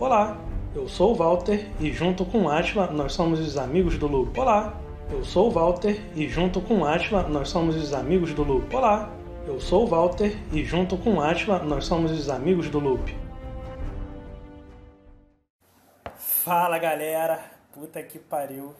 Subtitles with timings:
[0.00, 0.34] Olá,
[0.74, 4.40] eu sou o Walter e junto com o Atila nós somos os amigos do Loop.
[4.40, 4.72] Olá,
[5.10, 8.74] eu sou o Walter e junto com o Atila nós somos os amigos do Loop.
[8.74, 9.10] Olá,
[9.46, 13.14] eu sou o Walter e junto com o Atila nós somos os amigos do Loop.
[16.16, 17.38] Fala galera,
[17.74, 18.74] puta que pariu.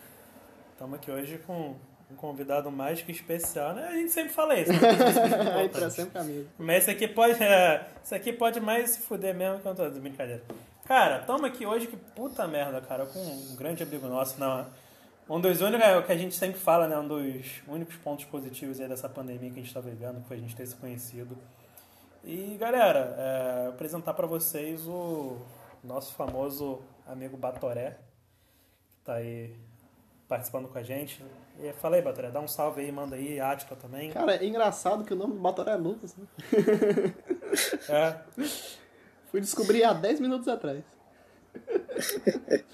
[0.72, 1.76] Estamos aqui hoje com
[2.10, 3.88] um convidado mais que especial, né?
[3.88, 4.72] A gente sempre fala isso.
[5.54, 6.48] Aí pra sempre amigo.
[6.58, 7.42] Mas esse aqui pode.
[7.42, 10.42] É, esse aqui pode mais se fuder mesmo que eu tô de brincadeira.
[10.90, 14.66] Cara, estamos aqui hoje, que puta merda, cara, com um grande amigo nosso, não.
[15.28, 16.98] Um dos únicos é o que a gente sempre fala, né?
[16.98, 20.40] Um dos únicos pontos positivos aí dessa pandemia que a gente tá vivendo, foi a
[20.40, 21.38] gente ter se conhecido.
[22.24, 25.36] E galera, é, apresentar para vocês o
[25.84, 27.96] nosso famoso amigo Batoré,
[28.90, 29.54] que tá aí
[30.26, 31.24] participando com a gente.
[31.60, 34.10] E fala aí, Batoré, dá um salve aí, manda aí, Ática também.
[34.10, 36.26] Cara, é engraçado que o nome do Batoré é Lucas, né?
[37.88, 38.18] É.
[39.30, 40.82] Fui descobrir há 10 minutos atrás.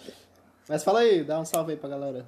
[0.69, 2.27] Mas fala aí, dá um salve aí pra galera.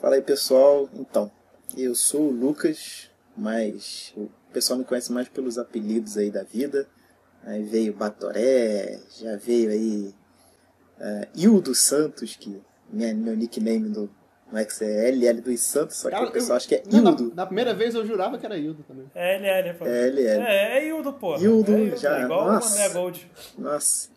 [0.00, 0.88] Fala aí, pessoal.
[0.94, 1.30] Então,
[1.76, 6.88] eu sou o Lucas, mas o pessoal me conhece mais pelos apelidos aí da vida.
[7.42, 10.14] Aí veio Batoré, já veio aí
[10.98, 13.88] uh, Hildo Santos, que minha, meu nickname
[14.48, 16.74] no, no X é LL dos Santos, só que Cara, o pessoal eu- acha que
[16.76, 17.32] é Não, na, Hildo.
[17.34, 19.10] na primeira vez eu jurava que era Hildo também.
[19.14, 19.86] É LL, pô.
[19.86, 20.42] É LL.
[20.42, 21.36] É, é Hildo, pô.
[21.36, 22.68] Hildo, é já, É igual nossa.
[22.68, 23.30] uma Meia Gold.
[23.58, 24.08] Nossa,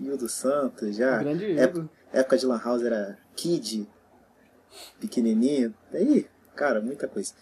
[0.00, 1.18] Hildo Santos, já.
[1.18, 1.90] Grande Época, Hildo.
[2.12, 3.88] época de Lan House era Kid,
[5.00, 5.74] pequenininho.
[5.92, 7.32] Aí, cara, muita coisa.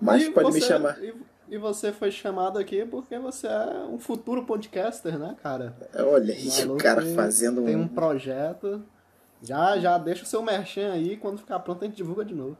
[0.00, 1.02] Mas E pode me você- chamar.
[1.02, 1.14] E,
[1.48, 5.76] e você foi chamado aqui porque você é um futuro podcaster, né, cara?
[5.94, 7.88] Olha aí, o cara tem- fazendo Tem um um.
[7.88, 8.84] projeto.
[9.42, 12.56] Já, já deixa o seu merchan aí, quando ficar pronto a gente divulga de novo.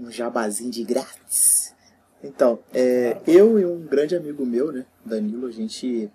[0.00, 1.74] um jabazinho de grátis.
[2.22, 6.10] Então, é, eu e um grande amigo meu, né, Danilo, a gente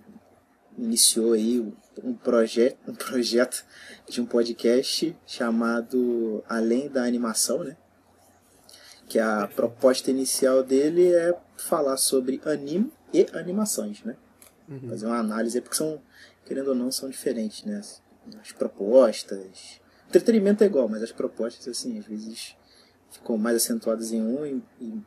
[0.78, 1.60] iniciou aí
[2.04, 3.64] um projeto, um projeto
[4.10, 7.78] de um podcast chamado Além da Animação, né?
[9.08, 14.16] Que a proposta inicial dele é falar sobre anime e animações, né?
[14.90, 16.02] Fazer uma análise, porque são,
[16.46, 17.80] querendo ou não, são diferentes, né?
[18.42, 19.83] As propostas.
[20.14, 22.56] Entretenimento é igual, mas as propostas, assim, às vezes
[23.12, 25.02] ficam mais acentuadas em um e, e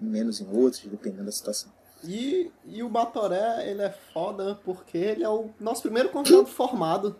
[0.00, 1.70] menos em outros, dependendo da situação.
[2.04, 7.16] E, e o Batoré, ele é foda porque ele é o nosso primeiro convidado formado.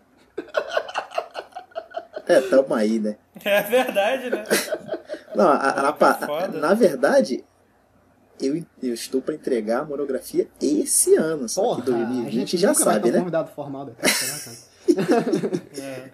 [2.27, 3.17] É, tamo aí, né?
[3.43, 4.43] É verdade, né?
[5.35, 6.57] Não, a- a- na, pa- Foda.
[6.59, 7.43] na verdade,
[8.39, 12.57] eu, eu estou para entregar a monografia esse ano, só Porra, que a 2020 gente
[12.57, 13.19] já sabe, né?
[13.19, 13.95] convidado formado.
[13.95, 15.61] Cara, será, cara?
[15.81, 16.11] É.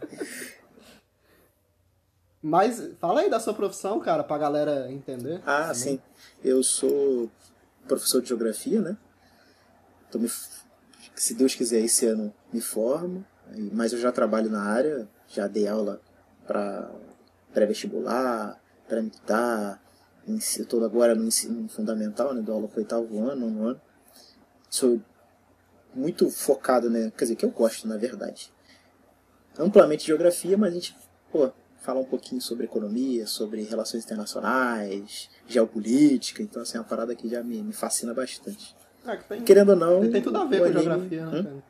[2.42, 5.42] Mas fala aí da sua profissão, cara, pra galera entender.
[5.46, 5.76] Ah, também.
[5.76, 6.02] sim.
[6.44, 7.30] Eu sou
[7.88, 8.98] professor de geografia, né?
[10.10, 10.30] Tô me,
[11.16, 13.26] se Deus quiser, esse ano me formo.
[13.74, 16.00] Mas eu já trabalho na área, já dei aula
[16.48, 16.90] para
[17.54, 19.82] pré-vestibular, pré-militar.
[20.28, 22.42] Eu estou agora no ensino fundamental, né?
[22.42, 23.82] Dou aula para oitavo ano, nono ano.
[24.70, 25.02] Sou
[25.94, 27.12] muito focado, né?
[27.18, 28.54] Quer dizer, que eu gosto, na verdade.
[29.58, 30.96] Amplamente de geografia, mas a gente,
[31.32, 36.42] pô, falar um pouquinho sobre economia, sobre relações internacionais, geopolítica.
[36.44, 38.76] Então, assim, é uma parada que já me, me fascina bastante.
[39.06, 40.12] É, que tem, Querendo ou não.
[40.12, 41.44] tem tudo a ver com anime- geografia, né, Hum?
[41.44, 41.64] cara?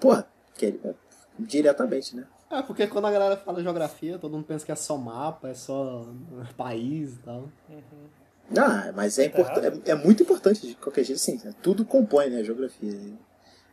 [0.00, 0.78] Porra, que-
[1.38, 2.26] diretamente, né?
[2.50, 5.54] É, porque quando a galera fala geografia, todo mundo pensa que é só mapa, é
[5.54, 6.06] só
[6.56, 7.48] país e tal.
[8.56, 9.58] Ah, mas é, Tá import...
[9.86, 11.40] é, é muito importante de qualquer jeito, sim.
[11.62, 12.92] Tudo compõe, né, a geografia.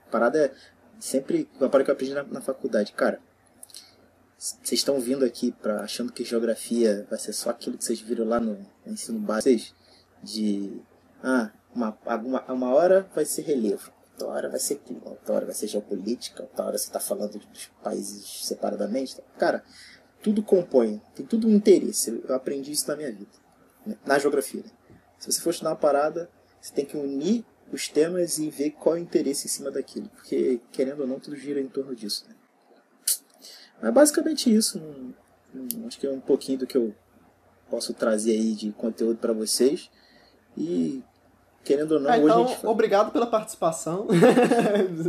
[0.07, 0.51] A parada é
[0.99, 1.49] sempre.
[1.59, 2.93] Uma parada que eu aprendi na, na faculdade.
[2.93, 3.19] Cara,
[4.39, 8.25] vocês estão vindo aqui pra, achando que geografia vai ser só aquilo que vocês viram
[8.25, 9.75] lá no ensino básico.
[10.23, 10.81] De.
[11.21, 15.45] Ah, uma, uma, uma hora vai ser relevo, outra hora vai ser clima, outra hora
[15.45, 19.21] vai ser geopolítica, outra hora você tá falando dos países separadamente.
[19.37, 19.63] Cara,
[20.23, 22.21] tudo compõe, tem tudo um interesse.
[22.27, 23.49] Eu aprendi isso na minha vida
[23.85, 24.61] né, na geografia.
[24.61, 24.71] né?
[25.17, 26.29] Se você for estudar uma parada,
[26.61, 30.09] você tem que unir os temas e ver qual é o interesse em cima daquilo.
[30.09, 32.25] Porque, querendo ou não, tudo gira em torno disso.
[32.27, 32.35] Né?
[33.81, 34.81] Mas basicamente isso.
[35.87, 36.93] Acho que é um pouquinho do que eu
[37.69, 39.89] posso trazer aí de conteúdo para vocês.
[40.57, 41.01] E,
[41.63, 42.65] querendo ou não, Ah, hoje então, a gente...
[42.65, 44.07] obrigado pela participação.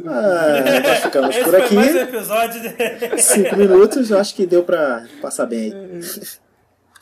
[0.06, 1.74] Ah, nós ficamos Esse por foi aqui.
[1.74, 2.68] mais um episódio de...
[3.22, 6.00] Cinco minutos, eu acho que deu pra passar bem aí.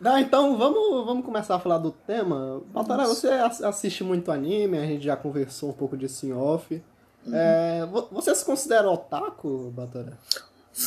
[0.01, 2.63] Não, então vamos, vamos começar a falar do tema.
[2.73, 6.81] Batará, você ass- assiste muito anime, a gente já conversou um pouco disso em off.
[7.27, 7.35] Uhum.
[7.35, 10.13] É, vo- você se considera otaku, Batará?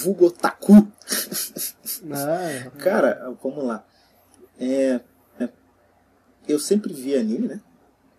[0.03, 0.87] Vulgo Otaku.
[2.09, 3.85] É, Cara, vamos lá.
[4.59, 4.99] É,
[5.39, 5.49] é,
[6.47, 7.59] eu sempre vi anime, né?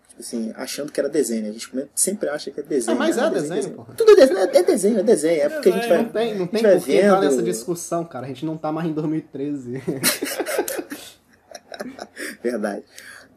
[0.09, 1.43] Tipo assim, achando que era desenho.
[1.43, 1.49] né?
[1.49, 2.95] A gente sempre acha que é desenho.
[2.95, 3.93] Ah, mas Ah, é desenho, porra.
[3.95, 5.41] Tudo é desenho, é é desenho, é desenho.
[5.41, 5.97] É porque a gente vai.
[5.97, 8.25] Não tem, não tem por que entrar vendo- nessa discussão, cara.
[8.25, 9.81] A gente não tá mais em 2013.
[12.43, 12.83] Verdade.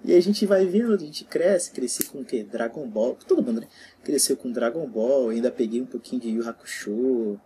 [0.05, 2.45] E a gente vai vendo, a gente cresce, cresci com o quê?
[2.45, 3.17] Dragon Ball.
[3.27, 3.67] Todo mundo, né?
[4.05, 7.41] Cresceu com Dragon Ball, ainda peguei um pouquinho de Yu Hakusho,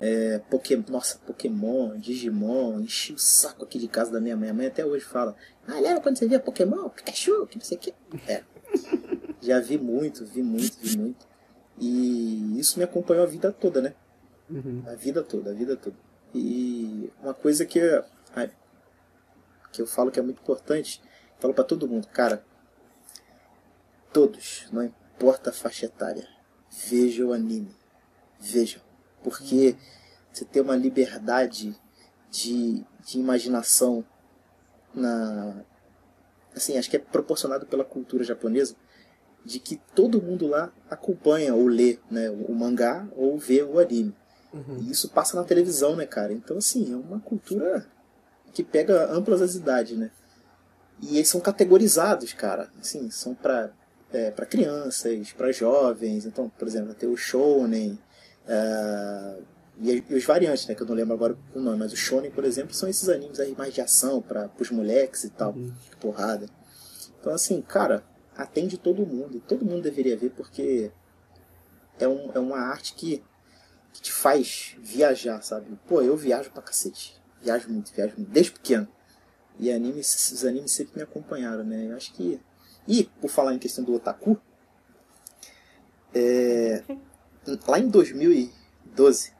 [0.00, 4.50] é, Pokémon, nossa, Pokémon, Digimon, enchi o saco aqui de casa da minha mãe.
[4.50, 5.36] A mãe até hoje fala,
[5.66, 7.94] ah, lembra quando você via Pokémon, Pikachu, que não sei o que.
[8.26, 8.42] É.
[9.40, 11.26] Já vi muito, vi muito, vi muito.
[11.78, 13.94] E isso me acompanhou a vida toda, né?
[14.48, 14.82] Uhum.
[14.86, 15.96] A vida toda, a vida toda.
[16.34, 17.80] E uma coisa que,
[19.72, 21.02] que eu falo que é muito importante,
[21.38, 22.44] falo pra todo mundo, cara,
[24.12, 26.28] todos, não importa a faixa etária,
[26.88, 27.74] vejam o anime.
[28.38, 28.80] Vejam.
[29.22, 29.76] Porque
[30.32, 31.74] você tem uma liberdade
[32.30, 34.04] de, de imaginação
[34.94, 35.64] na.
[36.54, 38.74] Assim, acho que é proporcionado pela cultura japonesa
[39.44, 44.14] de que todo mundo lá acompanha ou lê né, o mangá ou vê o anime.
[44.80, 46.32] E isso passa na televisão, né, cara?
[46.32, 47.86] Então, assim, é uma cultura
[48.52, 50.10] que pega amplas as idades, né?
[51.00, 52.70] E eles são categorizados, cara.
[52.78, 53.72] Assim, são pra,
[54.12, 56.26] é, pra crianças, pra jovens.
[56.26, 57.98] Então, por exemplo, ter o Shonen.
[58.48, 59.36] Ah,
[59.80, 60.74] e, e os variantes, né?
[60.74, 61.78] Que eu não lembro agora o nome.
[61.78, 65.24] Mas o Shonen, por exemplo, são esses animes aí mais de ação para os moleques
[65.24, 65.54] e tal.
[66.00, 66.46] Porrada.
[67.20, 68.04] Então, assim, cara,
[68.36, 69.42] atende todo mundo.
[69.46, 70.90] Todo mundo deveria ver porque
[71.98, 73.22] é, um, é uma arte que,
[73.92, 75.78] que te faz viajar, sabe?
[75.86, 77.20] Pô, eu viajo pra cacete.
[77.40, 78.30] Viajo muito, viajo muito.
[78.30, 78.88] Desde pequeno.
[79.58, 81.88] E animes, os animes sempre me acompanharam, né?
[81.90, 82.40] Eu acho que.
[82.86, 84.36] E, por falar em questão do otaku,
[86.14, 86.82] é,
[87.66, 89.32] lá em 2012,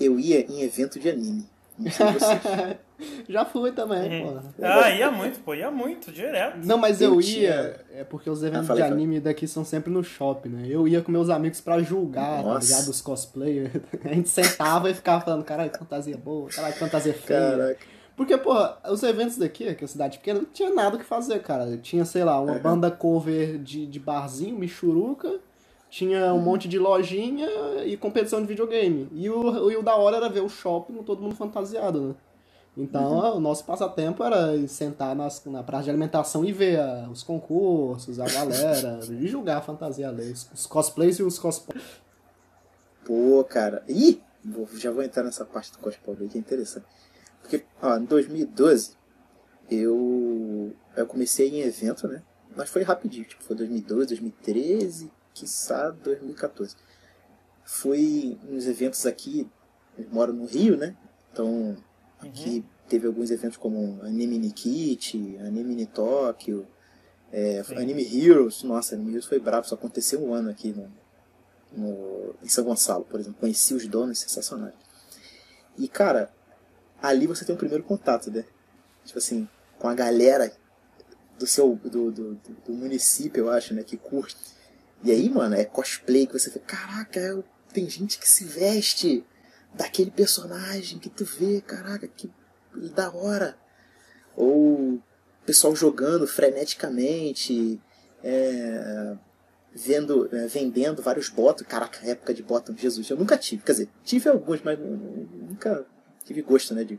[0.00, 1.46] eu ia em evento de anime.
[1.78, 2.78] Não sei você.
[3.28, 4.34] Já fui também, Uhum.
[4.40, 4.40] pô.
[4.64, 6.58] Ah, ia muito, pô, ia muito, direto.
[6.64, 9.04] Não, mas eu, Eu ia, tinha- é porque os eventos Ah, falei, de falei.
[9.04, 10.66] anime daqui são sempre no shopping, né?
[10.68, 12.88] Eu ia com meus amigos pra julgar, tá ligado?
[12.88, 13.72] Os cosplayers.
[14.04, 17.40] A gente sentava e ficava falando, caralho, que fantasia boa, caralho, que fantasia feia.
[17.50, 17.78] Caraca.
[18.16, 21.42] Porque, porra, os eventos daqui, que é cidade pequena, não tinha nada o que fazer,
[21.42, 21.76] cara.
[21.78, 25.40] Tinha, sei lá, uma banda cover de, de barzinho, michuruca,
[25.94, 27.48] tinha um monte de lojinha
[27.86, 29.08] e competição de videogame.
[29.12, 32.14] E o, e o da hora era ver o shopping todo mundo fantasiado, né?
[32.76, 37.22] Então, o nosso passatempo era sentar nas, na praça de alimentação e ver ah, os
[37.22, 41.80] concursos, a galera, e julgar a fantasia ali, os, os cosplays e os cosplays.
[43.04, 43.84] Pô, cara.
[43.88, 46.86] Ih, vou- já vou entrar nessa parte do cosplay que é interessante.
[47.40, 48.96] Porque, ó, em 2012,
[49.70, 52.20] eu, eu comecei em evento, né?
[52.56, 56.76] Mas foi rapidinho, tipo, foi 2012, 2013, quiçá 2014.
[57.64, 59.48] Fui nos eventos aqui,
[59.98, 60.96] eu moro no Rio, né?
[61.32, 61.76] Então,
[62.20, 66.66] aqui teve alguns eventos como Anime Nikit, Anime Ni Tóquio,
[67.32, 67.62] é.
[67.76, 68.62] Anime Heroes.
[68.62, 70.90] Nossa, Anime Heroes foi bravo, só aconteceu um ano aqui no,
[71.76, 73.38] no, em São Gonçalo, por exemplo.
[73.40, 74.74] Conheci os donos, sensacionais.
[75.76, 76.32] E, cara,
[77.02, 78.44] ali você tem o primeiro contato, né?
[79.04, 79.48] Tipo assim,
[79.78, 80.54] com a galera
[81.38, 83.82] do seu do, do, do- do município, eu acho, né?
[83.82, 84.36] Que curte.
[85.04, 89.22] E aí, mano, é cosplay que você vê, caraca, eu- tem gente que se veste
[89.74, 92.30] daquele personagem que tu vê, caraca, que
[92.94, 93.56] da hora.
[94.34, 94.98] Ou
[95.44, 97.78] pessoal jogando freneticamente,
[98.22, 99.14] é,
[99.74, 101.68] vendo, é, vendendo vários botões.
[101.68, 103.62] Caraca, época de botão, Jesus, eu nunca tive.
[103.62, 105.84] Quer dizer, tive alguns, mas nu- nu- nunca
[106.24, 106.98] tive gosto, né, de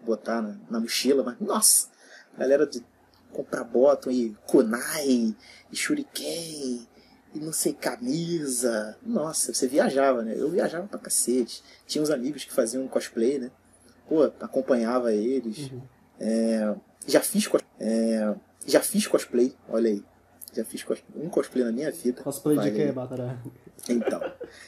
[0.00, 1.22] botar na, na mochila.
[1.22, 1.88] Mas, nossa,
[2.38, 2.82] galera de
[3.30, 5.36] comprar bottom e kunai,
[5.70, 6.88] e shuriken,
[7.36, 8.96] e não sei, camisa.
[9.04, 10.34] Nossa, você viajava, né?
[10.36, 11.62] Eu viajava pra cacete.
[11.86, 13.50] Tinha uns amigos que faziam cosplay, né?
[14.08, 15.70] Pô, acompanhava eles.
[16.18, 16.74] É,
[17.06, 17.48] já fiz
[17.80, 18.34] é,
[18.66, 20.04] já fiz cosplay, olha aí.
[20.54, 22.22] Já fiz cos- um cosplay na minha vida.
[22.22, 22.90] Cosplay de quê.
[22.92, 23.36] Batará?
[23.88, 24.20] Então,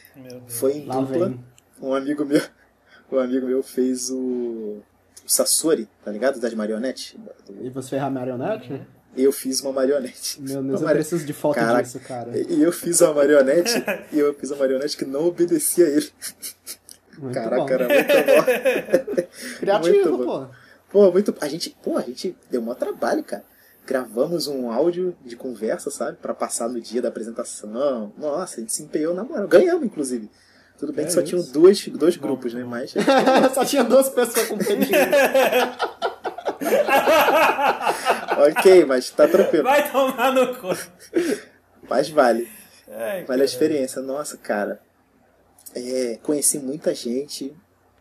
[0.46, 1.28] foi em Lá dupla.
[1.30, 1.44] vem.
[1.80, 2.42] Um amigo meu,
[3.10, 4.82] um amigo meu fez o, o
[5.26, 6.38] Sasori, tá ligado?
[6.40, 7.16] Das marionetes.
[7.60, 8.82] E você fez a marionete?
[9.16, 10.40] Eu fiz uma marionete.
[10.40, 11.82] Meu Uma Deus, eu mari- preciso de foto Caraca.
[11.82, 12.30] disso, cara.
[12.38, 13.72] E eu fiz uma marionete,
[14.12, 16.08] e eu fiz uma marionete que não obedecia a ele.
[17.18, 17.68] Muito Caraca, bom.
[17.70, 19.22] era muito bom.
[19.58, 20.46] Criativo, muito pô.
[20.90, 21.34] Pô, muito.
[21.40, 23.44] A gente, pô, a gente deu um trabalho, cara.
[23.84, 26.18] Gravamos um áudio de conversa, sabe?
[26.20, 28.12] Pra passar no dia da apresentação.
[28.18, 29.48] Nossa, a gente se empenhou na moral.
[29.48, 30.30] Ganhamos, inclusive.
[30.78, 31.30] Tudo bem É que só isso.
[31.30, 32.62] tinham dois, dois grupos, né?
[32.62, 32.94] Mas.
[33.52, 34.86] Só tinha duas pessoas competindo.
[38.38, 39.64] ok, mas tá tranquilo.
[39.64, 40.68] Vai tomar no cu.
[41.88, 42.48] Mas vale.
[42.88, 43.44] Ai, Vale a cara.
[43.44, 44.02] experiência.
[44.02, 44.80] Nossa, cara.
[45.74, 47.54] É, conheci muita gente,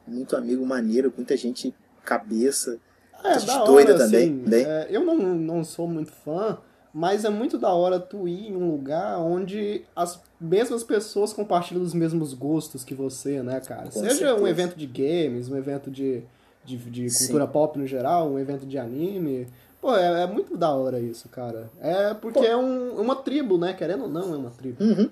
[0.08, 1.74] muito amigo maneiro, muita gente
[2.06, 2.80] cabeça.
[3.24, 4.66] É, gente da doida hora, também, assim, bem.
[4.66, 6.58] é, eu não, não sou muito fã,
[6.94, 11.84] mas é muito da hora tu ir em um lugar onde as mesmas pessoas compartilham
[11.84, 13.84] os mesmos gostos que você, né, cara?
[13.90, 14.36] Com Seja certeza.
[14.42, 16.24] um evento de games, um evento de,
[16.64, 17.26] de, de Sim.
[17.26, 19.48] cultura pop no geral, um evento de anime.
[19.82, 21.70] Pô, é, é muito da hora isso, cara.
[21.80, 22.46] É porque Pô.
[22.46, 23.74] é um- uma tribo, né?
[23.74, 24.84] Querendo ou não, é uma tribo.
[24.84, 25.10] Uhum.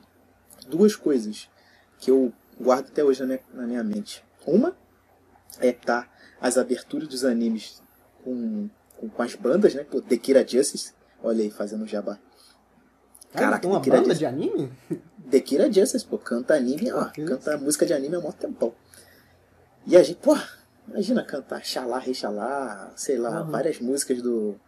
[0.67, 1.48] Duas coisas
[2.00, 4.24] que eu guardo até hoje na minha, na minha mente.
[4.45, 4.75] Uma
[5.60, 6.07] é tá
[6.41, 7.81] as aberturas dos animes
[8.24, 9.84] com, com, com as bandas, né?
[9.84, 10.93] Pô, Dekira Justice,
[11.24, 12.17] olha aí, fazendo jabá.
[13.34, 14.19] Cara, Caraca, tem uma Dekira banda Justice.
[14.19, 14.72] de anime?
[15.17, 18.74] Dekira Justice, pô, canta anime, ó, canta música de anime há mó tempão.
[19.86, 20.36] E a gente, pô,
[20.88, 23.51] imagina cantar Xalá, Rei Xalá, sei lá, Uhum.
[23.51, 24.60] várias músicas do,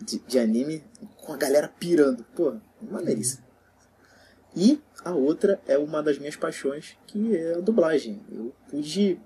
[0.00, 0.84] de, de anime
[1.18, 2.24] com a galera pirando.
[2.34, 3.44] Pô, maneiríssimo.
[4.56, 8.20] E a outra é uma das minhas paixões, que é a dublagem.
[8.30, 9.20] Eu pude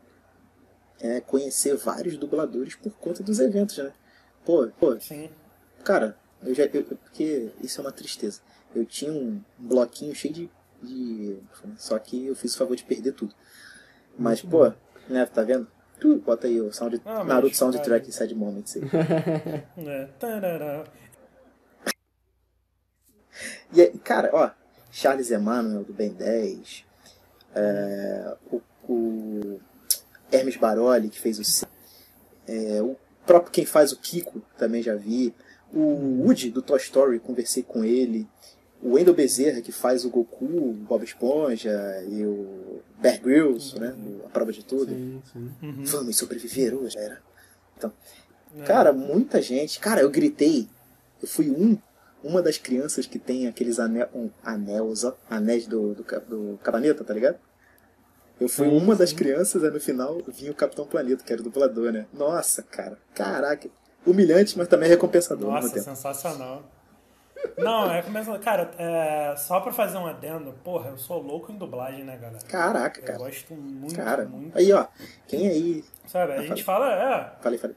[1.00, 3.92] é, conhecer vários dubladores por conta dos eventos, né?
[4.44, 5.30] Pô, pô, Sim.
[5.82, 6.64] Cara, eu já.
[6.64, 8.40] eu- porque isso é uma tristeza.
[8.74, 10.50] Eu tinha um bloquinho cheio de.
[10.82, 11.38] de-
[11.78, 13.34] só que eu fiz o favor de perder tudo.
[14.18, 14.70] Mas, pô,
[15.08, 15.66] né, tá vendo?
[16.00, 18.12] Tu, bota aí o sound, Ah, mas, Naruto Soundtrack cara.
[18.12, 18.82] Sad Moments aí.
[19.78, 20.06] É.
[20.18, 20.84] Tarará.
[23.72, 24.50] E aí, cara, ó,
[24.90, 26.84] Charles Emmanuel do Ben 10,
[27.54, 29.60] é, o, o
[30.30, 31.66] Hermes Baroli, que fez o C,
[32.46, 32.96] é, o
[33.26, 35.34] próprio quem faz o Kiko, também já vi,
[35.72, 38.28] o Woody do Toy Story, conversei com ele,
[38.84, 41.72] o Wendell Bezerra, que faz o Goku, o Bob Esponja
[42.06, 43.94] e o Bear Grylls, né,
[44.26, 44.92] a prova de tudo.
[44.92, 45.50] Sim, sim.
[45.62, 45.84] Uhum.
[45.84, 47.18] Vamos sobreviver hoje, era.
[47.82, 48.62] É.
[48.64, 49.80] Cara, muita gente.
[49.80, 50.68] Cara, eu gritei.
[51.20, 51.78] Eu fui um,
[52.22, 57.02] uma das crianças que tem aqueles anel, um, anéis, ó, anéis do, do, do Cabaneta,
[57.02, 57.38] tá ligado?
[58.38, 61.40] Eu fui Sim, uma das crianças, aí no final vinha o Capitão Planeta, que era
[61.40, 62.06] o dublador, né?
[62.12, 62.98] Nossa, cara.
[63.14, 63.68] Caraca.
[64.04, 66.70] Humilhante, mas também recompensador ao Nossa, sensacional.
[67.58, 68.38] Não, é começa.
[68.38, 72.44] Cara, é, só pra fazer um adendo, porra, eu sou louco em dublagem, né, galera?
[72.46, 73.18] Caraca, Eu cara.
[73.18, 74.56] gosto muito, Cara, muito.
[74.56, 74.86] aí ó,
[75.26, 75.84] quem aí.
[76.06, 77.42] Sabe, a gente fala, é.
[77.42, 77.76] Falei, falei.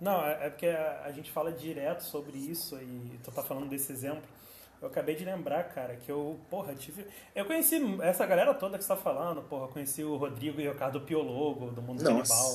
[0.00, 3.68] Não, é, é porque a, a gente fala direto sobre isso e tu tá falando
[3.68, 4.22] desse exemplo.
[4.80, 7.06] Eu acabei de lembrar, cara, que eu, porra, tive.
[7.34, 10.68] Eu conheci essa galera toda que você tá falando, porra, eu conheci o Rodrigo e
[10.68, 12.52] o Ricardo Piologo, do Mundo Canibal.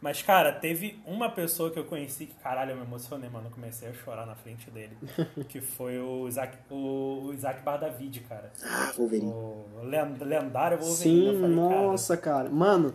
[0.00, 3.48] Mas, cara, teve uma pessoa que eu conheci que, caralho, eu me emocionei, mano.
[3.48, 4.96] Eu comecei a chorar na frente dele.
[5.48, 8.50] que foi o Isaac, o, o Isaac Bardavid, cara.
[8.64, 9.30] Ah, Wolverine.
[9.30, 11.32] O len- lendário Wolverine.
[11.32, 12.48] Sim, falei, cara, nossa, cara.
[12.48, 12.94] Mano,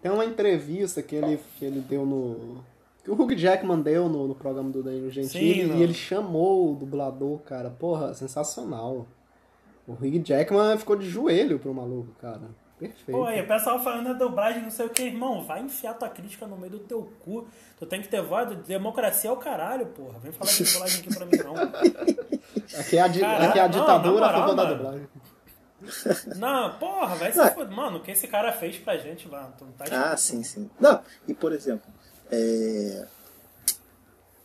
[0.00, 2.64] tem uma entrevista que ele, que ele deu no.
[3.04, 6.72] Que o Hugh Jackman deu no, no programa do Danilo Gentili Sim, e ele chamou
[6.72, 7.68] o dublador, cara.
[7.68, 9.06] Porra, sensacional.
[9.86, 12.48] O Hugh Jackman ficou de joelho pro maluco, cara.
[12.78, 13.10] Perfeito.
[13.10, 16.08] Pô, aí o pessoal falando da dublagem, não sei o que, irmão, vai enfiar tua
[16.08, 17.48] crítica no meio do teu cu.
[17.78, 20.18] Tu tem que ter voz, democracia é o caralho, porra.
[20.20, 21.54] Vem falar de dublagem aqui pra mim, não.
[22.80, 24.74] Aqui é a, di- Caraca, aqui é a não, ditadura na a favor moral, da
[24.74, 25.08] dublagem.
[26.36, 27.50] Não, porra, vai se Ah.
[27.50, 27.74] foder.
[27.74, 30.68] Mano, o que esse cara fez pra gente, mano, tu não tá Ah, sim, sim.
[30.78, 31.88] Não, e por exemplo,
[32.30, 33.06] é...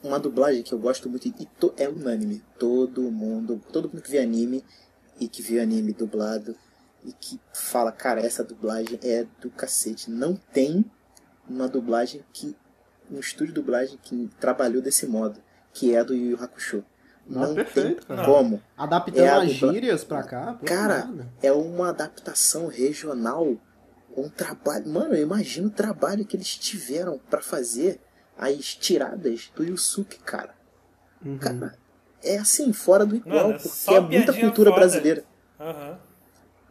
[0.04, 2.42] uma dublagem que eu gosto muito e to- é unânime.
[2.60, 4.64] Todo mundo, todo mundo que vê anime
[5.20, 6.56] e que vê anime dublado
[7.06, 10.10] e que fala, cara, essa dublagem é do cacete.
[10.10, 10.86] Não tem
[11.48, 12.56] uma dublagem que.
[13.12, 15.40] um estúdio de dublagem que trabalhou desse modo,
[15.74, 16.84] que é a do Yu Yu Hakusho.
[17.28, 18.26] Não, Não, perfeito, tem cara.
[18.28, 18.62] como.
[18.78, 20.60] Adaptando É a as dubla- gírias pra cá.
[20.66, 21.30] Cara, nada.
[21.42, 23.56] é uma adaptação regional,
[24.16, 24.88] um trabalho.
[24.90, 28.00] Mano, eu imagino o trabalho que eles tiveram pra fazer
[28.38, 30.54] as tiradas do Yusuke, cara.
[31.26, 31.38] Uhum.
[31.38, 31.78] Cara,
[32.22, 34.82] é assim, fora do igual, Mano, é porque é muita cultura foda.
[34.82, 35.24] brasileira.
[35.60, 36.00] Aham.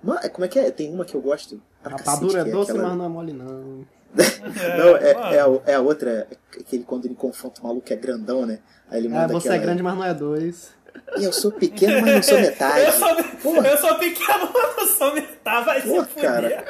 [0.02, 0.70] Mano, é- como é que é?
[0.70, 1.60] Tem uma que eu gosto.
[1.82, 3.86] pra Rapadura cacete, é doce, aquela- mas não é mole, não.
[4.78, 5.26] Não, é, mano.
[5.34, 6.28] é, a, é a outra,
[6.60, 8.58] aquele quando ele confronta o maluco que é grandão, né?
[8.90, 9.54] Aí ele É, manda você aquela.
[9.62, 10.70] é grande, mas não é dois.
[11.16, 12.84] Eu sou pequeno, mas não sou metade.
[12.84, 16.62] Eu sou, eu sou pequeno, mas não sou metade, vai Pô, se cara.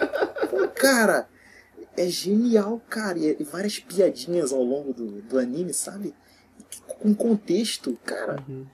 [0.49, 1.29] Pô, cara,
[1.97, 3.19] é genial, cara.
[3.19, 6.15] E e várias piadinhas ao longo do, do anime, sabe?
[7.01, 8.37] Com contexto, cara.
[8.49, 8.65] Uhum.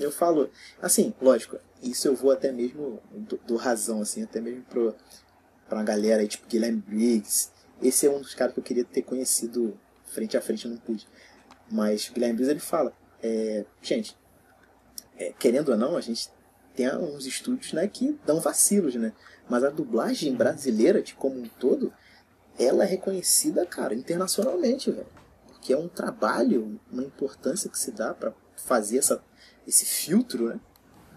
[0.00, 0.50] Eu falo,
[0.82, 4.94] assim, lógico, isso eu vou até mesmo do, do razão, assim, até mesmo pro,
[5.68, 7.50] pra uma galera aí, tipo Guilherme Briggs.
[7.82, 10.78] Esse é um dos caras que eu queria ter conhecido frente a frente, eu não
[10.78, 11.06] pude.
[11.70, 12.92] Mas Guilherme Briggs, ele fala,
[13.22, 14.16] é, gente,
[15.16, 16.30] é, querendo ou não, a gente
[16.74, 19.12] tem uns estúdios né, que dão vacilos, né?
[19.48, 21.92] Mas a dublagem brasileira, de como um todo,
[22.58, 25.06] ela é reconhecida, cara, internacionalmente, velho.
[25.46, 29.22] Porque é um trabalho, uma importância que se dá pra fazer essa,
[29.66, 30.60] esse filtro, né?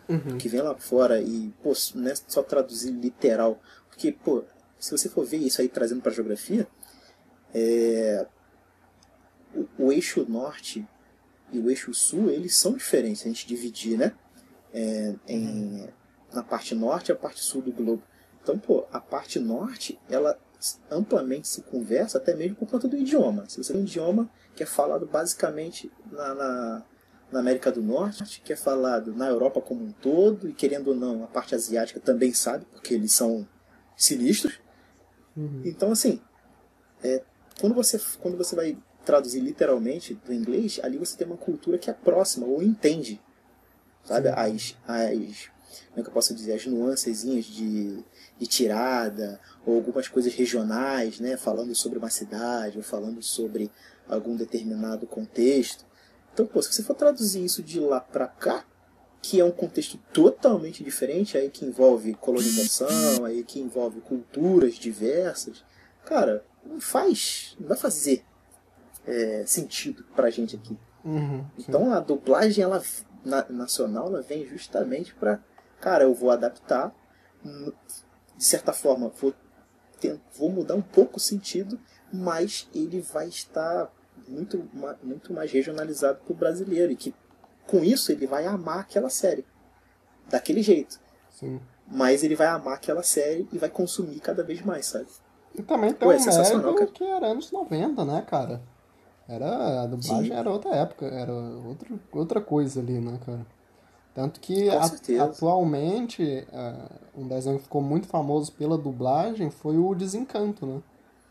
[0.09, 0.37] Uhum.
[0.37, 3.61] Que vem lá fora e, pô, não é só traduzir literal.
[3.87, 4.43] Porque, pô,
[4.79, 6.67] se você for ver isso aí trazendo pra geografia,
[7.53, 8.25] é...
[9.55, 10.87] o, o eixo norte
[11.51, 14.13] e o eixo sul, eles são diferentes, a gente dividir, né?
[14.73, 15.87] É, em,
[16.31, 18.03] na parte norte e a parte sul do globo.
[18.41, 20.39] Então, pô, a parte norte, ela
[20.91, 23.47] amplamente se conversa, até mesmo por conta do idioma.
[23.47, 26.85] Se você tem um idioma que é falado basicamente na, na,
[27.31, 30.95] na, América do Norte, que é falado na Europa como um todo, e querendo ou
[30.95, 33.47] não, a parte asiática também sabe, porque eles são
[33.95, 34.59] sinistros.
[35.35, 35.61] Uhum.
[35.65, 36.21] Então, assim,
[37.03, 37.21] é,
[37.59, 41.89] quando, você, quando você vai traduzir literalmente do inglês, ali você tem uma cultura que
[41.89, 43.21] é próxima, ou entende,
[44.03, 44.29] sabe?
[44.29, 45.49] As, as,
[45.89, 48.03] como é que eu posso dizer, as nuancezinhas de,
[48.37, 53.71] de tirada, ou algumas coisas regionais, né, falando sobre uma cidade, ou falando sobre
[54.07, 55.85] algum determinado contexto.
[56.39, 58.63] Então, pô, se você for traduzir isso de lá para cá,
[59.21, 65.65] que é um contexto totalmente diferente, aí que envolve colonização, aí que envolve culturas diversas,
[66.05, 68.23] cara, não faz, não vai fazer
[69.05, 70.77] é, sentido pra gente aqui.
[71.03, 72.81] Uhum, então a dublagem ela,
[73.25, 75.43] na, nacional ela vem justamente para
[75.81, 76.95] cara, eu vou adaptar,
[77.43, 79.33] de certa forma, vou,
[80.37, 81.77] vou mudar um pouco o sentido,
[82.13, 83.91] mas ele vai estar
[84.29, 84.69] muito,
[85.03, 86.91] muito mais regionalizado para o brasileiro.
[86.91, 87.13] E que
[87.67, 89.45] com isso ele vai amar aquela série.
[90.29, 90.99] Daquele jeito.
[91.29, 91.59] Sim.
[91.87, 95.07] Mas ele vai amar aquela série e vai consumir cada vez mais, sabe?
[95.55, 98.61] E também tem Pô, um é mérito que era anos 90, né, cara?
[99.27, 100.37] Era, a dublagem Sim.
[100.37, 103.45] era outra época, era outro, outra coisa ali, né, cara?
[104.13, 104.83] Tanto que a,
[105.23, 110.81] atualmente uh, um desenho que ficou muito famoso pela dublagem foi o Desencanto, né?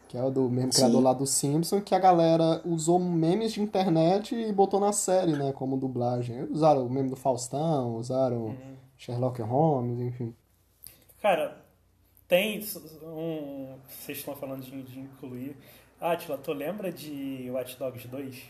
[0.09, 0.79] Que é o do mesmo Sim.
[0.81, 5.33] criador lá do Simpson, que a galera usou memes de internet e botou na série,
[5.33, 5.53] né?
[5.53, 6.45] Como dublagem.
[6.45, 8.77] Usaram o meme do Faustão, usaram uhum.
[8.97, 10.35] Sherlock Holmes, enfim.
[11.21, 11.62] Cara,
[12.27, 12.65] tem
[13.03, 13.77] um.
[13.87, 15.55] Vocês estão falando de, de incluir.
[16.00, 18.43] Atila, tu lembra de Watch Dogs 2?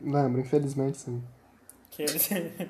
[0.00, 1.22] Lembro, infelizmente sim.
[1.90, 2.28] Que eles.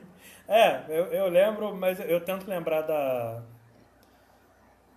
[0.51, 3.43] É, eu, eu lembro, mas eu tento lembrar da.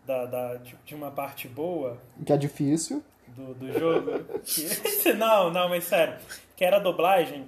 [0.06, 2.02] da, da de uma parte boa.
[2.26, 3.04] Que é difícil.
[3.36, 4.12] Do, do jogo.
[5.18, 6.16] não, não, mas sério.
[6.56, 7.48] Que era a dublagem.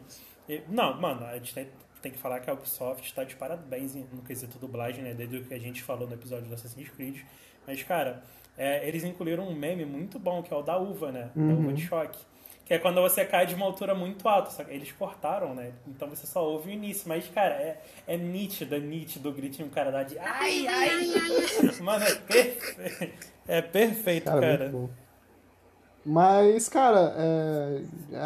[0.68, 1.68] Não, mano, a gente tem,
[2.02, 5.14] tem que falar que a Ubisoft está de parabéns no quesito dublagem, né?
[5.14, 7.22] Desde o que a gente falou no episódio do Assassin's Creed.
[7.66, 8.24] Mas, cara,
[8.58, 11.30] é, eles incluíram um meme muito bom, que é o da uva, né?
[11.36, 11.48] Uhum.
[11.48, 12.20] Da uva de choque.
[12.66, 14.52] Que é quando você cai de uma altura muito alta.
[14.52, 15.74] Só que eles cortaram, né?
[15.88, 17.08] Então você só ouve o início.
[17.08, 20.90] Mas, cara, é, é nítido, é nítido o gritinho o cara dá de ai, ai,
[20.90, 21.80] ai.
[21.82, 23.34] Mano, é perfeito.
[23.48, 24.58] É perfeito, cara.
[24.58, 24.90] cara.
[26.06, 27.82] Mas, cara, é...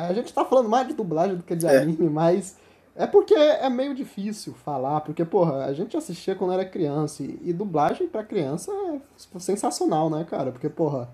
[0.10, 1.78] a gente tá falando mais de dublagem do que de é.
[1.78, 2.58] anime, mas
[2.96, 7.40] é porque é meio difícil falar, porque, porra, a gente assistia quando era criança, e,
[7.44, 10.52] e dublagem pra criança é sensacional, né, cara?
[10.52, 11.10] Porque, porra,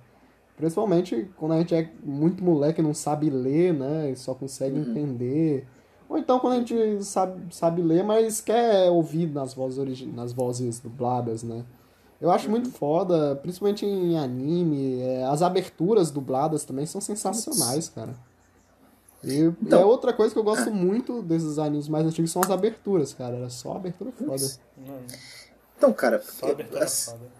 [0.55, 4.11] Principalmente quando a gente é muito moleque e não sabe ler, né?
[4.11, 4.91] E só consegue uhum.
[4.91, 5.67] entender.
[6.07, 10.79] Ou então quando a gente sabe, sabe ler, mas quer ouvir nas vozes, nas vozes
[10.79, 11.65] dubladas, né?
[12.23, 15.01] Eu acho muito foda, principalmente em anime.
[15.01, 18.15] É, as aberturas dubladas também são sensacionais, cara.
[19.21, 22.49] E, então, é outra coisa que eu gosto muito desses animes mais antigos são as
[22.49, 23.35] aberturas, cara.
[23.35, 24.41] Era só abertura foda.
[25.75, 26.23] Então, cara,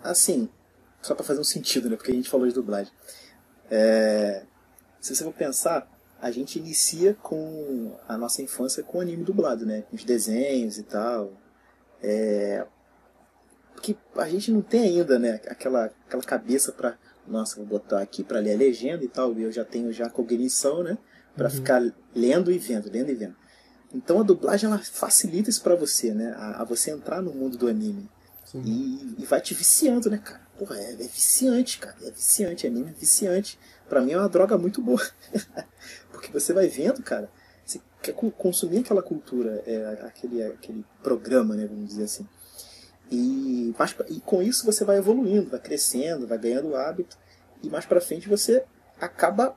[0.04, 0.50] assim,
[1.02, 1.96] só para fazer um sentido, né?
[1.96, 2.92] Porque a gente falou de dublagem.
[3.72, 4.44] É,
[5.00, 5.90] se você for pensar,
[6.22, 9.84] a gente inicia com a nossa infância com anime dublado, né?
[9.84, 11.32] Com os desenhos e tal.
[12.02, 12.68] É,
[13.84, 15.42] porque a gente não tem ainda, né?
[15.48, 16.96] Aquela, aquela cabeça para
[17.28, 19.38] nossa, vou botar aqui para ler a legenda e tal.
[19.38, 20.98] E eu já tenho já cognição, né?
[21.36, 21.56] Para uhum.
[21.56, 23.36] ficar lendo e vendo, lendo e vendo.
[23.94, 26.34] Então a dublagem ela facilita isso para você, né?
[26.38, 28.10] A, a, você entrar no mundo do anime.
[28.56, 30.42] E, e, vai te viciando, né, cara?
[30.60, 31.96] Porra, é, é, viciante, cara.
[32.04, 33.58] É viciante, anime é viciante.
[33.90, 35.02] Pra mim é uma droga muito boa.
[36.12, 37.32] Porque você vai vendo, cara,
[37.66, 42.28] você quer consumir aquela cultura, é, aquele, aquele programa, né, vamos dizer assim.
[43.12, 47.18] E, mais, e com isso você vai evoluindo, vai crescendo, vai ganhando hábito.
[47.62, 48.64] E mais pra frente você
[49.00, 49.56] acaba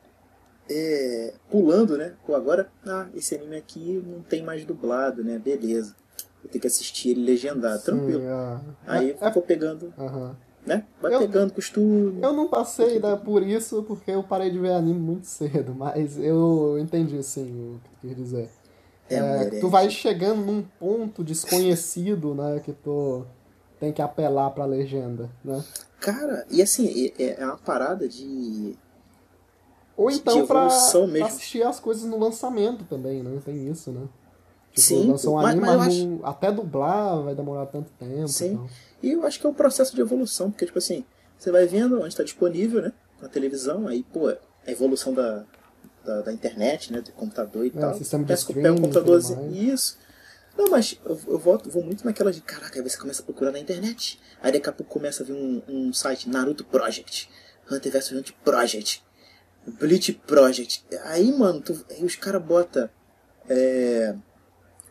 [0.68, 2.14] é, pulando, né?
[2.26, 5.38] Pô, agora, ah, esse anime aqui não tem mais dublado, né?
[5.38, 5.94] Beleza.
[6.42, 8.22] Vou ter que assistir ele legendado, Sim, tranquilo.
[8.22, 8.60] É.
[8.86, 9.92] Aí é, vou pegando.
[9.96, 10.34] Uhum
[10.66, 10.84] né?
[11.00, 12.20] Vai eu, pegando costume.
[12.20, 16.18] Eu não passei né, por isso porque eu parei de ver anime muito cedo, mas
[16.18, 18.50] eu entendi sim o que tu quer dizer.
[19.08, 22.60] É, é, tu vai chegando num ponto desconhecido, né?
[22.64, 23.24] Que tu
[23.78, 25.62] tem que apelar pra legenda, né?
[26.00, 28.74] Cara, e assim, é, é uma parada de.
[29.96, 31.12] Ou então de pra, mesmo.
[31.12, 33.40] pra assistir as coisas no lançamento também, né?
[33.44, 34.06] Tem isso, né?
[34.72, 36.20] Tipo, Sim, lançou um anime, mas, mas acho...
[36.22, 38.28] até dublar vai demorar tanto tempo.
[38.28, 38.52] Sim.
[38.52, 38.68] Então.
[39.02, 41.04] E eu acho que é um processo de evolução, porque, tipo assim,
[41.38, 42.92] você vai vendo onde está disponível, né?
[43.20, 45.44] Na televisão, aí, pô, a evolução da,
[46.06, 47.00] da, da internet, né?
[47.00, 47.94] Do computador e É, tal.
[47.94, 49.98] sistema de Parece que eu pego o streaming e computador tudo assim, isso.
[50.56, 53.52] Não, mas eu, eu volto, vou muito naquela de, caraca, aí você começa a procurar
[53.52, 54.18] na internet.
[54.42, 57.28] Aí daqui a pouco começa a vir um, um site, Naruto Project,
[57.70, 59.04] Hunter vs Hunter Project,
[59.66, 60.84] Bleach Project.
[61.04, 62.88] Aí, mano, tu- aí os caras botam
[63.48, 64.14] é,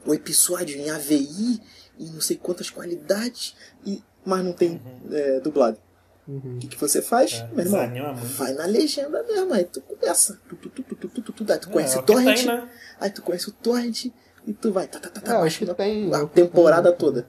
[0.05, 1.61] o episódio em AVI
[1.97, 4.79] e não sei quantas qualidades, e, mas não tem
[5.11, 5.79] é, dublado.
[6.27, 6.55] Uhum.
[6.55, 8.15] O que, que você faz, É, meu irmão?
[8.37, 10.39] Vai na legenda mesmo, aí tu começa.
[10.49, 12.35] Tu, tu, tu, tu, tu, tu, tu, tu, aí tu É, conhece é o torrent,
[12.37, 12.69] tem, né?
[12.99, 14.05] aí tu conhece o torrent
[14.47, 16.97] e tu vai tá, tá, tá, tá, É, o baixando que tem, a temporada tem.
[16.99, 17.27] toda.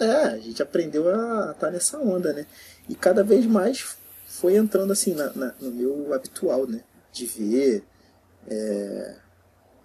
[0.00, 2.46] É, a gente aprendeu a estar nessa onda, né?
[2.88, 6.82] E cada vez mais foi entrando assim na, na- no meu habitual, né?
[7.12, 7.84] De ver.
[8.48, 9.16] é,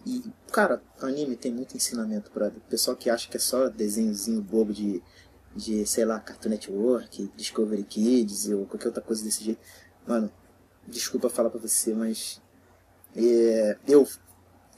[0.06, 2.58] E, cara, anime tem muito ensinamento, brother.
[2.58, 5.02] O pessoal que acha que é só desenhozinho bobo de,
[5.56, 9.60] de sei lá, Cartoon Network, Discovery Kids ou qualquer outra coisa desse jeito.
[10.08, 10.32] Mano,
[10.88, 12.42] desculpa falar pra você, mas.
[13.16, 14.08] é, eu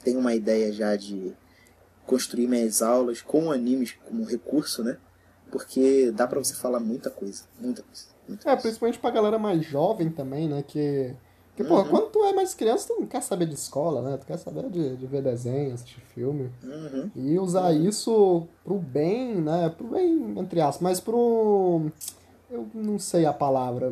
[0.04, 1.34] tenho uma ideia já de
[2.06, 4.98] construir minhas aulas com animes como recurso, né?
[5.50, 7.44] Porque dá pra você falar muita coisa.
[7.58, 8.04] Muita coisa.
[8.28, 8.62] Muita É, coisa.
[8.62, 10.62] principalmente pra galera mais jovem também, né?
[10.62, 11.14] Que.
[11.56, 11.88] Que, porra, Uhum.
[11.88, 14.16] quando tu é mais criança, tu não quer saber de escola, né?
[14.18, 16.50] Tu quer saber de, de ver desenho, assistir filme.
[16.62, 17.10] Uhum.
[17.16, 19.72] E usar isso pro bem, né?
[19.76, 21.90] Pro bem, entre aspas, mas pro.
[22.50, 23.90] Eu não sei a palavra.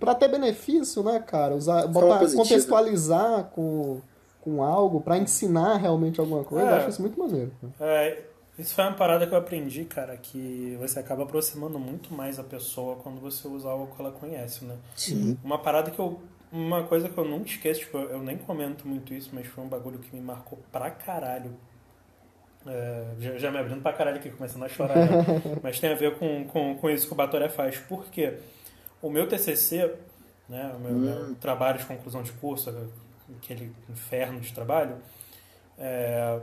[0.00, 1.54] Pra ter benefício, né, cara?
[1.54, 4.00] Usar, botar, contextualizar com,
[4.40, 6.72] com algo, pra ensinar realmente alguma coisa, É.
[6.72, 7.52] eu acho isso muito maneiro.
[7.78, 8.22] É,
[8.58, 12.42] isso foi uma parada que eu aprendi, cara, que você acaba aproximando muito mais a
[12.42, 14.74] pessoa quando você usa algo que ela conhece, né?
[14.96, 15.38] Sim.
[15.44, 16.18] Uma parada que eu.
[16.50, 19.68] Uma coisa que eu nunca esqueço, tipo, eu nem comento muito isso, mas foi um
[19.68, 21.54] bagulho que me marcou pra caralho.
[22.66, 24.96] É, já, já me abrindo pra caralho aqui, começando a chorar.
[24.96, 25.24] né?
[25.62, 27.76] mas tem a ver com, com, com isso que o Batoré faz.
[27.78, 28.38] Por quê?
[29.02, 29.94] O meu TCC,
[30.48, 32.74] né, o meu, meu trabalho de conclusão de curso,
[33.36, 34.96] aquele inferno de trabalho,
[35.78, 36.40] é,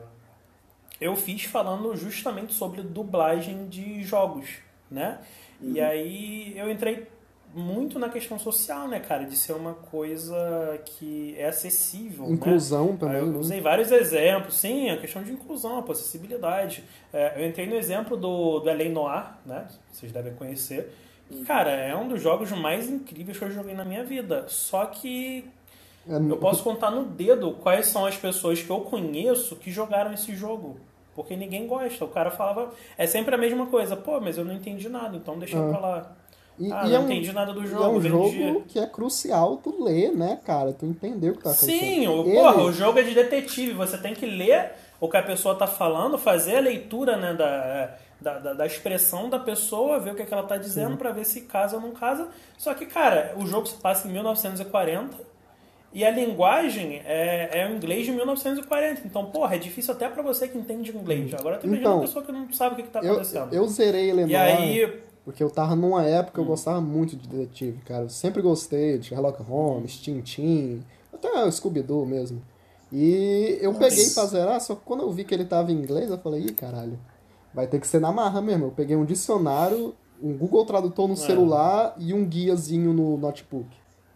[1.02, 5.20] eu fiz falando justamente sobre dublagem de jogos, né?
[5.62, 7.08] E aí eu entrei
[7.56, 9.24] muito na questão social, né, cara?
[9.26, 10.36] De ser uma coisa
[10.86, 12.34] que é acessível, né?
[12.34, 13.38] Inclusão Aí também, Eu né?
[13.38, 16.84] usei vários exemplos, sim, a questão de inclusão, pô, acessibilidade.
[17.14, 18.90] É, eu entrei no exemplo do, do L.A.
[18.90, 19.68] Noir, né?
[19.92, 20.92] Vocês devem conhecer.
[21.48, 24.46] Cara, é um dos jogos mais incríveis que eu joguei na minha vida.
[24.48, 25.46] Só que
[26.08, 30.14] É, eu posso contar no dedo quais são as pessoas que eu conheço que jogaram
[30.14, 30.78] esse jogo.
[31.16, 32.04] Porque ninguém gosta.
[32.06, 32.72] O cara falava.
[32.98, 33.96] É sempre a mesma coisa.
[33.96, 35.70] Pô, mas eu não entendi nada, então deixa Ah.
[35.70, 36.12] pra lá.
[36.58, 37.84] E, ah, e não é um, entendi nada do e jogo.
[37.84, 40.72] é um jogo que é crucial tu ler, né, cara?
[40.74, 41.78] Tu entender o que tá acontecendo.
[41.80, 43.74] Sim, o, Ele- porra, o jogo é de detetive.
[43.74, 47.96] Você tem que ler o que a pessoa tá falando, fazer a leitura né, da,
[48.22, 51.12] da, da, da expressão da pessoa, ver o que, é que ela tá dizendo pra
[51.12, 52.30] ver se casa ou não casa.
[52.58, 55.18] Só que, cara, o jogo se passa em 1940
[55.94, 59.02] e a linguagem é, é o inglês de 1940.
[59.06, 61.34] Então, porra, é difícil até pra você que entende inglês.
[61.34, 63.54] Agora tu imagina Então, uma pessoa que não sabe o que, que tá Eu, acontecendo.
[63.54, 66.44] eu zerei Eleanor, e aí, porque eu tava numa época que Hum.
[66.44, 68.04] eu gostava muito de detetive, cara.
[68.04, 72.42] Eu sempre gostei de Sherlock Holmes, Tintin, até o Scooby-Doo mesmo.
[72.92, 73.86] E eu Nossa.
[73.90, 76.42] peguei pra zerar, só que quando eu vi que ele tava em inglês, eu falei,
[76.44, 76.98] ih, caralho,
[77.54, 78.66] vai ter que ser na marra mesmo.
[78.68, 81.18] Eu peguei um dicionário, um Google Tradutor no É.
[81.18, 83.68] celular e um guiazinho no notebook.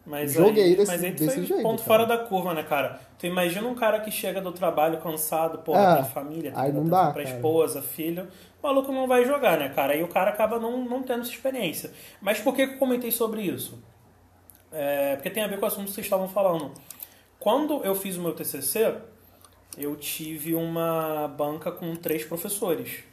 [0.09, 1.87] Mas Joguei aí, desse- mas aí tu desse foi jeito, ponto cara.
[1.87, 2.99] fora da curva, né, cara?
[3.19, 6.67] Tu imagina um cara que chega do trabalho cansado, pô, É, tem família, tem aí
[6.71, 7.35] que dar não dá, pra cara.
[7.35, 8.27] esposa, filho.
[8.61, 9.93] O maluco não vai jogar, né, cara?
[9.93, 11.91] Aí o cara acaba não, não tendo essa experiência.
[12.19, 13.77] Mas por que que eu comentei sobre isso?
[14.71, 16.71] É, porque tem a ver com o assunto que vocês estavam falando.
[17.39, 18.95] Quando eu fiz o meu TCC,
[19.77, 23.03] eu tive uma banca com três professores.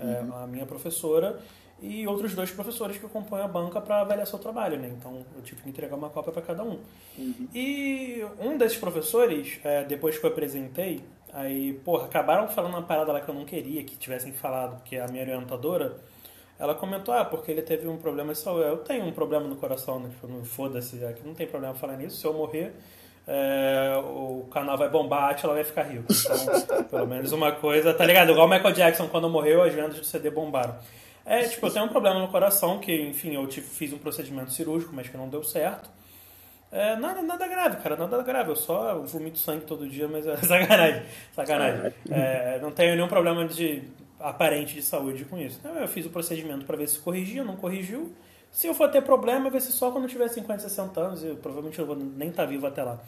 [0.00, 1.38] É, A minha professora
[1.82, 4.88] e outros dois professores que compõem a banca para avaliar seu trabalho, né?
[4.96, 6.78] Então eu tive que entregar uma cópia para cada um.
[7.52, 13.12] E um desses professores, é, depois que eu apresentei, aí, porra, acabaram falando uma parada
[13.12, 15.96] lá que eu não queria que tivessem falado, porque a minha orientadora,
[16.56, 18.68] ela comentou, ah, porque ele teve um problema de saúde.
[18.68, 20.08] Eu tenho um problema no coração, né?
[20.10, 22.16] Tipo, foda-se, aqui não tem problema falar nisso.
[22.16, 22.72] Se eu morrer,
[23.26, 26.06] é, o canal vai bombar, a Atila vai ficar rico.
[26.12, 28.30] Então, pelo menos uma coisa, tá ligado?
[28.30, 30.76] Igual o Michael Jackson, quando morreu, as vendas do CD bombaram.
[31.24, 34.52] É, tipo, eu tenho um problema no coração, que, enfim, eu tive, fiz um procedimento
[34.52, 35.88] cirúrgico, mas que não deu certo.
[36.70, 38.50] É, nada, nada grave, cara, nada grave.
[38.50, 41.02] Eu só vomito sangue todo dia, mas é sacanagem.
[41.34, 41.92] Sacanagem.
[42.10, 43.82] É, não tenho nenhum problema de
[44.18, 45.60] aparente de saúde com isso.
[45.64, 48.12] Eu fiz o procedimento para ver se corrigia, não corrigiu.
[48.50, 51.24] Se eu for ter problema, vai ser só quando eu tiver 50, 60 anos.
[51.24, 52.98] E provavelmente eu vou nem estar vivo até lá.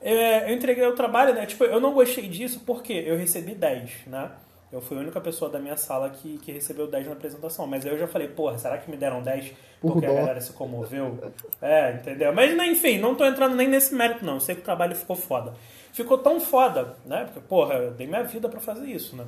[0.00, 1.44] É, eu entreguei o trabalho, né?
[1.44, 4.30] Tipo, eu não gostei disso porque eu recebi 10, né?
[4.70, 7.66] Eu fui a única pessoa da minha sala que, que recebeu 10 na apresentação.
[7.66, 10.16] Mas aí eu já falei, porra, será que me deram 10 Por porque a dó.
[10.16, 11.18] galera se comoveu?
[11.62, 12.34] É, entendeu?
[12.34, 14.34] Mas né, enfim, não tô entrando nem nesse mérito, não.
[14.34, 15.54] Eu sei que o trabalho ficou foda.
[15.92, 17.24] Ficou tão foda, né?
[17.24, 19.24] Porque, porra, eu dei minha vida pra fazer isso, né?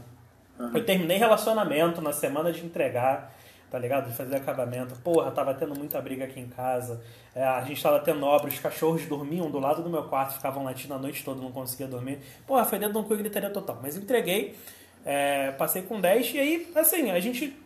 [0.75, 3.35] Eu terminei relacionamento na semana de entregar,
[3.71, 4.11] tá ligado?
[4.11, 4.95] De fazer acabamento.
[4.97, 7.03] Porra, tava tendo muita briga aqui em casa.
[7.35, 10.63] É, a gente tava tendo obra, os cachorros dormiam do lado do meu quarto, ficavam
[10.65, 12.19] latindo a noite toda, não conseguia dormir.
[12.47, 13.79] Porra, foi dentro de um cu e gritaria total.
[13.81, 14.55] Mas entreguei,
[15.05, 17.57] é, passei com 10 e aí, assim, a gente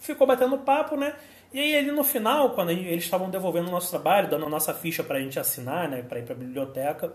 [0.00, 1.14] ficou batendo papo, né?
[1.52, 4.46] E aí ali no final, quando a gente- eles estavam devolvendo o nosso trabalho, dando
[4.46, 6.02] a nossa ficha pra gente assinar, né?
[6.02, 7.14] Pra ir pra biblioteca,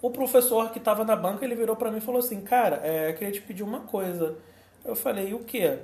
[0.00, 3.10] o professor que estava na banca, ele virou para mim e falou assim, cara, é,
[3.10, 4.36] eu queria te pedir uma coisa.
[4.84, 5.78] Eu falei, o quê?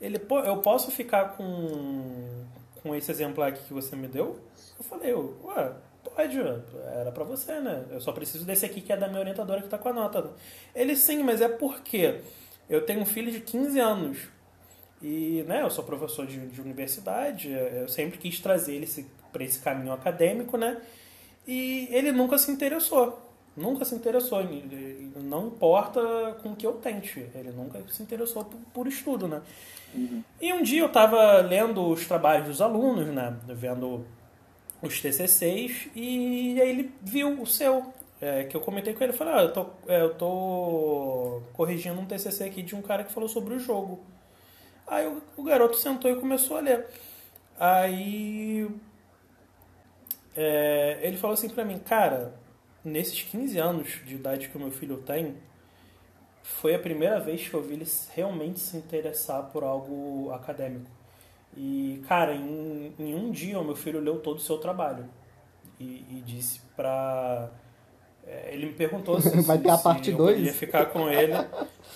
[0.00, 2.44] Ele, eu posso ficar com,
[2.82, 4.38] com esse exemplar aqui que você me deu?
[4.78, 5.72] Eu falei, ué,
[6.14, 7.84] pode, era para você, né?
[7.90, 10.30] Eu só preciso desse aqui que é da minha orientadora que tá com a nota.
[10.74, 12.20] Ele, sim, mas é porque
[12.68, 14.18] eu tenho um filho de 15 anos.
[15.02, 18.88] E, né, eu sou professor de, de universidade, eu sempre quis trazer ele
[19.30, 20.80] para esse caminho acadêmico, né?
[21.46, 23.20] E ele nunca se interessou.
[23.56, 24.42] Nunca se interessou.
[25.16, 26.00] Não importa
[26.42, 27.26] com o que eu tente.
[27.34, 29.42] Ele nunca se interessou por, por estudo, né?
[30.40, 33.36] E um dia eu estava lendo os trabalhos dos alunos, né?
[33.46, 34.04] Vendo
[34.86, 37.92] os TCCs e aí ele viu o seu.
[38.20, 39.12] é, que eu comentei com ele.
[39.12, 43.12] Falei, ah, eu tô, é, eu tô corrigindo um TCC aqui de um cara que
[43.12, 44.04] falou sobre o jogo.
[44.86, 46.86] Aí o, o garoto sentou e começou a ler.
[47.58, 48.68] Aí
[50.36, 52.34] é, ele falou assim pra mim, cara,
[52.84, 55.36] nesses 15 anos de idade que o meu filho tem,
[56.42, 60.90] foi a primeira vez que eu vi ele realmente se interessar por algo acadêmico.
[61.56, 65.04] E, cara, em, em um dia o meu filho leu todo o seu trabalho.
[65.80, 67.48] E, e disse pra.
[68.26, 70.32] é, ele me perguntou se, Vai se- ter a se parte eu dois?
[70.36, 71.32] poderia ficar com ele.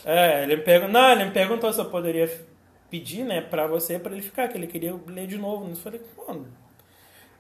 [0.05, 0.93] É, ele me perguntou.
[0.93, 2.31] Não, ele me perguntou se eu poderia
[2.91, 5.69] pedir, né, pra você, pra ele ficar, que ele queria ler de novo.
[5.69, 6.47] Eu falei, mano.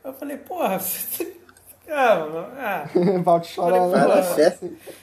[0.04, 0.78] Eu falei, porra,
[1.90, 2.84] ah, mano, ah.
[3.22, 3.90] Valde chorando.
[3.92, 4.58] Na fé.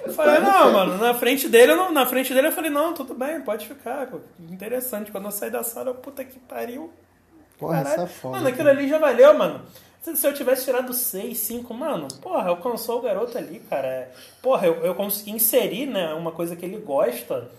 [0.06, 2.94] Eu falei, não, mano, na frente dele, eu não, na frente dele eu falei, não,
[2.94, 4.20] tudo bem, pode ficar, pô.
[4.40, 5.12] Interessante.
[5.12, 6.92] Quando eu saí da sala, eu, puta que pariu.
[7.58, 8.38] Porra, isso é foda.
[8.38, 9.62] Mano, aquilo ali já valeu, mano.
[10.02, 13.88] Se, eu tivesse tirado 6, 5, mano, porra, alcançou o garoto ali, cara.
[13.88, 17.50] É, porra, eu, eu consegui inserir, né, uma coisa que ele gosta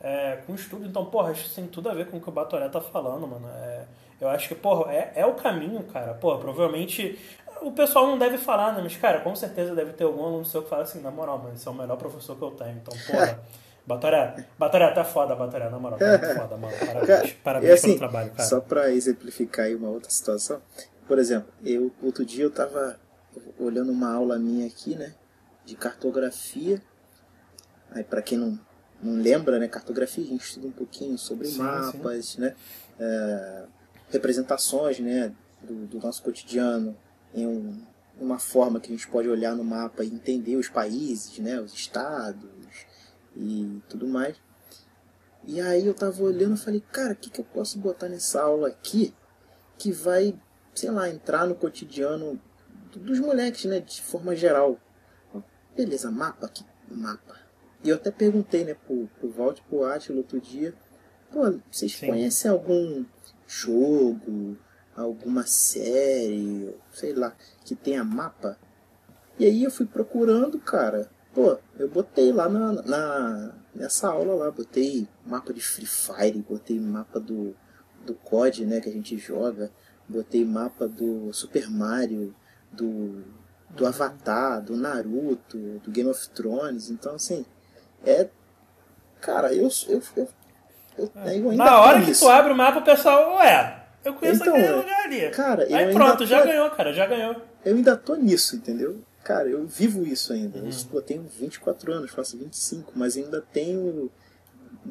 [0.00, 0.86] é, com estudo.
[0.86, 3.26] Então, porra, acho que tem tudo a ver com o que o Batoré tá falando,
[3.26, 3.48] mano.
[3.48, 3.84] É,
[4.20, 6.14] eu acho que, porra, é, é o caminho, cara.
[6.14, 7.18] Porra, provavelmente
[7.62, 8.80] o pessoal não deve falar, né?
[8.82, 11.54] Mas, cara, com certeza deve ter algum aluno seu que fala assim, na moral, mano,
[11.54, 12.76] esse é o melhor professor que eu tenho.
[12.76, 13.40] Então, porra.
[13.88, 16.76] Batoré, Batoré, tá foda, Batoré, na moral, tá foda, mano.
[16.78, 18.48] Parabéns, Cara, parabéns assim, pelo trabalho, cara.
[18.48, 20.60] Só pra exemplificar aí uma outra situação.
[21.06, 23.00] Por exemplo, eu outro dia eu tava
[23.58, 25.14] olhando uma aula minha aqui, né?
[25.64, 26.82] De cartografia.
[27.90, 28.58] Aí pra quem não,
[29.02, 29.66] não lembra, né?
[29.68, 32.54] Cartografia a gente estuda um pouquinho sobre Sim, mapas, né?
[33.00, 33.64] é,
[34.10, 35.32] representações, né?
[35.62, 36.94] Do, do nosso cotidiano
[37.34, 37.82] em um-
[38.20, 41.58] uma forma que a gente pode olhar no mapa e entender os países, né?
[41.60, 42.57] Os estados
[43.36, 44.36] e tudo mais.
[45.44, 48.42] E aí eu tava olhando e falei, cara, o que, que eu posso botar nessa
[48.42, 49.14] aula aqui
[49.78, 50.38] que vai,
[50.74, 52.40] sei lá, entrar no cotidiano
[52.92, 54.78] do- dos moleques, né, de forma geral.
[55.76, 57.36] Beleza, mapa, que mapa.
[57.84, 60.74] E eu até perguntei, né, pro, pro Walt pro Atila outro dia,
[61.30, 62.08] pô, vocês Sim.
[62.08, 63.04] conhecem algum
[63.46, 64.58] jogo,
[64.96, 68.58] alguma série, sei lá, que tenha mapa?
[69.38, 71.08] E aí eu fui procurando, cara.
[71.34, 76.78] Pô, eu botei lá na, na nessa aula lá, botei mapa de Free Fire, botei
[76.80, 77.54] mapa do
[78.04, 79.70] do COD, né, que a gente joga,
[80.08, 82.34] botei mapa do Super Mario,
[82.72, 83.22] do
[83.70, 86.90] do Avatar, do Naruto, do Game of Thrones.
[86.90, 87.44] Então assim,
[88.04, 88.28] é
[89.20, 90.28] cara, eu eu, eu,
[90.96, 92.24] eu, eu ainda Na hora que nisso.
[92.24, 94.76] tu abre o mapa, o pessoal, ué, eu conheço Então, aquele é.
[94.76, 95.30] lugar ali.
[95.30, 97.36] Cara, eu Aí pronto, já ganhou, cara, já ganhou.
[97.64, 99.00] eu ainda tô nisso, entendeu?
[99.28, 100.58] Cara, eu vivo isso ainda.
[100.58, 100.70] Uhum.
[100.90, 104.10] Eu, tenho 24 anos, faço 25, mas ainda tenho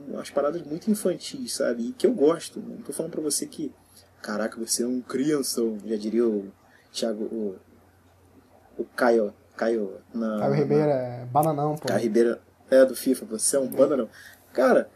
[0.07, 1.87] umas paradas muito infantis, sabe?
[1.87, 2.59] E que eu gosto.
[2.59, 3.73] Não tô falando pra você que,
[4.21, 6.53] caraca, você é um crianção, já diria o
[6.93, 7.55] Thiago, o,
[8.77, 11.87] o Caio, Caio, na, Caio Ribeiro é bananão, pô.
[11.87, 12.37] Caio Ribeiro
[12.69, 14.09] é do FIFA, você é um banda não.
[14.53, 14.87] Cara,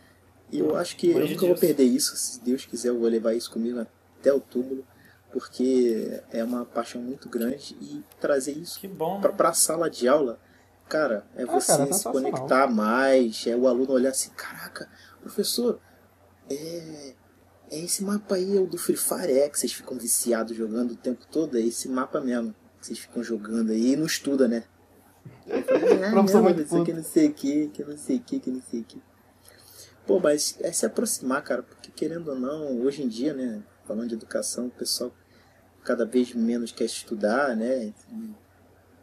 [0.53, 1.65] eu acho que eu Longe nunca vou disso.
[1.65, 3.87] perder isso, se Deus quiser eu vou levar isso comigo
[4.19, 4.85] até o túmulo,
[5.31, 9.37] porque é uma paixão muito grande e trazer isso Que bom, pra, né?
[9.37, 10.39] pra sala de aula,
[10.89, 14.89] cara, é Ah, você cara, é se conectar mais, é o aluno olhar assim, caraca,
[15.21, 15.79] professor,
[16.49, 17.13] é,
[17.71, 20.91] é esse mapa aí, é o do Free Fire, é que vocês ficam viciados jogando
[20.91, 24.47] o tempo todo, é esse mapa mesmo, que vocês ficam jogando aí e não estuda,
[24.47, 24.63] né?
[25.47, 26.93] Eu falei, ah, não, aqui puto.
[26.93, 29.01] não sei o que, que não sei o que, que não sei o que.
[30.05, 34.09] Pô, mas é se aproximar, cara, porque querendo ou não, hoje em dia, né, falando
[34.09, 35.11] de educação, o pessoal
[35.83, 37.93] cada vez menos quer estudar, né?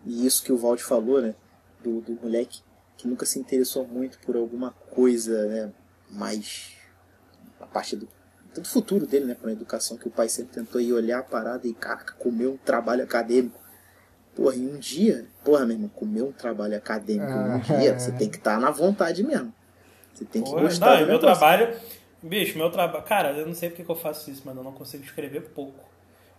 [0.06, 1.34] E, isso que o Valde falou, né?
[1.82, 2.60] Do, do moleque
[2.96, 5.72] que nunca se interessou muito por alguma coisa, né?
[6.10, 6.72] Mais
[7.60, 8.08] a parte do,
[8.54, 9.34] do futuro dele, né?
[9.34, 12.46] Para a educação, que o pai sempre tentou ir olhar a parada e, caraca, comer
[12.48, 13.58] um trabalho acadêmico.
[14.34, 17.90] Porra, em um dia, porra, meu irmão, comer um trabalho acadêmico em um Ah, dia,
[17.90, 17.98] é.
[17.98, 19.52] você tem que estar na vontade mesmo.
[20.14, 21.38] Você tem que Porra, gostar não, do e meu negócio.
[21.38, 21.76] trabalho.
[22.22, 23.04] Bicho, meu trabalho.
[23.04, 25.84] Cara, eu não sei porque que eu faço isso, mas eu não consigo escrever pouco.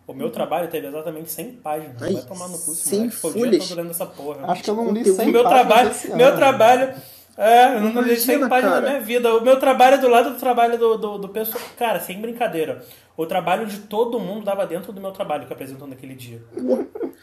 [0.10, 2.02] O meu trabalho teve exatamente 100 páginas.
[2.02, 3.68] Ai, Vai tomar no cu, 100 moleque ficou o dia folhas.
[3.68, 4.52] todo lendo essa porra.
[4.52, 5.16] Acho que eu não li Conteúdo.
[5.18, 6.94] 100 meu páginas trabalho, esse meu trabalho.
[7.38, 8.86] É, eu não li 100 Imagina, páginas cara.
[8.86, 9.36] da minha vida.
[9.36, 11.64] O meu trabalho é do lado do trabalho do, do, do pessoal.
[11.78, 12.84] Cara, sem brincadeira.
[13.16, 16.42] O trabalho de todo mundo dava dentro do meu trabalho que eu apresentou naquele dia.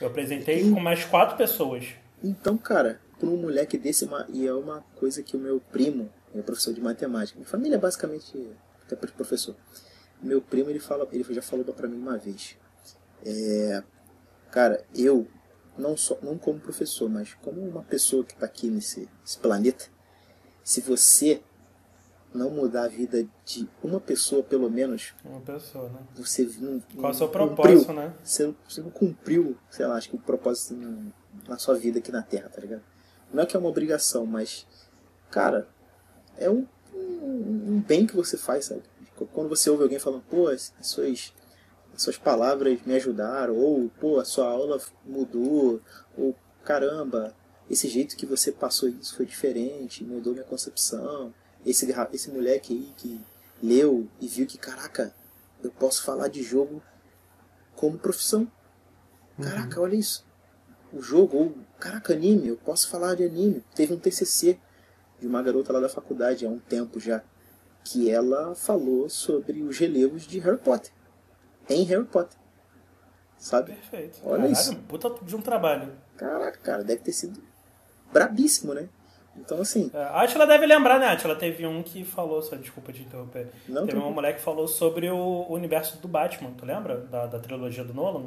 [0.00, 1.86] Eu apresentei com mais quatro pessoas.
[2.22, 6.08] Então, cara, para um moleque desse, uma- e é uma coisa que o meu primo,
[6.34, 8.48] é professor de matemática, minha família é basicamente
[8.86, 9.54] até professor.
[10.22, 12.56] Meu primo, ele fala, ele já falou para mim uma vez.
[13.28, 13.82] É,
[14.52, 15.26] cara, eu
[15.76, 19.86] não só não como professor, mas como uma pessoa que está aqui nesse, nesse planeta,
[20.62, 21.42] se você
[22.32, 25.98] não mudar a vida de uma pessoa pelo menos, Uma pessoa, né?
[26.14, 28.14] você não, Qual é o seu propósito, cumpriu né?
[28.22, 30.96] você, você não cumpriu, sei lá, acho que o propósito na,
[31.48, 32.82] na sua vida aqui na Terra, tá ligado?
[33.32, 34.66] Não é que é uma obrigação, mas,
[35.30, 35.66] cara,
[36.36, 38.82] é um, um, um bem que você faz, sabe?
[39.32, 41.32] Quando você ouve alguém falando, pô, as as suas
[42.18, 45.80] palavras me ajudaram, ou, pô, a sua aula mudou,
[46.16, 47.34] ou, caramba,
[47.70, 51.32] esse jeito que você passou isso foi diferente, mudou minha concepção.
[51.64, 53.20] Esse, esse moleque aí que
[53.62, 55.14] leu e viu que, caraca,
[55.62, 56.82] eu posso falar de jogo
[57.74, 58.50] como profissão.
[59.40, 60.24] Caraca, olha isso.
[60.92, 63.64] O jogo, ou, caraca, anime, eu posso falar de anime.
[63.74, 64.58] Teve um TCC
[65.20, 67.22] de uma garota lá da faculdade há um tempo já,
[67.84, 70.92] que ela falou sobre os relevos de Harry Potter.
[71.68, 72.38] Em Harry Potter.
[73.38, 73.72] Sabe?
[73.72, 74.20] Perfeito.
[74.24, 74.76] Olha Caralho, isso.
[74.88, 75.92] puta de um trabalho.
[76.16, 77.40] Caraca, cara, deve ter sido
[78.12, 78.88] brabíssimo, né?
[79.38, 81.36] Então, assim, É, a Atila deve lembrar, né, Atila?
[81.36, 83.48] Teve um que falou, só desculpa te interromper.
[83.68, 84.06] Não, Teve tranquilo.
[84.06, 86.96] um moleque que falou sobre o universo do Batman, tu lembra?
[87.00, 88.24] Da, da trilogia do Nolan?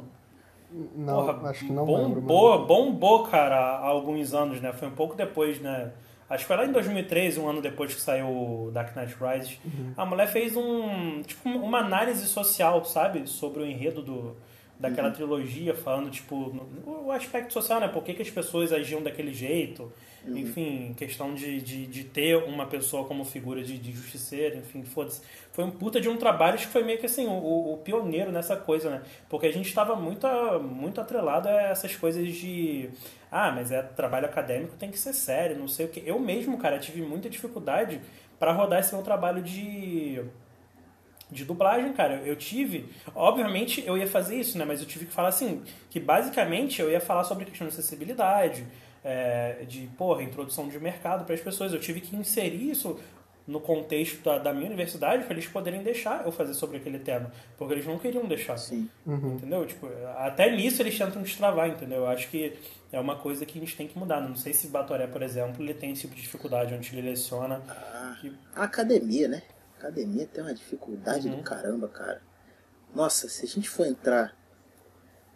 [0.94, 2.22] Não, Porra, acho que não bombou, lembro.
[2.60, 4.72] mas- bombou, cara, há alguns anos, né?
[4.72, 5.90] Foi um pouco depois, né?
[6.30, 9.58] Acho que foi lá em 2013, um ano depois que saiu o Dark Knight Rises.
[9.64, 9.92] Uhum.
[9.96, 13.28] A mulher fez um, tipo, uma análise social, sabe?
[13.28, 14.36] Sobre o enredo do,
[14.78, 15.14] daquela Uhum.
[15.14, 17.88] trilogia, falando, tipo, o aspecto social, né?
[17.88, 19.92] Por que, que as pessoas agiam daquele jeito.
[20.24, 20.36] Uhum.
[20.36, 25.22] Enfim, questão de, de, de ter uma pessoa como figura de, de justiceiro, enfim, foda-se.
[25.52, 28.30] Foi um puta de um trabalho acho que foi meio que assim, o, o pioneiro
[28.30, 29.02] nessa coisa, né?
[29.28, 30.26] Porque a gente estava muito,
[30.62, 32.90] muito atrelado a essas coisas de.
[33.30, 36.02] Ah, mas é trabalho acadêmico, tem que ser sério, não sei o que.
[36.04, 38.00] Eu mesmo, cara, tive muita dificuldade
[38.38, 40.22] para rodar esse meu trabalho de
[41.30, 42.14] de dublagem, cara.
[42.24, 44.64] Eu tive, obviamente eu ia fazer isso, né?
[44.64, 48.66] Mas eu tive que falar assim, que basicamente eu ia falar sobre questão de acessibilidade,
[49.04, 51.72] é, de, porra, introdução de mercado para as pessoas.
[51.72, 52.98] Eu tive que inserir isso
[53.46, 57.32] no contexto da, da minha universidade para eles poderem deixar eu fazer sobre aquele tema,
[57.58, 58.56] porque eles não queriam deixar.
[58.56, 58.88] sim.
[59.06, 59.66] Entendeu?
[59.66, 61.98] Tipo, até nisso eles tentam destravar, entendeu?
[61.98, 62.56] Eu acho que
[62.92, 64.20] é uma coisa que a gente tem que mudar.
[64.20, 67.62] Não sei se Batoré, por exemplo, ele tem esse tipo de dificuldade onde ele leciona.
[67.68, 69.42] A, que- a academia, né?
[69.76, 71.36] A academia tem uma dificuldade Uhum.
[71.38, 72.20] do caramba, cara.
[72.94, 74.36] Nossa, se a gente for entrar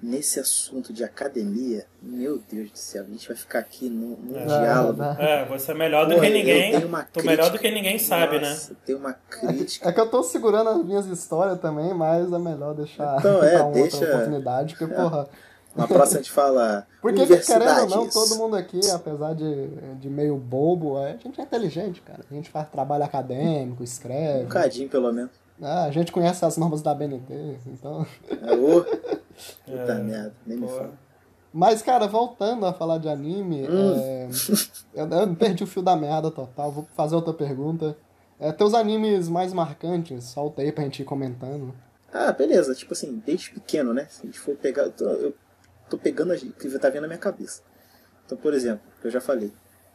[0.04, 4.38] nesse assunto de academia, meu Deus do céu, a gente vai ficar aqui num, num
[4.38, 4.44] É.
[4.44, 5.00] diálogo.
[5.02, 6.72] Ah, É, você é melhor do Pô, que eu ninguém.
[6.72, 8.50] tenho uma Tô melhor do que ninguém sabe, né?
[8.50, 9.88] Nossa, Tem uma crítica.
[9.88, 13.62] É que eu tô segurando as minhas histórias também, mas é melhor deixar Então, é,
[13.62, 15.28] uma deixa- outra oportunidade, porque, porra.
[15.74, 19.66] Na próxima a gente fala Porque, querendo ou não, todo mundo aqui, apesar de,
[20.00, 22.20] de meio bobo, é, a gente é inteligente, cara.
[22.30, 24.46] A gente faz trabalho acadêmico, Um escreve.
[24.46, 25.32] cadinho, pelo menos.
[25.60, 28.06] Ah, a gente conhece as normas da BNT, então.
[28.42, 28.84] É, ô,
[29.64, 30.92] Puta É, merda, nem me fala.
[31.53, 33.94] Mas, cara, voltando a falar de anime, Hum.
[33.97, 34.29] é,
[34.94, 36.73] eu, eu perdi o fio da meada total.
[36.73, 37.97] Vou fazer outra pergunta.
[38.40, 41.73] É, teus animes mais marcantes, solta aí pra gente ir comentando.
[42.12, 42.75] Ah, beleza.
[42.75, 44.07] Tipo assim, desde pequeno, né?
[44.11, 44.83] Se a gente for pegar.
[44.85, 45.35] Eu tô, eu
[45.88, 47.62] tô pegando o que tá vendo na minha cabeça.
[48.27, 49.53] Então, por exemplo, que eu já falei.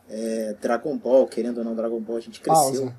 [0.10, 2.64] é, Dragon Ball, querendo ou não, Dragon Ball, a gente cresceu.
[2.84, 2.96] Pausa.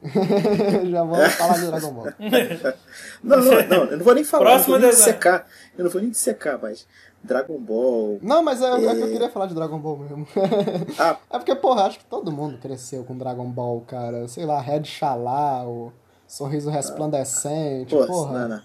[0.90, 2.06] Já vamos falar de Dragon Ball.
[3.22, 5.46] Não, não, não, eu não vou nem falar, Próximo eu não vou nem dissecar.
[5.76, 6.86] Eu não vou nem dissecar, mas.
[7.22, 8.18] Dragon Ball.
[8.22, 9.10] Não, mas é, é que eu É.
[9.10, 10.26] queria falar de Dragon Ball mesmo.
[10.98, 14.28] Ah, É porque, porra, acho que todo mundo cresceu com Dragon Ball, cara.
[14.28, 15.92] Sei lá, Red Xalá, o
[16.28, 18.38] Sorriso Resplandecente, pô, porra.
[18.40, 18.62] não, não.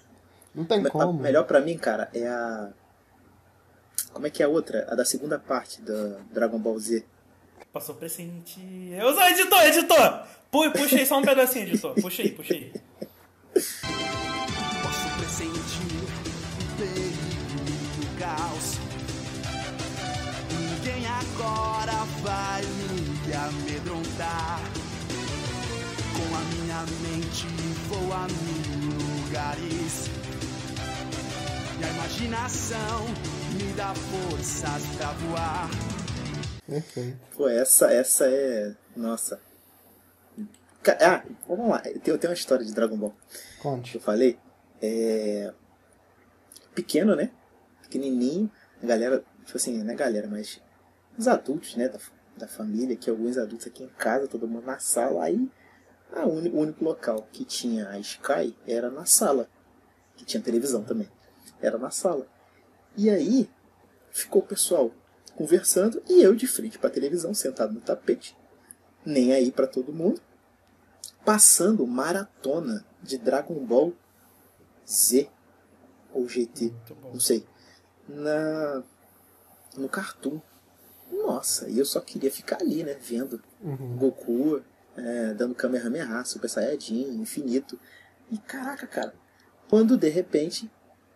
[0.54, 1.14] Não tem A como.
[1.14, 2.70] melhor pra mim, cara, é a.
[4.14, 4.86] Como é que é a outra?
[4.92, 7.04] A da segunda parte da Dragon Ball Z.
[7.74, 8.94] Posso pressentir.
[8.94, 10.24] Eu sou editor, editor!
[10.52, 11.96] Pu- Puxa só um pedacinho, editor.
[11.96, 12.30] Puxa aí.
[12.30, 12.72] Posso
[15.18, 17.26] pressentir o perigo
[17.98, 18.78] do caos.
[20.52, 24.60] Ninguém agora vai me amedrontar.
[26.14, 27.48] Com a minha mente
[27.90, 28.92] vou a mil
[29.26, 30.12] lugares.
[31.80, 33.08] E a imaginação
[33.54, 35.70] me dá forças pra voar.
[37.36, 38.76] Pô, essa, essa é.
[38.96, 39.40] Nossa.
[41.00, 41.82] Ah, vamos lá.
[41.86, 43.14] Eu tenho, eu tenho uma história de Dragon Ball
[43.62, 43.96] Conte.
[43.96, 44.38] eu falei.
[44.82, 45.54] É.
[46.76, 47.32] Pequeno, né?
[47.84, 48.52] Pequenininho.
[48.82, 50.62] A galera, tipo assim, não é galera, mas
[51.18, 51.88] os adultos, né?
[51.88, 52.00] Da,
[52.36, 55.24] da família, que alguns adultos aqui em casa, todo mundo na sala.
[55.24, 55.50] Aí,
[56.12, 59.48] a uni- o único local que tinha a Sky era na sala.
[60.18, 61.10] Que tinha televisão também.
[61.62, 62.28] Era na sala.
[62.98, 63.50] E aí,
[64.12, 64.92] ficou o pessoal
[65.36, 68.38] conversando e eu de frente para a televisão, sentado no tapete,
[69.06, 70.22] nem aí para todo mundo,
[71.26, 73.94] passando maratona de Dragon Ball
[74.88, 75.30] Z
[76.14, 76.72] ou GT,
[77.12, 77.46] não sei,
[78.08, 78.84] na
[79.76, 80.40] no Cartoon.
[81.12, 83.96] Nossa, e eu só queria ficar ali, né, vendo Uhum.
[83.96, 84.62] Goku
[84.96, 87.80] é, dando Kamehameha, Super Saiyajin, infinito.
[88.30, 89.14] E caraca, cara,
[89.70, 90.70] quando de repente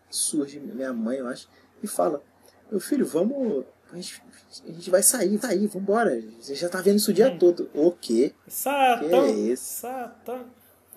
[0.10, 1.50] surge minha mãe, eu acho,
[1.84, 2.24] e fala:
[2.72, 3.66] Meu filho, vamos.
[3.92, 4.22] A gente,
[4.68, 6.22] a gente vai sair, tá aí, vambora.
[6.40, 7.38] Você já tá vendo isso o dia Hum.
[7.40, 7.70] todo.
[7.74, 8.34] O quê?
[8.48, 9.00] Satã!
[9.00, 9.64] Que é isso?
[9.82, 10.46] Satã!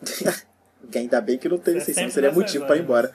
[0.95, 3.15] Ainda bem que não teve, É senão seria motivo pra ir embora.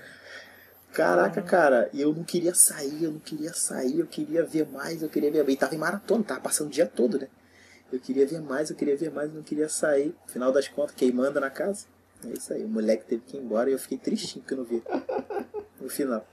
[0.94, 1.48] Caraca, Uhum.
[1.48, 5.30] cara, eu não queria sair, eu não queria sair, eu queria ver mais, eu queria
[5.30, 5.50] ver.
[5.50, 7.28] E tava em maratona, tava passando o dia todo, né?
[7.92, 10.16] Eu queria ver mais, eu queria ver mais, eu não queria sair.
[10.28, 11.86] Final das contas, quem manda na casa?
[12.24, 14.58] É isso aí, o moleque teve que ir embora e eu fiquei tristinho que eu
[14.60, 14.82] não vi.
[15.82, 16.26] No final.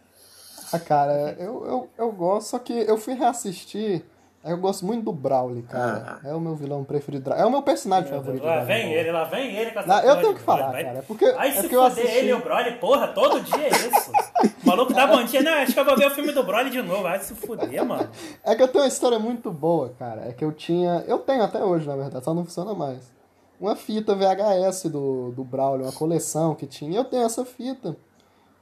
[0.73, 4.05] Ah, cara, eu, eu, eu gosto, só que eu fui reassistir.
[4.45, 6.19] Eu gosto muito do Brawley, cara.
[6.25, 7.33] É o meu vilão preferido.
[7.33, 8.45] É o meu personagem Meu favorito.
[8.45, 8.95] Lá vem Ball.
[8.97, 10.99] ele, lá vem ele com essa Não, eu tenho que falar, Broly, vai- cara.
[10.99, 12.19] é Porque, Vai é se porque eu fuder assisti.
[12.19, 14.11] ele e o Broly, porra, todo dia é isso.
[14.65, 15.51] O maluco dá bom dia, né?
[15.63, 17.05] Acho que eu vou ver o filme do Broly de novo.
[17.05, 18.09] Vai se fuder, mano.
[18.43, 20.23] É que eu tenho uma história muito boa, cara.
[20.29, 21.05] É que eu tinha.
[21.07, 22.99] Eu tenho até hoje, na verdade, só não funciona mais.
[23.61, 26.99] Uma fita VHS do, do Brawler, uma coleção que tinha.
[26.99, 27.97] Eu tenho essa fita.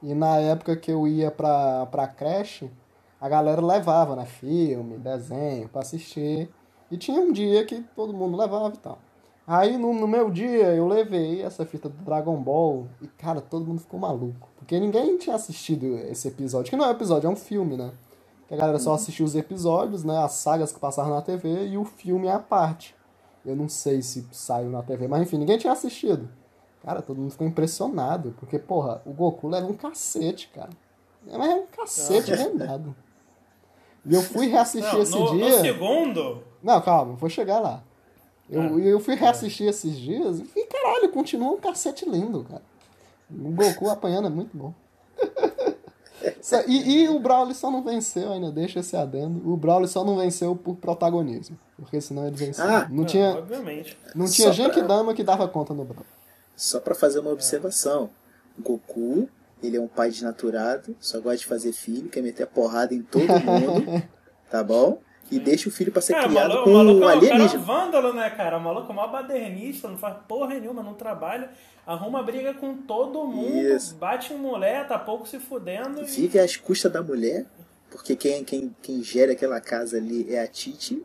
[0.01, 2.71] E na época que eu ia pra, pra creche,
[3.19, 4.25] a galera levava, né?
[4.25, 6.49] Filme, desenho, pra assistir.
[6.89, 8.97] E tinha um dia que todo mundo levava e tal.
[9.45, 13.65] Aí no, no meu dia eu levei essa fita do Dragon Ball e, cara, todo
[13.65, 14.49] mundo ficou maluco.
[14.57, 16.69] Porque ninguém tinha assistido esse episódio.
[16.69, 17.91] Que não é um episódio, é um filme, né?
[18.47, 20.17] Que a galera só assistiu os episódios, né?
[20.23, 22.95] As sagas que passaram na TV e o filme é a parte.
[23.45, 26.29] Eu não sei se saiu na TV, mas enfim, ninguém tinha assistido.
[26.83, 28.33] Cara, todo mundo ficou impressionado.
[28.39, 30.69] Porque, porra, o Goku leva um cacete, cara.
[31.27, 32.95] É, Mas é um cacete rendado.
[34.05, 35.61] E eu fui reassistir Não, esse no, no dia.
[35.61, 37.83] segundo, Não, calma, vou chegar lá.
[38.49, 42.63] Eu, Ah, eu fui reassistir esses dias e, caralho, continua um cacete lindo, cara.
[43.29, 44.73] O Goku apanhando é muito bom.
[46.67, 49.41] E, e o Brawley só não venceu, ainda deixa esse adendo.
[49.51, 51.57] O Brawley só não venceu por protagonismo.
[51.77, 52.63] Porque senão ele venceu.
[52.63, 53.97] Ah, não é, tinha, obviamente.
[54.13, 56.05] não tinha Genkidama que dava conta no Brawley.
[56.61, 58.11] Só pra fazer uma observação.
[58.59, 59.27] Goku,
[59.63, 63.01] ele é um pai desnaturado, só gosta de fazer filho, quer meter a porrada em
[63.01, 64.03] todo mundo,
[64.49, 65.01] tá bom?
[65.31, 67.05] E deixa o filho pra ser Cara, o criado maluco, com o maluco um é
[67.05, 67.63] um alienígena.
[67.63, 68.57] vândalo, né, cara?
[68.57, 71.49] O maluco é mó badernista, não faz porra nenhuma, não trabalha,
[71.87, 73.95] arruma briga com todo mundo, Isso.
[73.95, 76.01] bate em mulher, tá pouco se fudendo.
[76.01, 77.45] e- Vive às custas da mulher,
[77.89, 81.01] porque quem, quem, quem gera aquela casa ali é a Titi,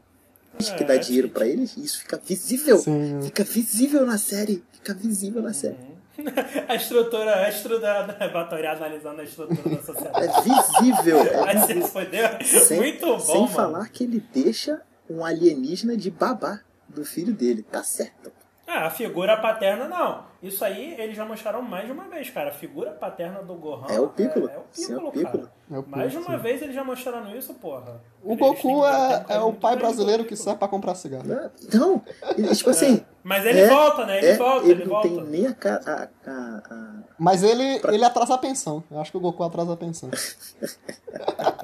[0.56, 2.78] que É, dá é dinheiro pra eles, e isso fica visível.
[2.78, 3.20] Sim.
[3.22, 4.64] Fica visível na série.
[4.72, 5.76] Fica visível na série.
[6.68, 10.26] a estrutura, a estrutura, Batória analisando a estrutura da sociedade.
[10.26, 11.18] É visível.
[11.18, 12.64] É visível.
[12.64, 13.48] Sem, Muito bom, sem mano.
[13.48, 17.62] falar que ele deixa um alienígena de babá do filho dele.
[17.62, 18.32] Tá certo.
[18.68, 20.24] Ah, a figura paterna, não.
[20.42, 22.50] Isso aí eles já mostraram mais de uma vez, cara.
[22.50, 24.48] A figura paterna do Gohan É o Piccolo.
[24.48, 25.38] É, é o Sim, é Piccolo, o Piccolo.
[25.44, 25.52] cara.
[25.70, 28.00] É o mais de Piccolo, uma vez eles já mostraram isso, porra.
[28.22, 30.44] O Eles Goku é, é o pai brasileiro que Piccolo.
[30.44, 31.24] serve pra comprar cigarro.
[31.72, 32.02] Não,
[32.36, 33.04] ele, tipo assim.
[33.22, 34.18] Mas ele é- volta, né?
[34.18, 35.08] Ele é, volta, ele, ele, não volta.
[35.08, 36.32] tem nem a, a, a,
[36.74, 38.82] a- Mas ele, Pra- ele atrasa a pensão.
[38.90, 40.10] Eu acho que o Goku atrasa a pensão.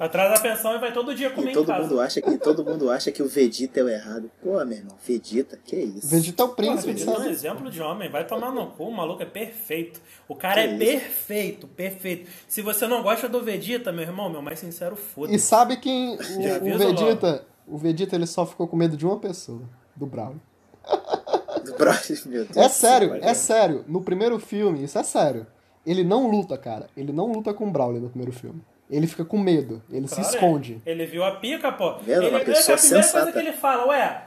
[0.00, 1.82] Atrás da pensão e vai todo dia comer E em todo casa.
[1.82, 4.30] mundo acha que todo mundo acha que o Vegeta é o errado.
[4.42, 6.08] Pô, meu irmão, Vegeta, que isso?
[6.08, 7.30] Vegeta é o príncipe, Vegeta é um sabe?
[7.30, 8.10] exemplo de homem.
[8.10, 10.00] Vai tomar no cu, o maluco é perfeito.
[10.26, 10.78] O cara Que é isso?
[11.04, 12.30] perfeito, perfeito.
[12.48, 15.38] Se você não gosta do Vegeta, meu irmão, meu mais sincero, E foda-se.
[15.38, 19.18] sabe quem o, Já o Vegeta, o Vegeta ele só ficou com medo de uma
[19.18, 19.60] pessoa,
[19.94, 20.36] do Brown.
[21.64, 22.56] Do Bros, meu Deus.
[22.56, 23.84] É sério, é sério.
[23.86, 25.46] No primeiro filme, isso é sério.
[25.84, 26.88] Ele não luta, cara.
[26.96, 28.62] Ele não luta com o Brawler no primeiro filme.
[28.90, 30.34] Ele fica com medo, ele se Claro, é.
[30.34, 30.82] esconde.
[30.84, 31.94] Ele viu a pica, pô.
[31.98, 32.22] Vendo?
[32.24, 33.24] Ele, Uma é pessoa a primeira sensata.
[33.24, 34.24] coisa que ele fala, ué,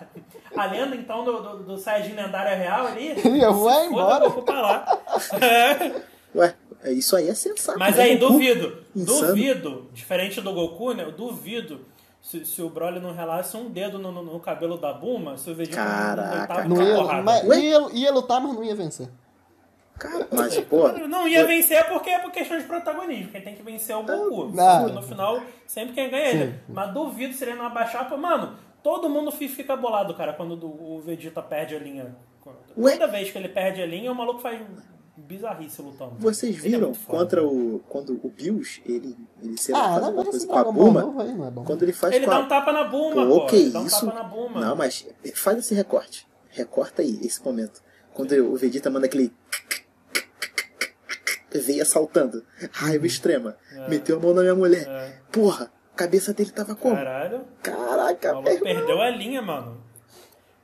[0.55, 3.13] a lenda então do, do, do Saiyajin lendário real ali.
[3.41, 4.25] Eu vou se foda, embora.
[4.25, 4.99] eu vou pra lá.
[6.35, 6.53] Ué,
[6.85, 7.77] isso aí é sensato.
[7.77, 8.03] Mas né?
[8.03, 8.77] aí, Goku duvido.
[8.95, 9.27] insano.
[9.27, 11.03] Duvido, diferente do Goku, né?
[11.03, 11.81] Eu duvido
[12.21, 15.49] se, se o Broly não relasse um dedo no, no- no cabelo da Buma, se
[15.51, 16.67] o Vegeta não- não Caraca.
[16.67, 17.23] Não a ia, porrada.
[17.23, 19.07] mas ia, ia lutar, mas não ia vencer.
[19.99, 20.87] Cara, mas, pô.
[21.07, 23.31] Não ia vencer porque é por questão de protagonismo.
[23.31, 24.51] Quem tem que vencer é o Goku.
[24.51, 26.59] Porque no final, sempre quem ganha é ele.
[26.67, 28.09] Mas duvido se ele não abaixar.
[28.09, 32.15] Pô, mano, todo mundo fi- fica bolado, cara, quando o Vegeta perde a linha.
[32.77, 32.93] Ué?
[32.97, 34.59] Toda vez que ele perde a linha, o maluco faz
[35.15, 36.15] bizarrice lutando.
[36.17, 37.19] Vocês é viram foda.
[37.19, 37.79] contra o.
[37.87, 41.01] Quando o Bills, ele, ele sei lá, Ah, faz não, alguma coisa com a Buma.
[41.01, 41.63] não é bom.
[41.63, 44.05] Quando ele faz Ele com dá um tapa na Buma, Pô, um isso?
[44.05, 44.59] tapa na Buma.
[44.59, 46.27] Não, mas faz esse recorte.
[46.49, 47.81] Recorta aí, esse momento.
[48.13, 49.31] Quando o Vegeta manda aquele.
[51.59, 52.43] Veio assaltando.
[52.71, 53.55] Raiva extrema.
[53.87, 54.87] Meteu a mão na minha mulher.
[54.87, 55.13] É.
[55.31, 56.95] Porra, a cabeça dele tava como?
[56.95, 57.41] Caralho.
[57.61, 58.75] Caraca, O maluco meu irmão.
[58.75, 59.83] perdeu a linha, mano.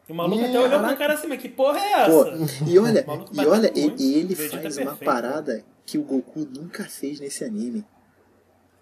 [0.08, 0.96] E o maluco Ih, até olhou pro caraca.
[0.98, 2.64] cara assim, mas que porra é Pô, essa?
[2.66, 5.06] e olha, e olha, ele, ele faz é uma perfeito.
[5.06, 7.86] parada que o Goku nunca fez nesse anime.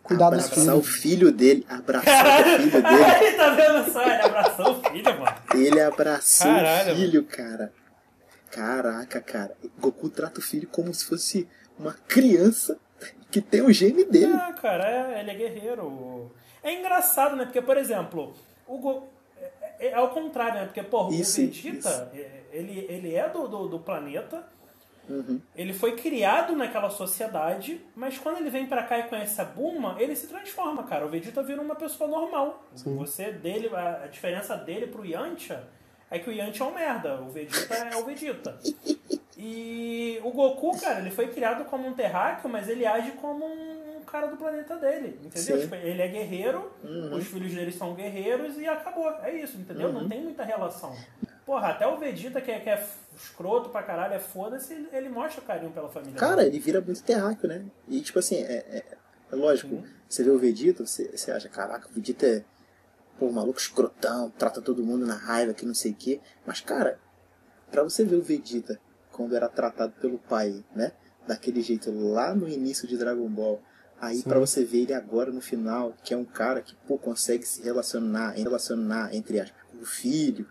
[0.02, 3.04] Cuidado abraçar o filho dele, abraçar o filho dele.
[3.04, 4.02] Aí, tá vendo só?
[4.04, 5.36] Ele abraçou o filho, mano.
[5.54, 7.74] Ele abraçou Caralho, o filho, cara.
[8.50, 9.52] Caraca, cara.
[9.78, 11.46] Goku trata o filho como se fosse
[11.80, 12.80] uma criança
[13.32, 14.34] que tem o gene dele.
[14.34, 16.32] Ah, cara, é, ele é guerreiro.
[16.64, 17.46] É engraçado, né?
[17.46, 18.34] Porque, por exemplo,
[18.68, 19.08] o Go...
[19.40, 20.66] é, é, é ao contrário, né?
[20.66, 21.90] Porque, porra, Isso, o Vegeta, isso.
[22.14, 24.44] é, ele, ele é do, do, do planeta,
[25.10, 25.40] Uhum.
[25.56, 29.96] ele foi criado naquela sociedade, mas quando ele vem pra cá e conhece a Bulma,
[30.00, 31.06] ele se transforma, cara.
[31.06, 32.62] O Vegeta vira uma pessoa normal.
[32.74, 35.64] Você dele, a, a diferença dele pro Yantia
[36.12, 38.58] é que o Yantia é um merda, o Vegeta é o Vegeta.
[39.38, 44.02] E o Goku, cara, ele foi criado como um terráqueo, mas ele age como um
[44.06, 45.60] cara do planeta dele, entendeu?
[45.60, 47.14] Tipo, ele é guerreiro, Uhum.
[47.16, 49.10] os filhos dele são guerreiros e acabou.
[49.22, 49.90] É isso, entendeu?
[49.90, 50.02] Uhum.
[50.02, 50.96] Não tem muita relação.
[51.46, 52.84] Porra, até o Vegeta, que é, que é
[53.16, 56.16] escroto pra caralho, é foda-se, ele, ele mostra carinho pela família.
[56.20, 56.50] Cara, dele.
[56.50, 57.64] ele vira muito terráqueo, né?
[57.88, 58.84] E tipo assim, é, é-
[59.32, 62.44] é lógico, você vê o Vegeta, você, você acha, caraca, o Vegeta é
[63.20, 66.20] pô, maluco escrotão, trata todo mundo na raiva, que não sei o quê.
[66.46, 67.00] Mas, cara,
[67.72, 68.80] pra você ver o Vegeta
[69.18, 70.92] quando era tratado pelo pai, né?
[71.28, 73.60] Daquele jeito lá no início de Dragon Ball.
[74.00, 77.44] Aí pra você ver ele agora no final, que é um cara que pô, consegue
[77.46, 80.48] se relacionar, relacionar entre aspas, com o filho.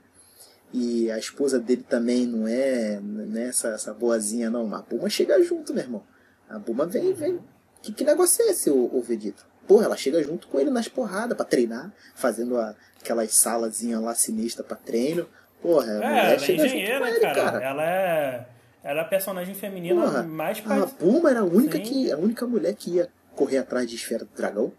[0.73, 4.75] E a esposa dele também não é, não é essa, essa boazinha, não.
[4.75, 6.03] A Buma chega junto, meu irmão.
[6.51, 7.39] A Buma vem, vem.
[7.81, 9.45] Que, que negócio é esse, ô, ô Vegeta?
[9.67, 14.15] Porra, ela chega junto com ele nas porradas pra treinar, fazendo a, aquelas salazinhas lá
[14.15, 15.27] sinistras pra treino.
[15.63, 17.35] Porra, a É, mulher ela é engenheira, ele, cara.
[17.43, 17.65] cara.
[17.65, 18.47] Ela é.
[18.87, 20.87] Ela é a personagem feminina Porra, mais a pra.
[20.87, 21.83] Buma era a única, Sim.
[21.85, 24.73] que, a única mulher que ia correr atrás de esfera do dragão.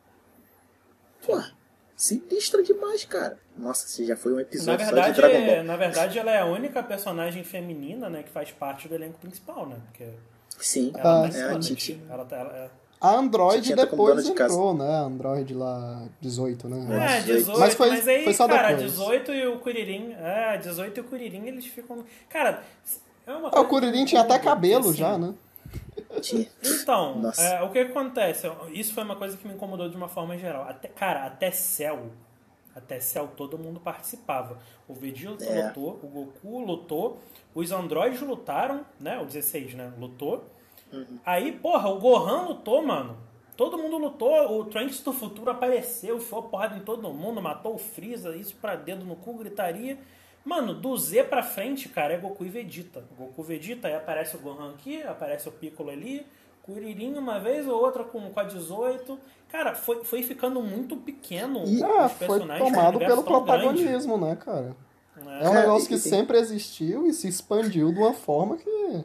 [1.26, 1.52] Porra,
[1.96, 3.38] sinistra demais, cara.
[3.58, 5.64] Nossa, você já foi um Na episódio só de verdade, Dragon Ball.
[5.64, 9.68] na verdade, ela é a única personagem feminina, né, que faz parte do elenco principal,
[9.68, 9.76] né?
[9.88, 10.08] Porque
[10.60, 11.68] Sim, ela Ah, é a todas.
[11.68, 12.02] Titi.
[12.10, 12.70] Ela tá, ela é...
[13.00, 14.54] A Android depois de casa.
[14.56, 14.90] entrou, né?
[14.90, 16.78] A Android lá 18, né?
[16.78, 18.92] É, Nossa, 18, mas foi- mas aí, foi só cara, depois.
[18.92, 22.04] 18 e o Kuririn, é, 18 e o Kuririn, eles ficam...
[22.28, 22.64] Cara,
[23.28, 25.34] é uma Ah, coisa o Kuririn que tinha até cabelo assim, já, né?
[26.64, 28.50] Então, é, o que acontece?
[28.72, 30.64] Isso foi uma coisa que me incomodou de uma forma geral.
[30.68, 32.12] Até, cara, até Cell,
[32.76, 34.58] até Cell todo mundo participava.
[34.88, 35.68] O Vegeta É.
[35.68, 37.20] lutou, o Goku lutou,
[37.54, 39.20] os androides lutaram, né?
[39.20, 39.92] O 16, né?
[40.00, 40.44] Lutou.
[40.92, 41.20] Uhum.
[41.26, 43.18] Aí, porra, o Gohan lutou, mano.
[43.56, 47.78] Todo mundo lutou, o Trunks do futuro apareceu, enfiou porrada em todo mundo, matou o
[47.80, 49.98] Freeza, isso pra dedo no cu, gritaria.
[50.48, 53.04] Mano, do Z pra frente, cara, é Goku e Vegeta.
[53.18, 56.26] Goku e Vegeta, aí aparece o Gohan aqui, aparece o Piccolo ali,
[56.64, 59.20] Kuririn uma vez ou outra com, com a 18.
[59.50, 64.38] Cara, foi, foi ficando muito pequeno E- Ah, foi tomado pelo tão grande, protagonismo, né,
[64.38, 64.74] cara?
[65.18, 65.40] né?
[65.42, 69.04] É um Cara, negócio que sempre existiu e se expandiu de uma forma que.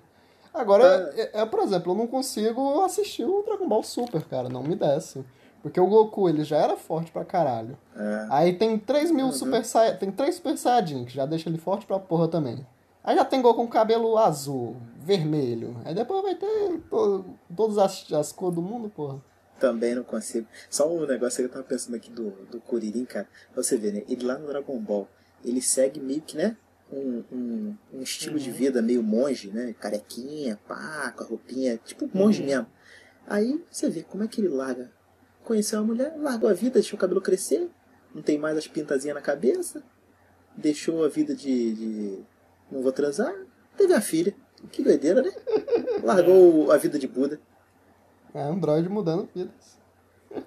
[0.55, 4.63] Agora, é, é, por exemplo, eu não consigo assistir o Dragon Ball Super, cara, não
[4.63, 5.25] me desce.
[5.63, 7.79] Porque o Goku, ele já era forte pra caralho.
[7.97, 8.27] É.
[8.31, 9.33] Aí tem 3 mil Uhum.
[9.33, 9.97] Super Sai...
[9.97, 12.67] Tem 3 Super Saiyajin, que já deixa ele forte pra porra também.
[13.05, 15.77] Aí já tem Goku com cabelo azul, vermelho.
[15.85, 17.25] Aí depois vai ter to-
[17.57, 19.21] todas as, as cores do mundo, porra.
[19.59, 20.47] Também não consigo.
[20.69, 23.29] Só um negócio que eu tava pensando aqui do, do Kuririn, cara.
[23.53, 24.03] Pra você ver, né?
[24.09, 25.07] Ele lá no Dragon Ball,
[25.45, 26.57] ele segue meio que, né?
[26.93, 29.73] Um, um, um estilo de vida meio monge, né?
[29.81, 32.67] Carequinha, pá, com a roupinha, tipo monge mesmo.
[33.27, 34.91] Aí você vê como é que ele larga.
[35.53, 37.69] Conheceu uma mulher, largou a vida, deixou o cabelo crescer,
[38.15, 39.83] não tem mais as pintazinhas na cabeça,
[40.57, 42.19] deixou a vida de, de
[42.71, 43.35] não vou transar,
[43.77, 44.35] teve a filha.
[44.71, 45.31] Que doideira, né?
[46.03, 47.39] Largou a vida de Buda.
[48.33, 49.79] É Android mudando vidas.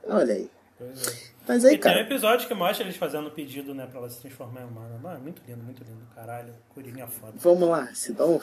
[0.08, 0.50] Olha aí.
[0.76, 1.35] Pois é.
[1.48, 4.00] Mas E aí, tem um cara, episódio que mostra eles fazendo o pedido, né, pra
[4.00, 4.98] ela se transformar em humana.
[5.02, 6.02] Mano, muito lindo, muito lindo.
[6.16, 7.34] Caralho, Corinha foda.
[7.36, 8.42] vamos lá, senão.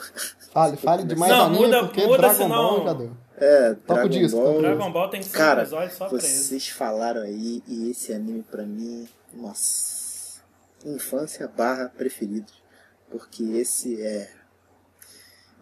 [0.51, 3.17] Fale, fale de mais Não, anime, muda- porque muda, Dragon senão- Ball já deu.
[3.35, 4.61] É, Toca o Dragon disco, Ball.
[4.61, 6.27] Dragon Ball tem cinco Cara, episódios só pra isso.
[6.45, 10.41] vocês falaram aí, e esse anime pra mim, nossa,
[10.85, 12.51] infância barra preferido.
[13.09, 14.31] Porque esse é.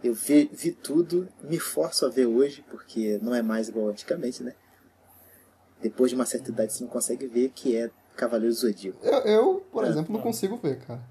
[0.04, 4.42] Eu vi, vi tudo, me forço a ver hoje, porque não é mais igual antigamente,
[4.42, 4.54] né?
[5.82, 9.00] Depois de uma certa idade você não consegue ver que é Cavaleiro do Zodíaco.
[9.06, 11.02] Eu, eu, por É, exemplo, não consigo ver, cara.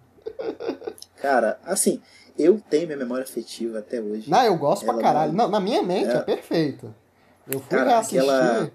[1.16, 2.00] Cara, assim,
[2.38, 4.30] eu tenho minha memória afetiva até hoje.
[4.30, 5.32] Não, eu gosto pra Ela caralho.
[5.32, 6.20] não- Não, na minha mente é, É.
[6.20, 6.94] perfeito.
[7.48, 8.20] Eu fui Cara, reassistir.
[8.20, 8.70] aquela-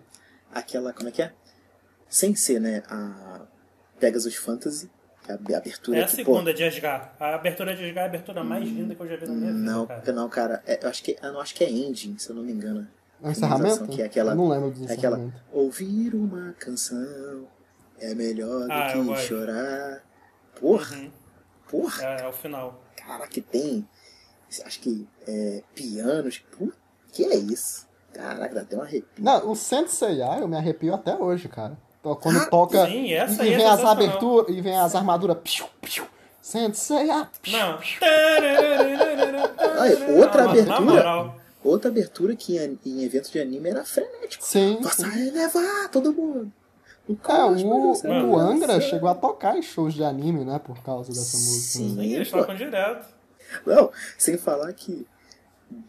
[0.54, 1.34] Aquela, como é que é?
[2.10, 2.82] Sem ser, né?
[2.90, 3.42] A
[4.00, 4.90] Pegasus Fantasy,
[5.24, 7.14] que é a abertura É a que, pô, segunda de Asgar.
[7.20, 9.52] A abertura de Asgar é a abertura mais linda que eu já vi na minha
[9.54, 10.14] vida, Não, cara.
[10.14, 10.64] não, cara.
[10.66, 12.88] é- eu acho que eu não acho que é ending, se eu não me engano.
[13.24, 13.88] É encerramento?
[13.88, 15.42] Que é aquela, Eu não lembro do é aquela encerramento.
[15.52, 17.48] ouvir uma canção
[18.00, 19.28] é melhor do Ah, que gosto.
[19.28, 20.04] chorar.
[20.60, 21.12] Porra, Uhum.
[21.70, 22.82] porra, É, é o final.
[22.96, 23.88] cara, que tem.
[24.66, 26.44] Acho que é, pianos.
[27.12, 27.88] Que é isso?
[28.14, 29.24] Caraca, dá até um arrepio.
[29.24, 31.78] Não, o Sensei A eu me arrepio até hoje, cara.
[32.00, 33.92] Então, Quando Ah, toca sim, essa e aí é vem as sensacional.
[33.92, 35.38] aberturas e vem as armaduras.
[35.44, 36.06] Piu, piu,
[36.42, 37.28] Sensei A.
[37.42, 37.58] piu.
[37.58, 37.80] Não.
[39.80, 41.34] Aí, outra Não, abertura.
[41.66, 44.46] Outra abertura que em, em eventos de anime era frenético.
[44.46, 44.80] Sim.
[44.84, 45.28] Faça sim.
[45.28, 46.52] elevar todo mundo.
[47.08, 48.90] O É, o, Mano, o Angra dançar.
[48.90, 50.60] chegou a tocar em shows de anime, né?
[50.60, 51.62] Por causa dessa música.
[51.80, 51.96] Sim.
[51.96, 52.04] né?
[52.04, 53.08] Sim, eles tocam direto.
[53.66, 55.06] Não, sem falar que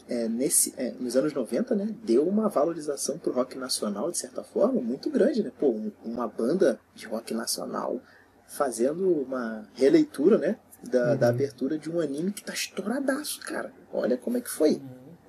[0.09, 4.43] é, nesse, é, nos anos 90, né, deu uma valorização pro rock nacional, de certa
[4.43, 5.51] forma, muito grande, né?
[5.59, 8.01] Pô, um- uma banda de rock nacional
[8.47, 11.17] fazendo uma releitura, né, da, Uhum.
[11.17, 13.73] da abertura de um anime que tá estouradaço, cara.
[13.93, 14.81] Olha como é que foi.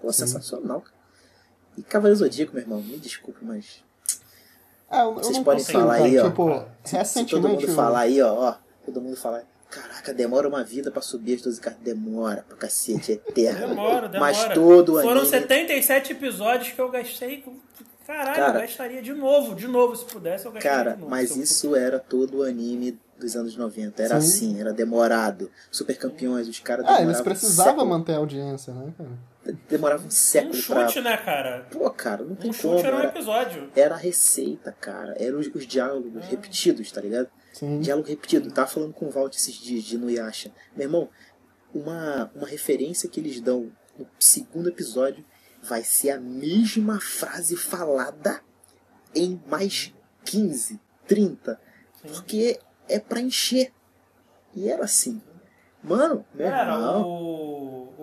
[0.01, 0.95] Pô, sensacional, cara.
[1.77, 3.83] E Cavaleiro Zodíaco, meu irmão, me desculpe, mas
[4.89, 6.05] É, eu, eu Vocês não podem consigo, falar cara.
[6.05, 6.23] aí, ó.
[6.29, 6.49] Tipo,
[6.83, 7.47] se todo recentemente.
[7.65, 11.41] mundo falar aí, ó, ó, todo mundo falar, caraca, demora uma vida pra subir as
[11.41, 13.67] 12 cartas, demora pra cacete, é eterno.
[13.69, 14.19] Demora, demora.
[14.19, 15.27] Mas todo Foram anime...
[15.27, 17.41] 77 episódios que eu gastei.
[17.41, 17.55] com-
[18.07, 18.57] Caralho, Cara.
[18.59, 21.11] eu gastaria de novo, de novo, se pudesse, eu gastaria Cara, de novo.
[21.11, 24.01] mas eu isso era todo o anime dos anos 90.
[24.01, 24.27] Era Sim.
[24.53, 25.51] assim, era demorado.
[25.69, 29.09] Super campeões, os caras Ah, eles precisavam manter a audiência, né, cara?
[29.69, 30.87] Demoravam um Um século pra...
[30.87, 31.67] chute, né, cara?
[31.71, 32.75] Pô, cara, não tem Um como.
[32.75, 33.71] chute era um Era, episódio.
[33.75, 35.15] era a receita, cara.
[35.19, 36.25] Eram os, os diálogos Ah.
[36.27, 37.29] repetidos, tá ligado?
[37.53, 37.79] Sim.
[37.79, 38.47] Diálogo repetido.
[38.49, 40.51] Eu tava falando com o Walt esses dias de Inuyasha.
[40.75, 41.09] Meu irmão,
[41.73, 45.23] uma, uma referência que eles dão no segundo episódio
[45.63, 48.41] vai ser a mesma frase falada
[49.15, 49.93] em mais
[50.23, 51.59] 15, 30.
[52.03, 53.71] Porque é pra encher.
[54.55, 55.21] E era assim.
[55.83, 57.01] Mano, meu Cara, irmão.
[57.03, 57.56] o,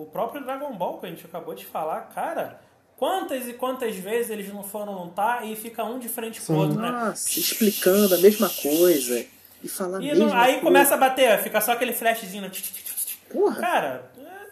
[0.05, 2.59] o próprio Dragon Ball que a gente acabou de falar, cara,
[2.97, 6.59] quantas e quantas vezes eles não foram lutar e fica um de frente pro Sim.
[6.61, 6.91] outro, né?
[6.91, 9.25] Nossa, explicando a mesma coisa.
[9.63, 10.61] E falar a E mesma não- aí coisa.
[10.61, 12.49] começa a bater, fica só aquele flashzinho.
[12.49, 13.15] tch, tch, tch, tch.
[13.31, 14.45] Porra, Cara, é,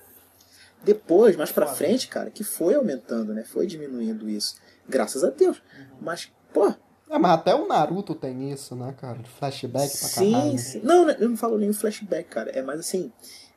[0.83, 1.77] depois, mais pra Foda.
[1.77, 3.43] frente, cara, que foi aumentando, né?
[3.43, 4.55] Foi diminuindo isso.
[4.89, 5.57] Graças a Deus.
[5.57, 5.85] Uhum.
[6.01, 6.73] Mas, pô,
[7.09, 9.19] É, mas até o Naruto tem isso, né, cara?
[9.19, 10.57] De flashback pra sim, caralho.
[10.57, 10.81] sim.
[10.83, 12.49] Não, eu não falo nem o flashback, cara.
[12.51, 13.11] É mais assim,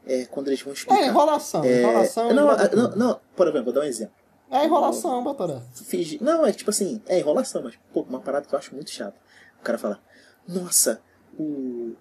[0.07, 1.00] é, quando eles vão explicar.
[1.02, 2.32] É enrolação, É, enrolação.
[2.34, 4.14] não, não, não, por exemplo, vou dar um exemplo.
[4.50, 5.61] É enrolação, Batoré.
[5.74, 8.90] Fingir- Não, é tipo assim, é enrolação, mas pô, uma parada que eu acho muito
[8.90, 9.16] chata.
[9.59, 10.00] O cara fala,
[10.46, 11.00] nossa,
[11.36, 11.94] o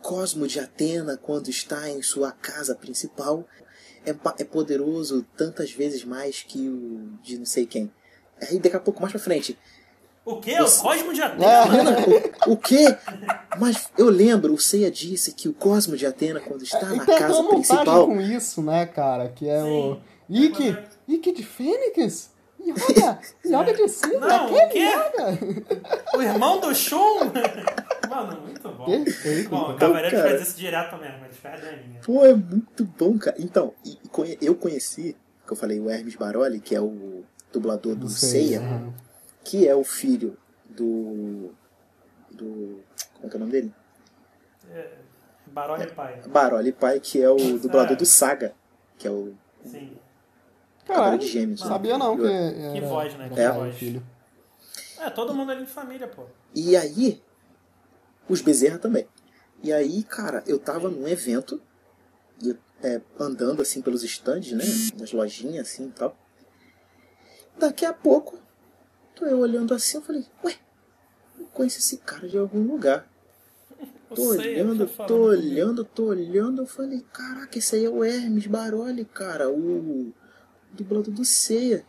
[0.00, 3.46] Cosmo de Atena, quando está em sua casa principal,
[4.04, 7.92] é, é poderoso tantas vezes mais que o de não sei quem.
[8.40, 9.56] Aí daqui a pouco, mais pra frente,
[10.24, 10.60] o quê?
[10.60, 11.44] O Cosmo de Atena?
[11.46, 12.48] É.
[12.48, 12.96] o, o quê?
[13.58, 17.02] Mas eu lembro, o Seiya disse que o Cosmo de Atena, quando está E na
[17.02, 18.06] até casa principal.
[18.06, 19.28] com isso, né, cara?
[19.28, 19.68] Que é Sim.
[19.70, 20.00] o.
[20.30, 20.76] Ike!
[21.08, 22.30] Ike de Fênix?
[22.64, 23.18] Yoga!
[23.44, 24.26] Yoga de cima!
[24.26, 24.78] Não, que o quê?
[24.78, 26.16] Yoga!
[26.16, 27.32] O irmão do Shun?
[28.08, 28.84] Mano, muito bom.
[28.84, 29.50] Perfeito.
[29.50, 29.78] Bom, o cara.
[29.78, 30.28] Cavaleiro cara.
[30.30, 32.00] faz isso direto mesmo, eles fazem a linha.
[32.04, 33.36] Pô, é muito bom, cara.
[33.40, 33.72] Então,
[34.40, 35.16] eu conheci,
[35.46, 38.62] que eu falei, o Hermes Baroli, que é o dublador do sei, Seiya.
[39.44, 40.36] Que é o filho
[40.68, 41.52] do.
[42.30, 42.82] do.
[43.14, 43.74] Como é que é o nome dele?
[45.46, 46.20] Barone pai.
[46.28, 47.96] Baroli Pai, que é o dublador É.
[47.96, 48.54] do Saga,
[48.98, 49.34] que é o
[49.64, 49.96] Sim.
[50.86, 51.60] Caralho, de Gêmeos.
[51.60, 51.66] né?
[51.68, 53.28] sabia não que era, Que voz, né?
[53.28, 53.76] Que pai voz.
[53.76, 54.02] filho.
[54.98, 56.24] É, todo mundo ali de família, pô.
[56.54, 57.22] E aí,
[58.28, 59.06] os Bezerra também.
[59.62, 61.60] E aí, cara, eu tava num evento,
[62.42, 64.64] e é, andando assim pelos stands, né?
[64.98, 66.16] Nas lojinhas assim e tal.
[67.58, 68.38] Daqui a pouco,
[69.14, 70.56] tô eu olhando assim, eu falei, ué,
[71.38, 73.06] eu conheço esse cara de algum lugar.
[74.10, 78.04] Eu Tô sei, olhando, tô olhando, tô olhando, eu falei, caraca, esse aí é o
[78.04, 80.12] Hermes Baroli, cara, o
[80.72, 81.84] dublador do Ceia.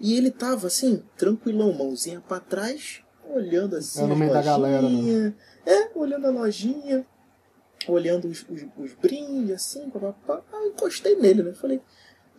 [0.00, 4.02] E ele tava assim, tranquilão, mãozinha pra trás, olhando assim.
[4.02, 5.34] É no meio da galera, né?
[5.66, 7.06] É, olhando a lojinha,
[7.86, 10.42] olhando os, os, os brindes, assim, papapá.
[10.52, 11.52] Aí eu encostei nele, né?
[11.52, 11.82] Falei,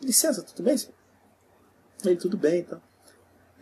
[0.01, 0.95] licença, tudo bem, senhor?
[2.03, 2.82] Ele, tudo bem, então.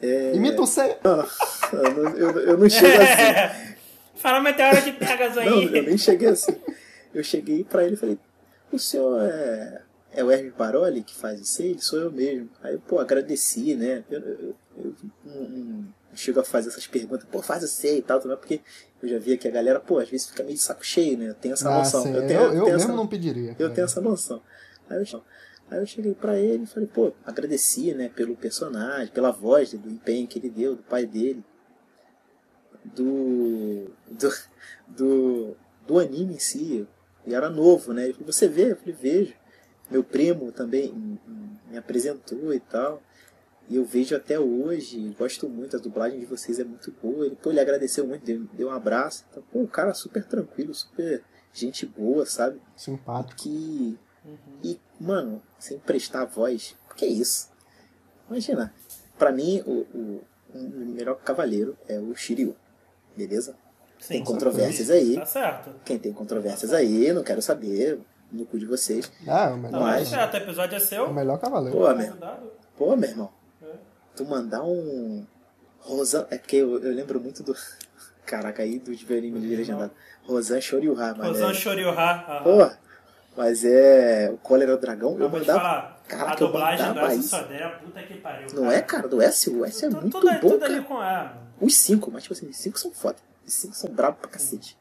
[0.02, 0.36] É...
[0.36, 0.98] Imita você.
[1.04, 1.28] Não,
[1.74, 3.78] eu, não- eu, eu não chego assim.
[4.18, 5.76] Fala meteoro de Pegasus Não, aí.
[5.78, 6.56] eu nem cheguei assim.
[7.14, 8.20] Eu cheguei pra ele e falei,
[8.72, 9.82] o senhor é,
[10.14, 11.70] é o Hermes Baroli que faz isso aí?
[11.72, 12.50] Ele sou eu mesmo.
[12.64, 14.04] Aí eu, pô, agradeci, né?
[14.10, 15.86] Eu, eu, eu não, não
[16.16, 18.60] chego a fazer essas perguntas, pô, faz isso aí e tal, também, porque
[19.04, 21.30] eu já via que a galera, pô, às vezes fica meio de saco cheio, né?
[21.30, 22.02] Eu tenho essa Ah, noção.
[22.04, 22.14] sim.
[22.14, 23.52] Eu tenho, eu, eu tenho mesmo essa, não pediria.
[23.52, 23.70] eu cara.
[23.70, 24.42] tenho essa noção.
[24.90, 25.24] Aí eu,
[25.70, 29.90] aí eu cheguei pra ele e falei, pô, agradeci, né, pelo personagem, pela voz, do
[29.90, 31.44] empenho que ele deu, do pai dele,
[32.84, 34.30] do, do,
[34.88, 36.88] do, do anime em si.
[37.26, 38.06] E era novo, né?
[38.06, 38.72] Ele falou, você vê?
[38.72, 39.34] Eu falei, vejo.
[39.90, 40.94] Meu primo também
[41.70, 43.02] me apresentou e tal.
[43.70, 47.26] E eu vejo até hoje, gosto muito, a dublagem de vocês é muito boa.
[47.26, 49.26] Ele, pô, ele agradeceu muito, deu, deu um abraço.
[49.30, 51.22] Então, pô, o cara super tranquilo, super
[51.54, 52.62] gente boa, sabe?
[52.76, 53.42] Simpático.
[53.42, 54.00] que.
[54.64, 57.50] E, mano, sem prestar a voz, que é isso?
[58.30, 58.74] Imagina,
[59.18, 60.24] pra mim, o, o,
[60.54, 62.56] o melhor cavaleiro é o Shiryu,
[63.16, 63.56] beleza?
[64.00, 65.16] Sim, tem controvérsias aí.
[65.16, 65.72] Tá certo.
[65.86, 68.00] Quem tem controvérsias aí, não quero saber,
[68.32, 69.12] no cu de vocês.
[69.28, 71.14] Ah, é o Tá melhor, Mas- mais certo, o episódio é é o seu.
[71.14, 71.78] melhor cavaleiro.
[71.78, 72.52] Pô, meu, Convidado.
[72.78, 73.66] pô, meu irmão, É.
[74.16, 75.26] tu mandar um.
[75.80, 76.28] Rosan.
[76.30, 77.56] É porque eu, eu lembro muito do.
[78.26, 79.92] Caraca, aí do anime legendado.
[80.24, 81.24] Rosan Shoryuha, mano.
[81.30, 82.42] Rosan Shoryuha.
[82.44, 82.87] pô,
[83.38, 84.30] mas é.
[84.34, 85.60] O Cólera é o Dragão, eu Eu vou te mandava.
[85.60, 87.30] falar, Caraca, a dublagem eu do isso.
[87.30, 88.48] Sodera, puta que pariu.
[88.54, 88.76] Não cara.
[88.76, 89.08] é, cara?
[89.08, 89.50] Do S?
[89.50, 90.74] O S é muito tudo, bom, tudo cara.
[90.74, 91.32] ali com mano.
[91.62, 93.18] Os cinco, mas tipo assim, os cinco são foda.
[93.46, 94.78] Os cinco são bravos pra cacete.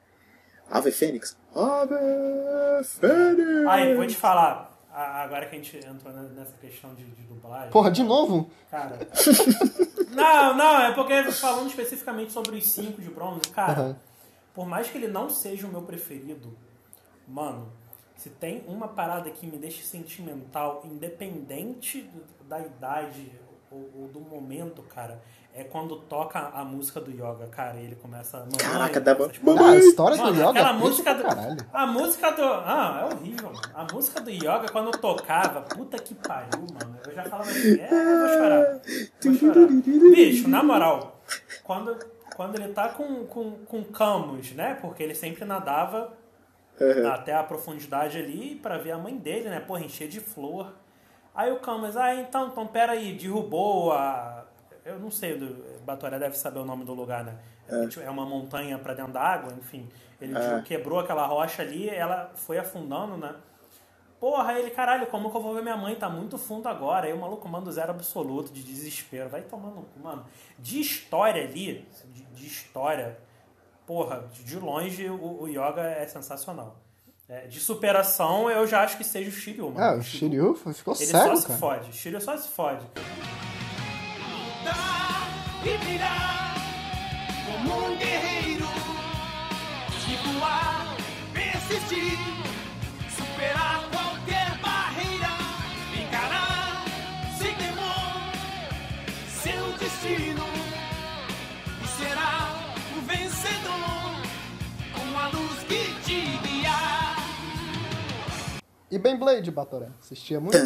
[0.71, 1.37] Ave Fênix.
[1.55, 1.95] Ave
[2.85, 3.67] Fênix.
[3.69, 7.71] Aí, vou te falar, agora que a gente entrou ne- nessa questão de, de dublagem.
[7.71, 8.51] Porra, de novo?
[8.71, 8.99] Cara.
[10.11, 13.97] não, não, é porque falando especificamente sobre os cinco de bronze, cara, Aham.
[14.55, 16.57] por mais que ele não seja o meu preferido,
[17.29, 17.73] mano,
[18.17, 23.31] se tem uma parada que me deixa sentimental, independente do- da idade
[23.71, 25.21] ou, ou do momento, cara,
[25.55, 28.57] é quando toca a música do Yoga, cara, e ele começa a.
[28.59, 29.25] Caraca, dá bom.
[29.59, 31.57] Ah, a história do Mano, Yoga aquela é música música do, pra caralho.
[31.73, 32.43] A música do.
[32.45, 33.61] Ah, é horrível, mano.
[33.75, 36.99] A música do Yoga, quando eu tocava, puta que pariu, mano.
[37.07, 38.81] Eu já falava assim, é, eu vou chorar.
[39.23, 39.67] Vou chorar.
[40.14, 41.21] Bicho, na moral,
[41.64, 41.97] quando,
[42.37, 44.75] quando ele tá com, com, com Camus, né?
[44.81, 46.12] Porque ele sempre nadava
[47.12, 49.61] até a profundidade ali pra ver a mãe dele, né?
[49.61, 50.72] Porra, encher de flor.
[51.35, 54.45] Aí o Camus, ah, então, então, peraí, derrubou a.
[54.85, 57.37] Eu não sei, o Batoré deve saber o nome do lugar, né?
[57.68, 59.89] É, uma montanha pra dentro da água, enfim.
[60.20, 60.62] Ele É.
[60.62, 63.35] quebrou aquela rocha ali, ela foi afundando, né?
[64.20, 65.95] Porra, aí ele, caralho, como que eu vou ver minha mãe?
[65.95, 67.07] Tá muito fundo agora.
[67.07, 69.29] Aí o maluco manda o zero absoluto de desespero.
[69.29, 69.85] Vai tomando.
[70.03, 70.24] Mano,
[70.59, 73.18] de história ali, de, de história,
[73.87, 76.82] porra, de, longe o, o Yoga é sensacional.
[77.28, 79.80] É, de superação, eu já acho que seja o Shiryu, mano.
[79.80, 81.59] Ah, o Shiryu ficou Ele cego, só se cara.
[81.59, 81.93] fode.
[81.93, 82.87] Shiryu só se fode.
[85.64, 86.55] e virar
[87.47, 88.66] como um guerreiro.
[90.05, 90.97] Se voar,
[91.32, 92.16] persistir,
[108.89, 109.89] E Beyblade, Batoré?
[110.01, 110.57] Assistia muito?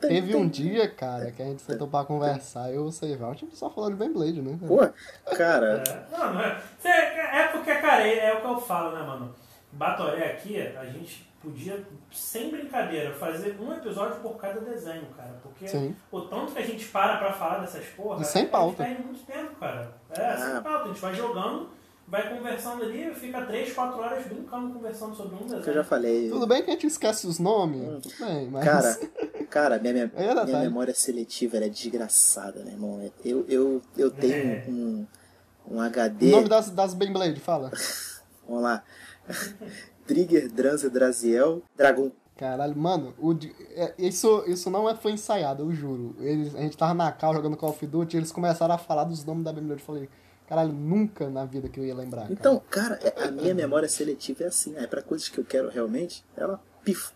[0.00, 2.72] Teve um dia, cara, que a gente sentou pra conversar.
[2.72, 4.58] Eu você, Val, a gente só falou de Beyblade, né?
[4.66, 4.78] Pô,
[5.36, 6.60] cara, Não, não é.
[6.84, 9.34] É porque, cara, é, é o que eu falo, né, mano?
[9.72, 15.34] Batoré aqui, a gente podia, sem brincadeira, fazer um episódio por cada desenho, cara.
[15.42, 15.94] Porque Sim.
[16.10, 18.22] o tanto que a gente para pra falar dessas porra.
[18.22, 18.82] E sem a pauta.
[18.84, 19.92] gente perde muito tempo, cara.
[20.10, 20.36] É, Ah.
[20.54, 20.84] sem pauta.
[20.84, 21.68] A gente vai jogando,
[22.08, 25.84] vai conversando ali, fica 3, 4 horas brincando, conversando sobre um que eu já desenho.
[25.84, 26.28] falei.
[26.30, 28.64] Tudo bem que a gente esquece os nomes, tudo bem, mas...
[28.64, 29.00] Cara,
[29.50, 33.00] cara, minha, minha, É minha memória seletiva ela é desgraçada, né, irmão?
[33.24, 34.64] Eu, eu, eu tenho É.
[34.68, 35.06] um,
[35.68, 36.30] um O HD.
[36.30, 37.70] nome das, das Beyblade, fala.
[38.46, 38.82] Vamos lá.
[40.06, 42.10] Trigger, Dranza, Draziel, Dragon.
[42.36, 43.32] Caralho, mano, o
[43.74, 46.14] é, isso, isso não é, foi ensaiado, eu juro.
[46.20, 49.24] Eles, a gente tava na cal jogando Call of Duty, eles começaram a falar dos
[49.24, 49.80] nomes da Beyblade.
[49.80, 50.08] Eu falei,
[50.46, 52.22] caralho, nunca na vida que eu ia lembrar.
[52.22, 52.32] cara.
[52.32, 54.76] Então, cara, é- a minha memória seletiva é assim.
[54.76, 57.12] É pra coisas que eu quero realmente, ela pifa.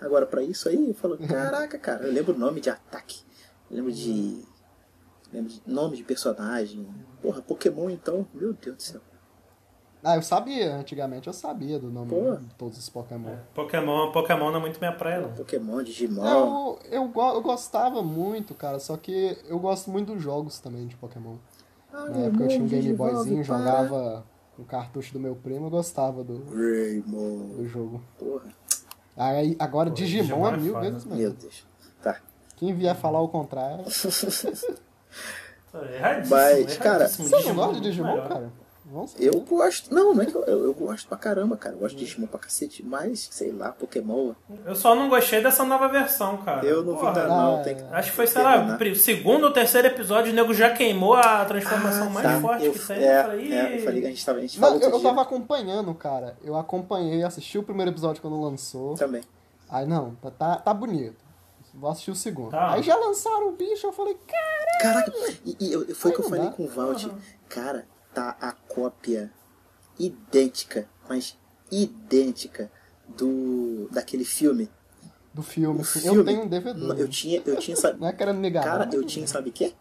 [0.00, 3.22] Agora, pra isso aí, eu falo, caraca, cara, eu lembro o nome de ataque.
[3.70, 4.42] Eu lembro de.
[5.32, 6.88] Lembro de nome de personagem.
[7.22, 9.00] Porra, Pokémon então, meu Deus do céu.
[10.02, 12.34] Ah, eu sabia, antigamente eu sabia do nome Pô.
[12.36, 13.36] de todos os Pokémon.
[13.54, 15.32] Pokémon, Pokémon não é muito minha praia, não.
[15.34, 16.26] Pokémon, Digimon.
[16.26, 20.96] Eu, eu, eu gostava muito, cara, só que eu gosto muito dos jogos também de
[20.96, 21.36] Pokémon.
[21.92, 24.24] Na época eu tinha um Game Boyzinho, jogava
[24.58, 28.02] o cartucho do meu primo, eu gostava do, do jogo.
[28.18, 28.44] Porra,
[29.16, 30.90] Aí, agora Pô, Digimon, Digimon é é mil foda.
[30.90, 31.32] vezes meu melhor.
[31.32, 31.66] Deus.
[32.02, 32.20] Tá.
[32.56, 33.84] Quem vier falar o contrário.
[35.94, 37.08] Erradíssimo, Mas, cara.
[37.08, 38.28] Você não Digimon gosta de é Digimon, melhor.
[38.28, 38.52] cara?
[38.92, 39.94] Vamos Eu gosto.
[39.94, 41.74] Não, não é que eu, eu, eu gosto pra caramba, cara.
[41.74, 42.82] Eu gosto de Digimon pra cacete.
[42.82, 44.32] Mas, sei lá, Pokémon.
[44.66, 46.66] Eu só não gostei dessa nova versão, cara.
[46.66, 47.60] Eu não vi Porra, ainda, não.
[47.60, 50.52] Ah, Tem que, Acho que foi, sei lá, o segundo ou terceiro episódio, o nego
[50.52, 52.40] já queimou a transformação Ah, mais tá.
[52.40, 52.96] forte eu, que tem.
[52.96, 55.00] É, eu falei, é, eu falei, a gente, tava, a gente Não, falou eu, eu
[55.00, 56.36] tava acompanhando, cara.
[56.42, 58.94] Eu acompanhei, assisti o primeiro episódio quando lançou.
[58.96, 59.22] também.
[59.68, 61.16] Aí, não, tá, tá, tá bonito.
[61.72, 62.50] Vou assistir o segundo.
[62.50, 62.72] Tá.
[62.72, 64.82] Aí já lançaram o bicho, eu falei, cara.
[64.82, 65.12] Caraca,
[65.44, 65.56] e,
[65.90, 66.52] e foi o que eu não falei dá.
[66.52, 67.06] com o Valt.
[67.48, 69.30] Cara, tá a cópia
[69.98, 71.36] idêntica, mas
[71.70, 72.70] idêntica
[73.08, 74.70] do daquele filme.
[75.32, 75.80] Do filme.
[75.80, 77.00] O filme, Eu tenho um DVD.
[77.00, 78.68] Eu tinha, eu tinha, sabe, Não é querendo me gabar.
[78.70, 79.72] cara, mas eu tinha, sabe o quê?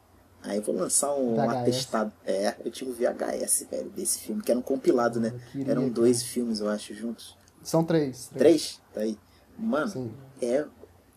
[0.44, 1.56] Aí eu vou lançar um VHS.
[1.56, 2.14] atestado.
[2.26, 5.34] É, eu tinha um VHS, velho, desse filme, que era um compilado, né?
[5.68, 7.36] Eram dois filmes, eu acho, juntos.
[7.64, 8.30] São três.
[8.38, 8.80] Três?
[8.94, 9.18] Tá aí.
[9.58, 10.14] Mano, Sim.
[10.42, 10.66] é,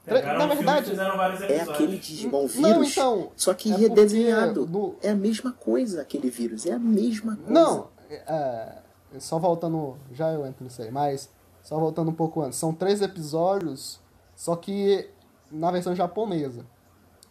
[0.05, 0.93] Pegaram Na um verdade,
[1.49, 2.57] é aquele Digimon vírus.
[2.61, 3.31] Não, então.
[3.37, 4.67] Só que é redesenhado.
[4.67, 6.67] no- É a mesma coisa aquele vírus.
[6.67, 7.51] É a mesma coisa.
[7.53, 9.97] Não, é, é, só voltando.
[10.13, 11.31] Já eu entro nisso aí, mas
[11.63, 12.59] só voltando um pouco antes.
[12.59, 14.01] São três episódios,
[14.35, 15.09] só que
[15.51, 16.67] na versão japonesa.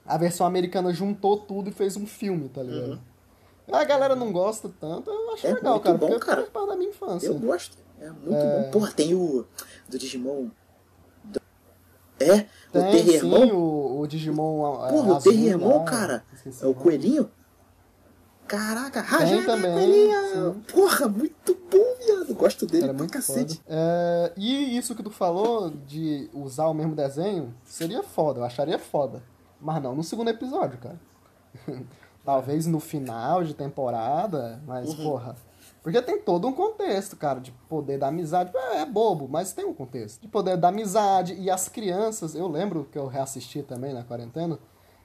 [0.06, 3.00] A versão americana juntou tudo e fez um filme, tá ligado?
[3.72, 6.38] A galera não gosta tanto, eu acho É legal, muito cara, bom, porque cara.
[6.42, 7.28] faz parte da minha infância.
[7.28, 7.78] Eu gosto.
[8.00, 8.64] É muito É.
[8.64, 8.72] bom.
[8.72, 9.46] Porra, tem o
[9.88, 10.48] do Digimon.
[12.30, 12.48] É?
[12.70, 13.42] o Tem, Terriermon?
[13.46, 14.86] sim, o, o Digimon.
[14.86, 16.24] é, Porra, o Terriermon, lá, cara.
[16.62, 17.30] É o coelhinho?
[18.48, 20.54] Caraca, Rajada também, coelhinho.
[20.54, 20.62] sim.
[20.74, 22.34] Porra, muito bom, viado.
[22.36, 23.62] Gosto dele Era pra muito cacete.
[23.66, 28.78] É, e isso que tu falou de usar o mesmo desenho, seria foda, eu acharia
[28.78, 29.24] foda.
[29.60, 31.00] Mas não no segundo episódio, cara.
[32.26, 35.04] Talvez no final de temporada, mas Uhum.
[35.04, 35.36] porra.
[35.84, 38.52] Porque tem todo um contexto, cara, de poder da amizade.
[38.56, 40.22] É, é bobo, mas tem um contexto.
[40.22, 41.34] De poder da amizade.
[41.34, 44.60] E as crianças, eu lembro que eu reassisti também na quarentena,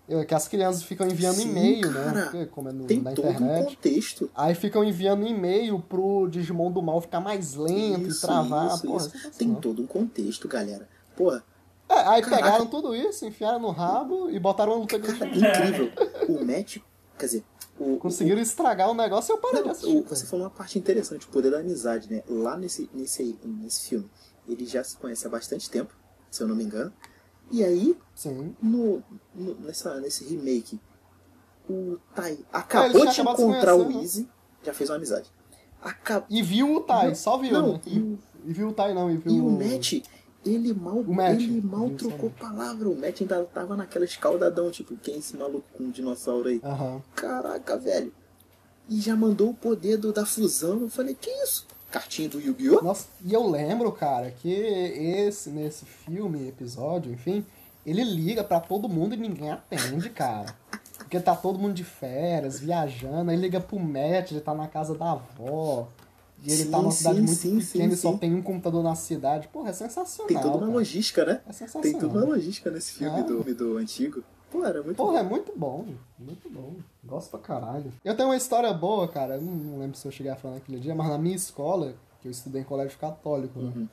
[0.06, 2.22] eu- que as crianças ficam enviando e-mail, né?
[2.24, 3.74] Porque como é no- Tem na todo um internet.
[3.76, 4.30] contexto.
[4.34, 8.66] Aí ficam enviando e-mail pro Digimon do mal ficar mais lento Isso, e travar.
[8.74, 9.10] isso, porra, isso.
[9.10, 9.38] sensacional.
[9.38, 10.86] Tem todo um contexto, galera.
[11.16, 11.42] Porra,
[11.88, 12.42] É, aí Caraca.
[12.42, 15.38] pegaram tudo isso, enfiaram no rabo e botaram uma luta grande.
[15.38, 15.90] incrível.
[16.28, 16.78] O Match,
[17.16, 17.44] quer dizer,
[17.78, 19.96] o, Conseguiram estragar o negócio e eu parei de Não, assistir.
[19.96, 22.22] o- você falou uma parte interessante, o poder da amizade, né?
[22.28, 24.08] Lá nesse, nesse, nesse filme,
[24.48, 25.94] ele já se conhece há bastante tempo,
[26.30, 26.92] se eu não me engano.
[27.50, 28.56] E aí, Sim.
[28.62, 29.02] no,
[29.34, 30.80] no- nessa, nesse remake,
[31.68, 34.02] o Tai É, acabou tinham de de encontrar o conhecer, né?
[34.02, 34.28] Easy,
[34.64, 35.30] já fez uma amizade.
[35.82, 36.26] Acabou.
[36.30, 37.80] E viu o Tai, só viu, Não, né?
[37.86, 39.94] e o- E viu o Tai não, e viu E o Matt,
[40.46, 42.88] ele mal, ele mal trocou palavra.
[42.88, 46.60] O Matt ainda tava naquela escaldadão, tipo, quem é esse maluco com um dinossauro aí?
[46.62, 47.02] Aham.
[47.14, 48.12] Caraca, velho.
[48.88, 50.80] E já mandou o poder do, da fusão.
[50.80, 51.66] Eu falei, que isso?
[51.90, 52.82] Cartinha do Yu-Gi-Oh?
[52.82, 57.44] Nossa, e eu lembro, cara, que esse, nesse filme, episódio, enfim,
[57.84, 60.54] ele liga pra todo mundo e ninguém atende, cara.
[60.98, 64.96] Porque tá todo mundo de férias, viajando, aí liga pro Matt, ele tá na casa
[64.96, 65.88] da avó.
[66.44, 68.82] E ele Sim, tá numa cidade sim, muito sim, pequena e só tem um computador
[68.82, 69.48] na cidade.
[69.48, 70.28] Porra, é sensacional.
[70.28, 70.72] Tem toda uma cara.
[70.72, 71.40] logística, né?
[71.48, 71.82] É sensacional.
[71.82, 73.22] Tem toda uma logística nesse filme É.
[73.22, 74.22] do, do antigo.
[74.50, 75.28] Pô, era muito Porra, é bom.
[75.30, 75.84] muito bom.
[76.18, 76.74] Muito bom.
[77.04, 77.92] Gosto pra caralho.
[78.04, 79.34] Eu tenho uma história boa, cara.
[79.36, 82.28] Eu não, lembro se eu cheguei a falar naquele dia, mas na minha escola, que
[82.28, 83.72] eu estudei em colégio católico, né?
[83.74, 83.88] Uhum.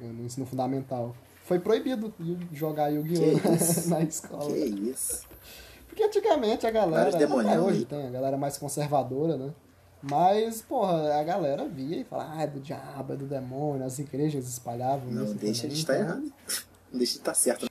[0.00, 2.12] Eu- no ensino fundamental, foi proibido
[2.52, 3.40] jogar Yu-Gi-Oh!
[3.90, 4.46] na escola.
[4.52, 5.24] Que isso?
[5.88, 9.50] Porque antigamente a galera, Vários até demonião hoje tem, a galera mais conservadora, né?
[10.02, 13.98] Mas, porra, a galera via e falava, ah, é do diabo, é do demônio, as
[13.98, 16.32] igrejas espalhavam Não isso deixa também, de estar então- errado.
[16.92, 17.66] Não deixa de estar certo.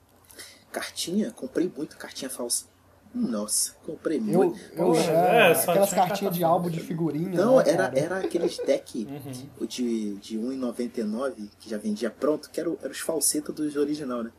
[0.71, 2.65] Cartinha, comprei muito cartinha falsa.
[3.13, 4.59] Nossa, comprei Eu, muito.
[4.73, 7.29] eu Poxa, é, é, só aquelas tinha cartinhas de álbum de figurinha.
[7.29, 7.99] Não, né, era, cara?
[7.99, 9.49] era aqueles deck Uhum.
[9.61, 13.77] o de, de 1,99 que já vendia pronto, que era, o- era os falsetos dos
[13.77, 14.31] original, né?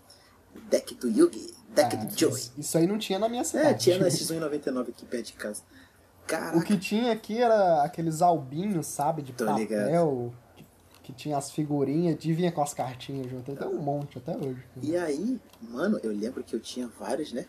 [0.69, 2.35] Deck do Yugi, deck Ah, do Joey.
[2.35, 3.69] isso- Isso aí não tinha na minha cidade.
[3.69, 5.63] É, tinha nesses 1,99 aqui perto de casa.
[6.27, 10.33] O Caraca, que tinha aqui era aqueles albinhos, sabe, de Tô papel, ligado.
[11.05, 13.55] que, tinha as figurinhas, e vinha com as cartinhas junto.
[13.55, 14.61] Tem um monte até hoje.
[14.83, 17.47] E aí, mano, eu lembro que eu tinha vários, né?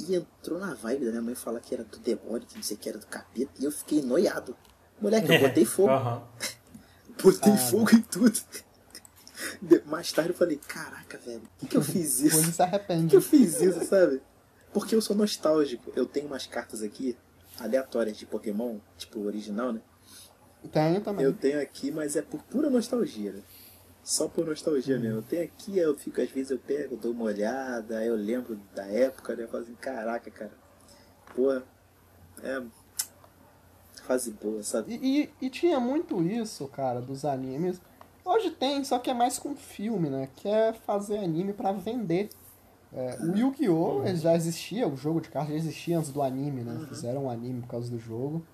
[0.00, 2.76] E entrou na vibe da minha mãe falar que era do demônio, que não sei
[2.76, 4.56] o que era do capeta, e eu fiquei noiado.
[5.00, 5.90] Moleque, eu botei fogo.
[5.90, 6.22] Aham.
[7.22, 8.40] Botei Ah, fogo em tudo.
[9.86, 12.36] Mais tarde eu falei, caraca, velho, por que, que eu fiz isso?
[12.38, 13.14] Hoje se Por que arrepende.
[13.14, 14.20] eu fiz isso, sabe?
[14.72, 15.92] Porque eu sou nostálgico.
[15.94, 17.16] Eu tenho umas cartas aqui,
[17.62, 19.80] aleatórias de Pokémon, tipo original, né?
[20.70, 21.24] Tenho também.
[21.24, 23.42] Eu tenho aqui, mas é por pura nostalgia, né?
[24.02, 25.18] Só por nostalgia mesmo.
[25.18, 28.58] Eu tenho aqui, eu fico, às vezes eu pego, dou uma olhada, aí eu lembro
[28.74, 29.44] da época, né?
[29.44, 30.52] Eu falo assim, caraca, cara.
[31.34, 31.62] Porra,
[32.42, 32.62] é.
[34.02, 34.94] Fase boa, sabe?
[34.94, 37.80] E, e, e tinha muito isso, cara, dos animes.
[38.24, 40.28] Hoje tem, só que é mais com filme, né?
[40.36, 42.28] Que é fazer anime pra vender.
[42.94, 44.02] É, o Yu-Gi-Oh!
[44.14, 46.84] já existia, o jogo de cartas já existia antes do anime, né?
[46.88, 48.44] Fizeram um anime por causa do jogo.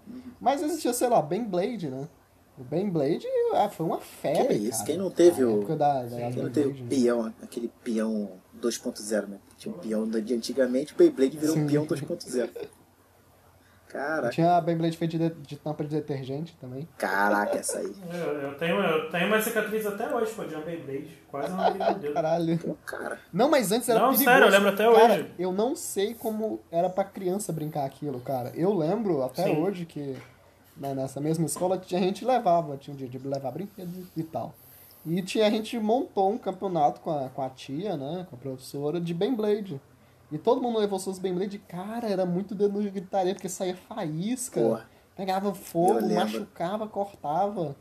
[0.40, 2.08] Mas existia, sei lá, Beyblade, né?
[2.56, 4.70] O Beyblade ah, foi uma febre, Que é isso?
[4.78, 4.84] cara.
[4.86, 6.88] Quem não teve Na o- da, da Quem não teve o né?
[6.88, 8.30] peão, aquele peão
[8.60, 9.38] 2.0, né?
[9.56, 11.66] Tinha um peão de antigamente, o Beyblade virou um Sim.
[11.66, 12.48] peão 2.0.
[13.88, 16.86] Caraca, Tinha a Beyblade feita de, de tampa de detergente também.
[16.98, 17.92] caraca, essa aí.
[18.12, 21.18] Eu, eu tenho, eu tenho uma cicatriz até hoje, pô, de uma Beyblade.
[21.30, 22.14] Quase não vi meu dedo.
[22.14, 22.58] Caralho.
[22.58, 23.18] Pô, cara.
[23.32, 24.30] Não, mas antes era Não, perigoso.
[24.30, 25.30] sério, eu lembro até cara, hoje.
[25.38, 28.52] Eu não sei como era pra criança brincar aquilo, cara.
[28.54, 29.56] Eu lembro até Sim.
[29.62, 30.16] hoje que
[30.76, 34.54] né, nessa mesma escola tinha gente levava, tinha um dia de levar brinquedos e tal.
[35.06, 38.38] E tinha, a gente montou um campeonato com a, com a tia, né, com a
[38.38, 39.80] professora, de Beyblade.
[40.30, 41.58] E todo mundo levou seus Beyblade.
[41.58, 44.90] Cara, era muito dedo de gritaria, porque saía faísca, Porra.
[45.16, 47.74] pegava fogo, machucava, cortava.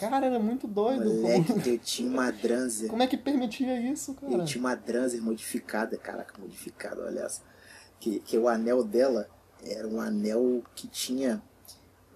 [0.00, 1.04] Cara, era muito doido.
[1.14, 2.90] Moleque, Como, eu tinha uma Dranzer.
[2.90, 4.32] como é que permitia isso, cara?
[4.32, 7.42] Eu tinha uma Dranzer modificada, caraca, modificada, olha essa.
[8.00, 9.28] Que, que o anel dela
[9.64, 11.40] era um anel que tinha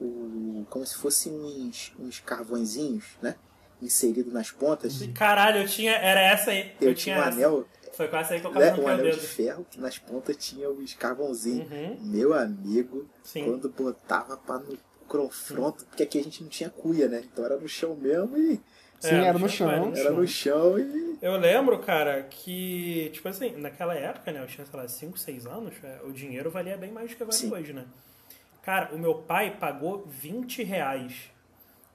[0.01, 3.37] o, como se fosse uns, uns carvõezinhos, né?
[3.81, 5.01] Inserido nas pontas.
[5.15, 5.93] Caralho, eu tinha.
[5.93, 6.73] Era essa aí.
[6.81, 7.37] Eu, Eu, tinha tinha um essa.
[7.37, 7.67] anel,
[8.01, 9.99] Foi com essa aí que eu né, acabei um no anel de ferro que nas
[9.99, 11.71] pontas tinha os carvãozinhos.
[11.71, 11.99] Uhum.
[12.01, 13.45] Meu amigo, Sim.
[13.45, 17.23] quando botava pra no confronto, porque aqui a gente não tinha cuia, né?
[17.31, 18.59] Então era no chão mesmo e
[18.99, 19.91] Sim, É, era no no chão, chão.
[19.91, 21.19] era era no chão e.
[21.21, 25.45] Eu lembro, cara, que, tipo assim, naquela época, né, eu tinha, sei lá, 5, 6
[25.47, 27.53] anos, é, o dinheiro valia bem mais do que vale Sim.
[27.53, 27.85] hoje, né?
[28.63, 31.31] Cara, o meu pai pagou 20 reais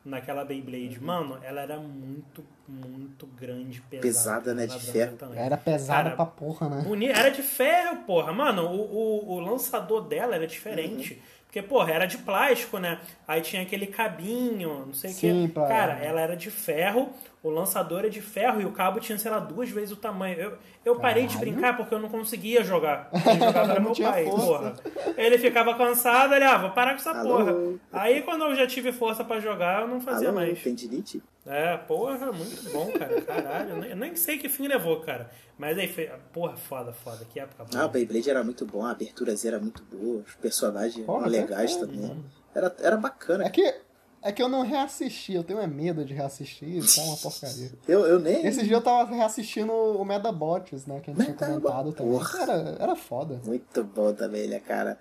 [0.05, 0.99] naquela Beyblade.
[0.99, 1.05] Uhum.
[1.05, 4.01] Mano, ela era muito, muito grande, pesada.
[4.07, 5.17] Pesada, né, de pesada ferro.
[5.17, 5.39] também.
[5.39, 6.85] Era pesado Cara, pra porra, né?
[7.09, 8.31] Era de ferro, porra.
[8.31, 11.13] Mano, o, o, o lançador dela era diferente.
[11.13, 11.34] Uhum.
[11.55, 12.99] Porque, porra, era de plástico, né?
[13.25, 15.49] Aí tinha aquele cabinho, não sei o quê.
[15.53, 17.09] pra- Cara, ela era de ferro,
[17.41, 20.37] o lançador era de ferro e o cabo tinha, sei lá, duas vezes o tamanho.
[20.37, 23.09] Eu, eu parei de brincar porque eu não conseguia jogar.
[23.23, 24.45] Quem jogava era meu pai, força.
[24.45, 24.75] porra.
[25.15, 27.37] Ele ficava cansado, ele, ah, vou parar com essa Alô?
[27.37, 27.55] porra.
[27.93, 30.61] Aí quando eu já tive força pra jogar, eu não fazia Alô, mais.
[30.61, 31.23] tendinite?
[31.45, 33.21] É, porra, muito bom, cara.
[33.21, 35.29] Caralho, eu nem, sei que fim levou, cara.
[35.57, 36.09] Mas aí foi.
[36.33, 37.23] Porra, foda, foda.
[37.25, 37.83] Que época boa.
[37.83, 41.29] Ah, o Beyblade era muito bom, a aberturazinha era muito boa, os personagens Porra, eram
[41.29, 42.25] legais é, também.
[42.53, 43.45] Era, era bacana.
[43.45, 43.75] É que,
[44.23, 47.71] é que eu não reassisti, eu tenho medo de reassistir, isso é uma porcaria.
[47.87, 48.43] Eu, eu nem.
[48.43, 52.13] Esse dia eu tava reassistindo o Medabots, né, que a gente tinha comentado também.
[52.13, 52.41] porra.
[52.41, 53.39] Era, era foda.
[53.45, 54.97] Muito bom também, né, cara?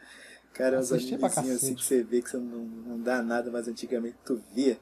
[0.53, 3.51] Cara, uns Assisti pra animezinhos assim que você vê que você não, não dá nada,
[3.51, 4.79] mas antigamente tu via.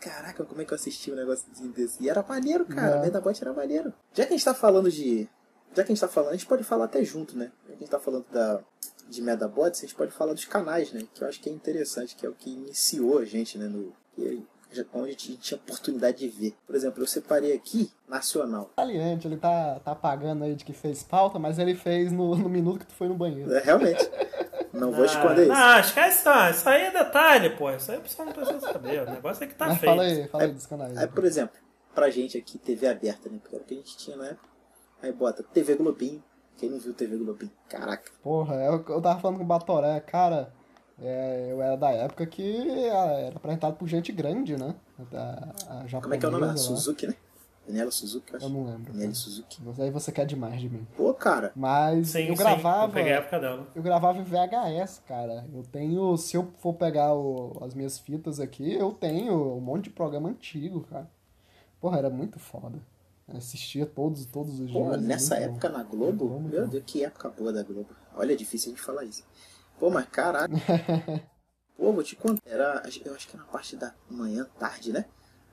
[0.00, 2.02] Caraca, como é que eu assisti um negocinho desse?
[2.02, 2.96] E era maneiro, cara.
[2.96, 2.98] É.
[2.98, 3.92] O Medabot era maneiro.
[4.12, 5.28] Já que a gente tá falando de.
[5.74, 7.52] Já que a gente tá falando, a gente pode falar até junto, né?
[7.62, 8.60] Já que a gente tá falando da,
[9.08, 11.06] de Medabots, a gente pode falar dos canais, né?
[11.14, 13.66] Que eu acho que é interessante, que é o que iniciou a gente, né?
[13.66, 14.44] No, que,
[14.94, 16.54] onde a gente tinha oportunidade de ver.
[16.66, 18.70] Por exemplo, eu separei aqui Nacional.
[18.76, 22.48] Aliante, ele tá, tá pagando aí de que fez pauta, mas ele fez no, no
[22.48, 23.52] minuto que tu foi no banheiro.
[23.52, 24.00] É, realmente.
[24.72, 25.52] Não vou Ah, esconder isso.
[25.52, 26.50] Não, esquece não.
[26.50, 27.70] Isso aí é detalhe, pô.
[27.70, 29.02] Isso aí a pessoa não precisa saber.
[29.02, 29.90] O negócio é que tá mas feito.
[29.92, 30.96] fala aí, fala aí dos canais.
[30.96, 31.56] Aí, por exemplo,
[31.94, 33.38] pra gente aqui, TV aberta, né?
[33.42, 34.48] Porque era o que a gente tinha na época.
[35.02, 36.22] Aí bota TV Globinho.
[36.56, 37.50] Quem não viu TV Globinho?
[37.68, 38.12] Caraca.
[38.22, 40.52] Porra, eu, eu tava falando com o Batoré, cara,
[41.00, 44.74] é, eu era da época que ah, era apresentado por gente grande, né?
[45.14, 46.44] A, a Como é que é o nome?
[46.46, 46.56] lá.
[46.58, 47.14] Suzuki, né?
[47.66, 48.46] Daniela Suzuki, eu acho.
[48.46, 48.92] Eu não lembro.
[48.92, 49.14] Daniela.
[49.14, 49.62] Suzuki.
[49.64, 50.86] Mas Aí você quer demais de mim.
[50.96, 51.52] Pô, cara.
[51.54, 52.90] Mas Sim, eu sim, gravava.
[52.90, 53.66] Eu peguei a época dela.
[53.74, 55.46] Eu gravava em VHS, cara.
[55.52, 56.16] Eu tenho.
[56.16, 60.28] Se eu for pegar o- as minhas fitas aqui, eu tenho um monte de programa
[60.28, 61.08] antigo, cara.
[61.80, 62.78] Porra, era muito foda.
[63.28, 65.02] Eu assistia todos, todos os Pô, dias.
[65.02, 65.52] nessa muito bom.
[65.54, 66.68] época na Globo, muito meu bom.
[66.70, 67.88] Deus, que época boa da Globo.
[68.14, 69.22] Olha, é difícil a gente falar isso.
[69.78, 70.52] Pô, mas caralho.
[71.76, 72.42] Pô, vou te contar.
[72.44, 75.04] Era, eu acho que era na parte da manhã, tarde, né?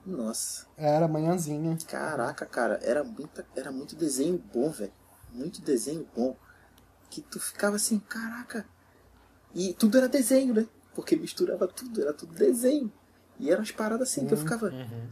[0.08, 0.66] Nossa.
[0.78, 1.78] Era manhãzinha.
[1.86, 4.94] Caraca, cara, era, muita, era muito desenho bom, velho.
[5.34, 6.34] Muito desenho bom.
[7.10, 8.66] Que tu ficava assim, caraca.
[9.54, 10.66] E tudo era desenho, né?
[10.96, 12.92] Porque misturava tudo, era tudo desenho.
[13.38, 14.68] E eram as paradas assim que eu ficava.
[14.68, 15.08] Uhum.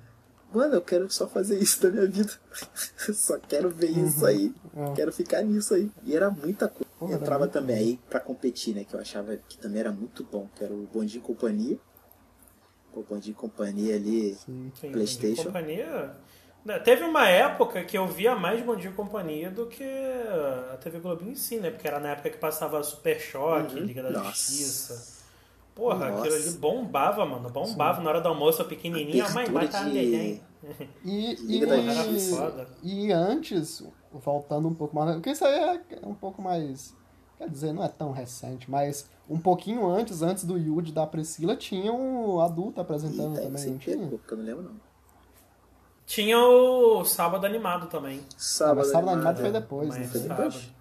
[0.53, 2.31] Mano, eu quero só fazer isso da minha vida.
[3.13, 4.55] só quero ver isso aí.
[4.73, 4.93] É.
[4.93, 5.91] Quero ficar nisso aí.
[6.03, 6.89] E era muita coisa.
[6.97, 8.85] Porra, Entrava também aí pra competir, né?
[8.85, 10.47] Que eu achava que também era muito bom.
[10.55, 11.77] Que era o Bondinho e Companhia.
[12.95, 14.33] O e Companhia ali.
[14.35, 14.71] Sim.
[14.79, 15.43] Sim, PlayStation.
[15.43, 16.15] Bom e Companhia.
[16.63, 20.77] Né, Teve uma época que eu via mais Bom Dia e Companhia do que a
[20.77, 21.69] TV Globinho em si, né?
[21.69, 23.83] Porque era na época que passava Super Choque, Uhum.
[23.85, 24.29] Liga da Nossa.
[24.29, 25.15] Justiça.
[25.75, 26.21] Porra, Nossa.
[26.21, 27.49] aquilo ali bombava, mano.
[27.49, 29.29] Bombava na hora do almoço, eu pequenininho.
[29.33, 30.41] Mãe, a de-.
[31.03, 32.67] E, e, foda.
[32.81, 35.11] e antes, voltando um pouco mais.
[35.15, 36.95] Porque isso aí é um pouco mais.
[37.37, 41.55] Quer dizer, não é tão recente, mas um pouquinho antes, antes do Yuji da Priscila,
[41.55, 43.95] tinha um adulto apresentando Eita, também, você não tinha?
[43.95, 44.85] eu não lembro não.
[46.05, 48.21] Tinha o sábado animado também.
[48.37, 49.27] Sábado, mas sábado animado.
[49.27, 50.05] animado foi depois, Mas né?
[50.07, 50.37] Foi sábado.
[50.43, 50.71] depois?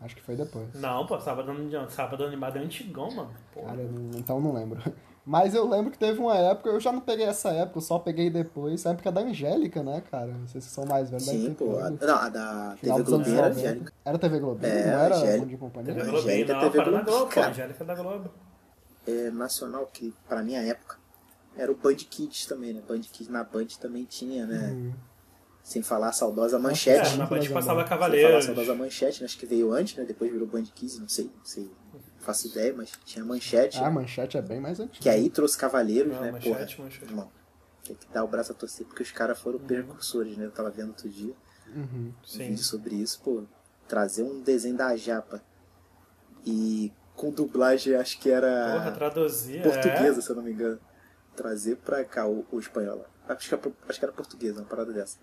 [0.00, 0.74] Acho que foi depois.
[0.74, 1.52] Não, pô, sábado,
[1.90, 3.30] sábado animado é antigão, mano.
[3.52, 3.66] Porra.
[3.66, 4.80] Cara, eu não- então não lembro.
[5.24, 7.98] Mas eu lembro que teve uma época, eu já não peguei essa época, eu só
[7.98, 10.32] peguei depois, a época da Angélica, né, cara?
[10.46, 11.78] Vocês que são mais velhos Sim, pô.
[11.78, 13.60] A, não, a da TV Globinho era 90.
[13.60, 13.92] Angélica.
[14.04, 15.38] Era TV Globinho, É, não era Angélica.
[15.38, 15.94] Bom de Companhia?
[15.94, 17.48] TV Angélica Globinho, não, TV na Globo, Globo, cara.
[17.50, 18.30] Angélica da Globo.
[19.06, 20.96] É, nacional, que pra minha época
[21.56, 22.82] era o Band Kids também, né?
[22.86, 24.70] Band Kids na Band também tinha, né?
[24.72, 24.92] Hum.
[25.62, 27.16] Sem falar a saudosa É, manchete.
[27.16, 29.26] na muito Band passava Sem falar a saudosa manchete, né?
[29.26, 30.04] Acho que veio antes, né?
[30.04, 31.70] Depois virou Band Kids, não sei, não sei.
[32.30, 33.78] Faço ideia, mas tinha manchete.
[33.78, 35.02] Ah, a manchete é bem mais antiga.
[35.02, 36.30] Que aí trouxe Cavaleiros, Não, né?
[36.30, 37.04] manchete, Porra, manchete.
[37.10, 37.28] irmão.
[37.84, 40.44] Tem que dar o braço a torcer, porque os caras foram precursores, né?
[40.46, 41.34] Eu tava vendo outro dia
[41.74, 42.12] Uhum.
[42.22, 42.38] um Sim.
[42.50, 43.42] vídeo sobre isso, pô.
[43.88, 45.42] Trazer um desenho da Japa
[46.46, 49.62] e com dublagem, acho que era Porra, traduzia.
[49.62, 50.78] portuguesa, se eu não me engano.
[51.34, 53.04] Trazer pra cá o, o espanhol.
[53.28, 55.18] Acho que, era- acho que era portuguesa, uma parada dessa.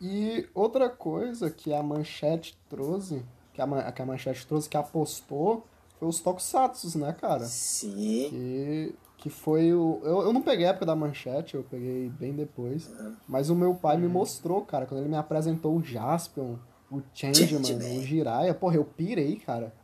[0.00, 3.22] E outra coisa que a manchete trouxe,
[3.52, 5.66] que a, que a manchete trouxe, que apostou,
[5.98, 7.44] foi os Tokusatsu, né, cara?
[7.44, 8.28] Sim.
[8.30, 10.00] Que, que foi o.
[10.02, 12.90] Eu, eu não peguei a época da manchete, eu peguei bem depois.
[13.28, 16.56] Mas o meu pai me mostrou, cara, quando ele me apresentou o Jaspion,
[16.90, 17.98] o Changeman, Changeman.
[17.98, 19.74] o Jiraiya, porra, eu pirei, cara.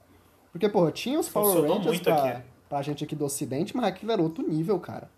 [0.52, 2.42] Porque, porra, tinha os Power Funcionou Rangers pra, aqui.
[2.68, 5.10] pra gente aqui do ocidente, mas aquilo era outro nível, cara.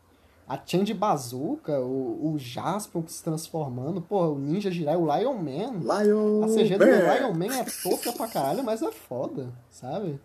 [0.48, 5.80] A Change Bazooka, o, o Jaspion se transformando, porra, o Ninja Jiraiya, o Lion Man.
[5.80, 7.14] Lion A CG do Man.
[7.14, 10.18] Lion Man é tosca pra caralho, mas é foda, sabe?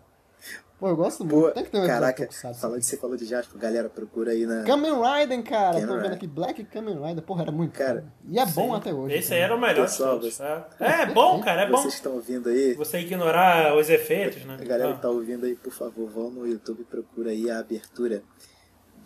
[0.82, 1.40] Pô, eu gosto muito.
[1.46, 4.32] Pô, Tem que ter um caraca, Tokusatsu falando de você falou de Jasper, galera, procura
[4.32, 4.64] aí na.
[4.64, 5.74] Kamen Rider, cara.
[5.74, 6.12] Kamen Tô vendo Rider.
[6.16, 7.22] aqui Black Kamen Rider.
[7.22, 8.04] Porra, era muito Cara.
[8.28, 8.76] E é bom Sim.
[8.76, 9.14] até hoje.
[9.14, 9.52] Esse aí cara.
[9.52, 10.34] era o melhor de Pessoal, todos.
[10.34, 10.66] você- É,
[11.02, 11.76] É, bom, cara, é bom.
[11.76, 14.56] Vocês que estão ouvindo aí, Você ignorar os efeitos, né?
[14.60, 14.94] a galera Ah.
[14.96, 18.24] que tá ouvindo aí, por favor, vão no YouTube e procura aí a abertura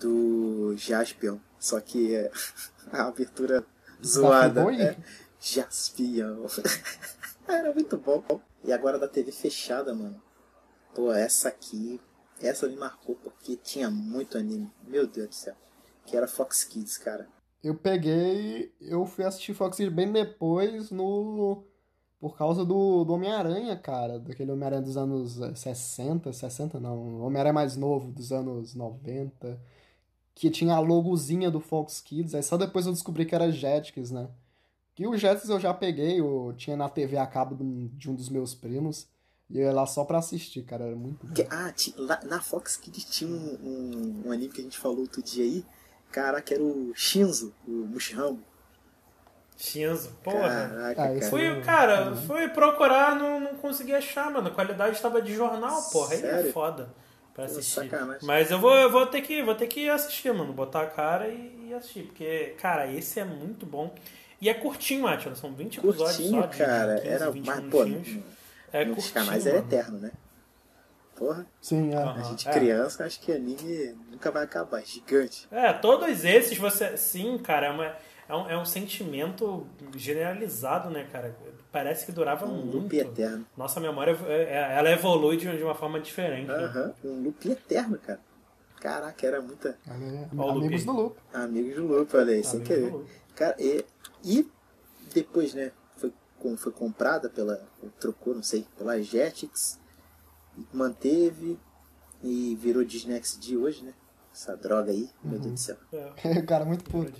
[0.00, 1.36] do Jaspion.
[1.58, 2.30] Só que é
[2.90, 3.62] a abertura
[4.02, 4.62] zoada.
[4.62, 4.80] Boy?
[4.80, 4.96] É
[5.38, 6.46] Jaspion.
[7.46, 8.24] Era muito bom.
[8.64, 10.24] E agora da TV fechada, mano.
[10.96, 12.00] Pô, essa aqui.
[12.40, 14.70] Essa me marcou porque tinha muito anime.
[14.88, 15.54] Meu Deus do céu.
[16.06, 17.28] Que era Fox Kids, cara.
[17.62, 18.72] Eu peguei.
[18.80, 21.62] Eu fui assistir Fox Kids bem depois no.
[22.18, 24.18] Por causa do, do Homem-Aranha, cara.
[24.18, 27.20] Daquele Homem-Aranha dos anos eh, 60, 60 não.
[27.20, 29.60] Homem-Aranha mais novo, dos anos 90.
[30.34, 32.34] Que tinha a logozinha do Fox Kids.
[32.34, 34.30] Aí só depois eu descobri que era Jetix, né?
[34.98, 38.30] E o Jetix eu já peguei, eu tinha na TV a cabo de um dos
[38.30, 39.06] meus primos.
[39.48, 40.84] E eu ia lá só pra assistir, cara.
[40.86, 41.32] Era muito bom.
[41.34, 45.00] Que- ah, lá, na Fox Kids tinha um, um, um anime que a gente falou
[45.00, 45.64] outro dia aí.
[46.10, 48.42] Caraca, era o Shinzo, o Mushirambo.
[49.56, 50.68] Shinzo, porra.
[50.68, 51.22] Caraca, Ah, cara.
[51.30, 54.48] Fui, Eu- cara, fui procurar, não, não consegui achar, mano.
[54.48, 56.12] A qualidade estava de jornal, porra.
[56.12, 56.52] Aí é Sério?
[56.52, 56.88] foda
[57.32, 57.74] pra Pô, assistir.
[57.88, 58.26] sacanagem.
[58.26, 60.52] Mas eu vou, eu vou ter que, vou ter que assistir, mano.
[60.52, 62.02] Botar a cara e, e assistir.
[62.04, 63.94] Porque, cara, esse é muito bom.
[64.40, 65.34] E é curtinho, Atila.
[65.34, 66.46] São 20 episódios Curtinho, só.
[66.48, 66.96] de cara.
[66.96, 68.24] 15, era 20 mais, pô, minutinhos.
[68.72, 69.68] É nos curtinho, canais era mano.
[69.68, 70.12] eterno, né?
[71.14, 71.96] Porra, Sim, é.
[71.96, 72.52] a gente É.
[72.52, 75.48] criança, acho que anime nunca vai acabar, é gigante.
[75.50, 76.94] É, todos esses você.
[76.98, 77.96] Sim, cara, é, uma-
[78.28, 81.34] é um, é um sentimento generalizado, né, cara?
[81.72, 82.76] Parece que durava Um muito.
[82.78, 83.46] loop eterno.
[83.56, 86.48] Nossa memória, é- é- ela evolui de uma forma diferente.
[86.48, 86.54] né?
[86.54, 88.20] Aham, um loop eterno, cara.
[88.80, 89.78] Caraca, era muita.
[89.88, 90.84] Olha, Amigos Lupe.
[90.84, 91.16] do Loop.
[91.32, 92.92] Amigos do loop, olha aí, sem querer.
[92.92, 93.10] Loop.
[93.34, 93.84] Cara, e,
[94.22, 94.46] e
[95.14, 95.72] depois, né,
[96.46, 99.78] foi, com- foi comprada pela, ou trocou, não sei, pela Jetix,
[100.72, 101.58] manteve,
[102.22, 103.92] e virou Disney XD hoje, né?
[104.32, 105.76] Essa droga aí, meu Deus do céu.
[105.92, 106.42] É.
[106.42, 107.12] cara, muito puto.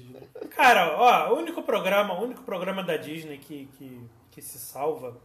[0.50, 5.16] Cara, ó, o único programa, o único programa da Disney que, que, que se salva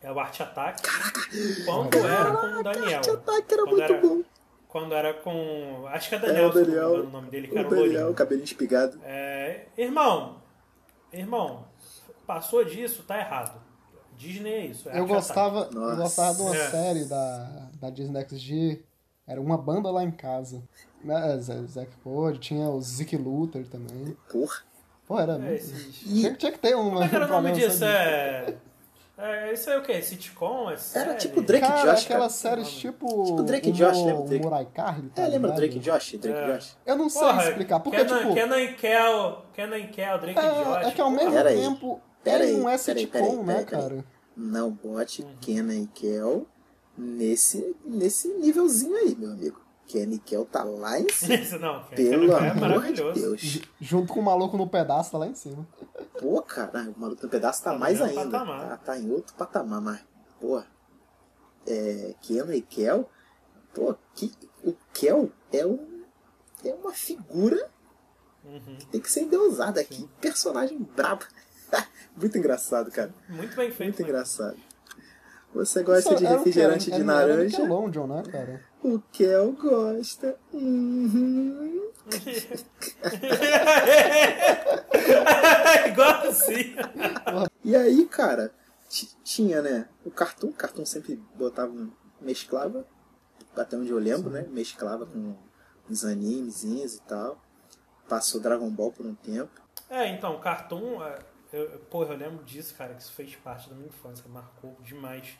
[0.00, 0.82] é o Arte Ataque.
[1.64, 3.00] Quando era com o Daniel.
[3.00, 4.22] Que ataque era Quando muito era- bom.
[4.68, 5.84] Quando era com.
[5.88, 7.66] Acho que é É, Daniel, o não me Daniel, o nome dele, que era o
[7.66, 8.14] o Daniel, Lourinho.
[8.14, 9.00] cabelinho espigado.
[9.02, 10.40] É, irmão,
[11.12, 11.66] irmão,
[12.30, 13.60] passou disso, tá errado.
[14.16, 14.88] Disney é isso.
[14.88, 16.70] É Eu gostava, eu gostava de uma É.
[16.70, 18.84] série da, da Disney XG.
[19.26, 20.62] Era uma banda lá em casa.
[21.02, 24.16] Né, Zé- Zack Code, tinha o Zeke Luther também.
[24.30, 24.56] Porra.
[25.08, 25.32] Pô, era.
[25.34, 25.92] É, muito.
[26.04, 26.90] Tinha, tinha que ter uma.
[26.90, 27.84] Como é que era o nome disso?
[27.84, 28.54] É.
[29.18, 30.00] é isso aí o quê?
[30.02, 30.70] Sitcom?
[30.70, 31.14] É série?
[31.16, 32.14] tipo Drake Cara, Josh, cara.
[32.14, 33.24] aquelas séries tipo.
[33.24, 34.44] Tipo Drake o Josh, lembra o Drake?
[34.44, 35.52] Murai Carly, tá É, lembra?
[35.52, 36.12] Drake Josh?
[36.18, 36.52] Drake É.
[36.54, 36.76] Josh?
[36.86, 38.34] Eu não sei Porra, explicar, porque Kenan, tipo.
[38.34, 40.84] Kenan e Kel, Kenan e Kel, Drake e Josh.
[40.84, 43.44] É, é que ao mesmo tempo, Pera aí, não é pera aí, sitcom, pera aí,
[43.44, 44.04] né, cara?
[44.36, 45.36] Não bote Uhum.
[45.40, 46.46] Kenan e Kel
[46.96, 49.60] nesse, nesse nívelzinho aí, meu amigo.
[49.86, 51.34] Kenny Kel tá lá em cima.
[51.34, 51.82] Isso não.
[51.84, 53.20] Pelo é amor de maravilhoso.
[53.20, 53.40] Deus.
[53.40, 55.66] J- Junto com o maluco no pedaço, tá lá em cima.
[56.20, 58.24] Pô, cara, o maluco no pedaço tá Tá mais ainda.
[58.38, 58.68] patamar.
[58.68, 60.00] Tá, tá em outro patamar, mas,
[60.40, 60.62] pô,
[61.66, 63.10] é, Keanu e Kel,
[63.74, 64.32] pô, que,
[64.64, 66.02] o Kel é, um,
[66.64, 67.68] é uma figura
[68.44, 68.76] Uhum.
[68.78, 69.82] que tem que ser endeusada.
[69.82, 71.24] Que personagem brabo.
[72.16, 73.12] Muito engraçado, cara.
[73.28, 73.96] Muito bem feito.
[73.96, 74.08] Muito né?
[74.08, 74.56] engraçado.
[75.54, 76.44] Você gosta Isso de era o quê?
[76.50, 77.58] refrigerante Era- de era naranja?
[77.58, 78.60] Nickelodeon, né, cara?
[78.82, 80.36] O Kel gosta.
[80.52, 81.90] Uhum.
[85.88, 86.74] Igual assim.
[87.64, 88.52] E aí, cara,
[88.88, 89.88] ti- tinha, né?
[90.04, 91.72] O Cartoon, o Cartoon sempre botava,
[92.20, 92.86] mesclava,
[93.56, 94.46] até onde eu lembro, né?
[94.50, 95.34] Mesclava com
[95.88, 97.40] uns animezinhos e tal.
[98.08, 99.50] Passou Dragon Ball por um tempo.
[99.88, 101.18] É, então, Cartoon, é,
[101.52, 105.38] eu, porra, eu lembro disso, cara, que isso fez parte da minha infância, marcou demais.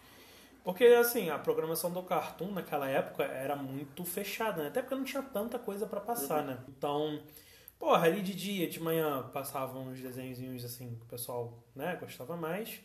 [0.62, 4.68] Porque, assim, a programação do Cartoon naquela época era muito fechada, né?
[4.68, 6.58] Até porque não tinha tanta coisa pra passar, né?
[6.68, 7.22] Então,
[7.78, 12.36] porra, ali de dia, de manhã, passavam uns desenhozinhos, assim, que o pessoal, né, gostava
[12.36, 12.80] mais.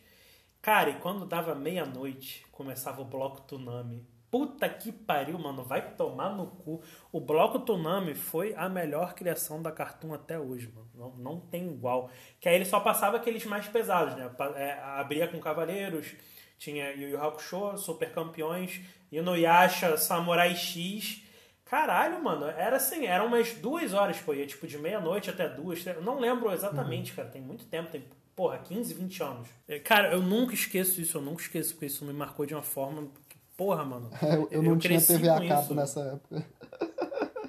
[0.62, 4.06] Cara, e quando dava meia-noite, começava o bloco Tsunami.
[4.30, 5.64] Puta que pariu, mano.
[5.64, 6.82] Vai tomar no cu.
[7.12, 10.90] O bloco Tsunami foi a melhor criação da Cartoon até hoje, mano.
[10.94, 12.10] Não, não tem igual.
[12.40, 14.30] Que aí ele só passava aqueles mais pesados, né?
[14.56, 16.14] É, abria com Cavaleiros,
[16.58, 18.80] tinha Yu Yu Hakusho, Super Campeões,
[19.10, 21.22] Inuyasha, Samurai X.
[21.64, 25.84] Caralho, mano, era assim, eram umas duas horas, pô, ia tipo de meia-noite até duas,
[25.84, 28.04] eu não lembro exatamente, cara, tem muito tempo, tem,
[28.36, 29.48] porra, 15, 20 anos.
[29.66, 32.62] É, Cara, eu nunca esqueço isso, eu nunca esqueço, porque isso me marcou de uma
[32.62, 33.08] forma,
[33.56, 34.10] porra, mano.
[34.22, 35.74] Eu, eu não tinha cresci TV a cabo isso.
[35.74, 36.46] nessa época.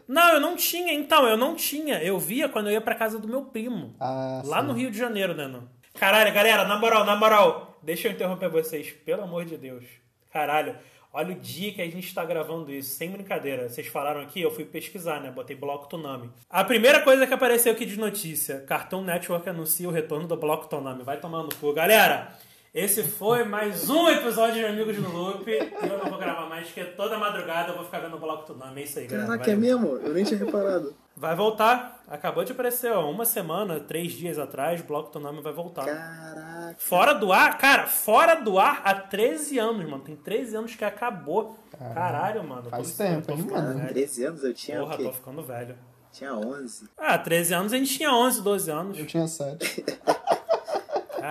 [0.07, 3.19] Não, eu não tinha, então, eu não tinha, eu via quando eu ia pra casa
[3.19, 3.93] do meu primo.
[3.99, 4.67] Ah, Lá sim.
[4.67, 5.49] no Rio de Janeiro, né?
[5.49, 5.67] Não?
[5.95, 9.84] Caralho, galera, na moral, na moral, deixa eu interromper vocês, pelo amor de Deus.
[10.31, 10.77] Caralho,
[11.11, 13.67] olha o dia que a gente tá gravando isso, sem brincadeira.
[13.67, 15.29] Vocês falaram aqui, eu fui pesquisar, né?
[15.29, 16.31] Botei Bloco Tonami.
[16.49, 20.67] A primeira coisa que apareceu aqui de notícia: Cartoon Network anuncia o retorno do Bloco
[20.69, 21.03] Tonami.
[21.03, 21.73] Vai tomar no cu.
[21.73, 22.31] Galera,
[22.79, 25.49] esse foi mais um episódio de Amigos no Loop.
[25.49, 28.45] E eu não vou gravar mais, porque toda madrugada eu vou ficar vendo o Bloco
[28.45, 28.81] Tonami.
[28.81, 29.29] É isso aí, galera.
[29.29, 29.87] Caraca, é mesmo?
[29.97, 30.93] Eu nem tinha reparado.
[31.15, 32.03] Vai voltar.
[32.07, 33.09] Acabou de aparecer, ó.
[33.09, 35.85] Uma semana, três dias atrás, Bloco Tonami vai voltar.
[35.85, 36.75] Caraca.
[36.77, 40.03] Fora do ar, cara, fora do ar há 13 anos, mano.
[40.03, 41.57] Tem 13 anos que acabou.
[41.95, 42.69] Caralho, mano.
[42.69, 43.73] faz tempo, hein, mano?
[43.79, 43.87] velho.
[43.89, 45.03] 13 anos eu tinha Porra, o quê?
[45.05, 45.75] tô ficando velho.
[46.11, 46.89] Tinha 11.
[46.95, 48.99] Ah, 13 anos a gente tinha 11, 12 anos.
[48.99, 49.83] Eu tinha sete.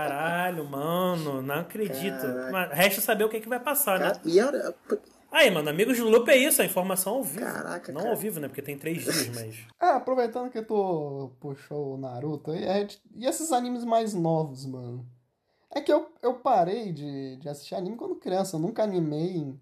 [0.09, 2.27] Caralho, mano, não acredito.
[2.53, 4.07] Mas resta saber o que, que vai passar, né?
[4.11, 4.75] Cara, e era...
[5.31, 7.45] Aí, mano, amigos do Loop é isso, a informação ao vivo.
[7.45, 8.13] Caraca, Não cara.
[8.13, 8.49] ao vivo, né?
[8.49, 9.57] Porque tem três dias, mas.
[9.79, 14.65] Ah, aproveitando que tu puxou o Naruto, e, a gente- e esses animes mais novos,
[14.65, 15.07] mano?
[15.75, 19.55] É que eu, eu parei de, de assistir anime quando criança, eu nunca animei.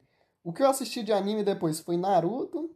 [0.44, 2.70] O que eu assisti de anime depois foi Naruto,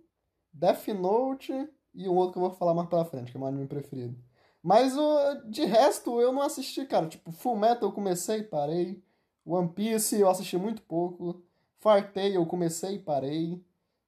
[0.52, 1.52] Death Note
[1.94, 4.16] e um outro que eu vou falar mais pra frente, que é meu anime preferido.
[4.62, 7.06] Mas o, de resto eu não assisti, cara.
[7.06, 9.02] Tipo, Full Metal eu comecei e parei.
[9.46, 11.42] One Piece eu assisti muito pouco.
[11.80, 13.62] Fartei eu comecei e parei.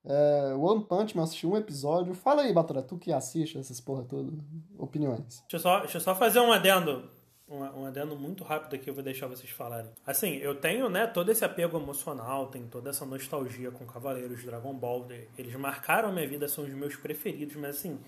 [0.05, 2.14] É, One Punch Man assisti um episódio.
[2.14, 4.32] Fala aí, Batora, tu que assiste essas porra toda.
[4.78, 5.40] Opiniões.
[5.48, 7.09] Deixa eu só, deixa eu só fazer um adendo.
[7.48, 9.90] Um, um adendo muito rápido aqui, eu vou deixar vocês falarem.
[10.06, 14.72] Assim, eu tenho, né, todo esse apego emocional, tenho toda essa nostalgia com Cavaleiros, Dragon
[14.72, 15.06] Ball.
[15.36, 17.98] Eles marcaram a minha vida, são os meus preferidos, mas assim,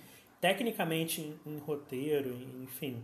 [0.43, 3.03] tecnicamente em, em roteiro, em- enfim.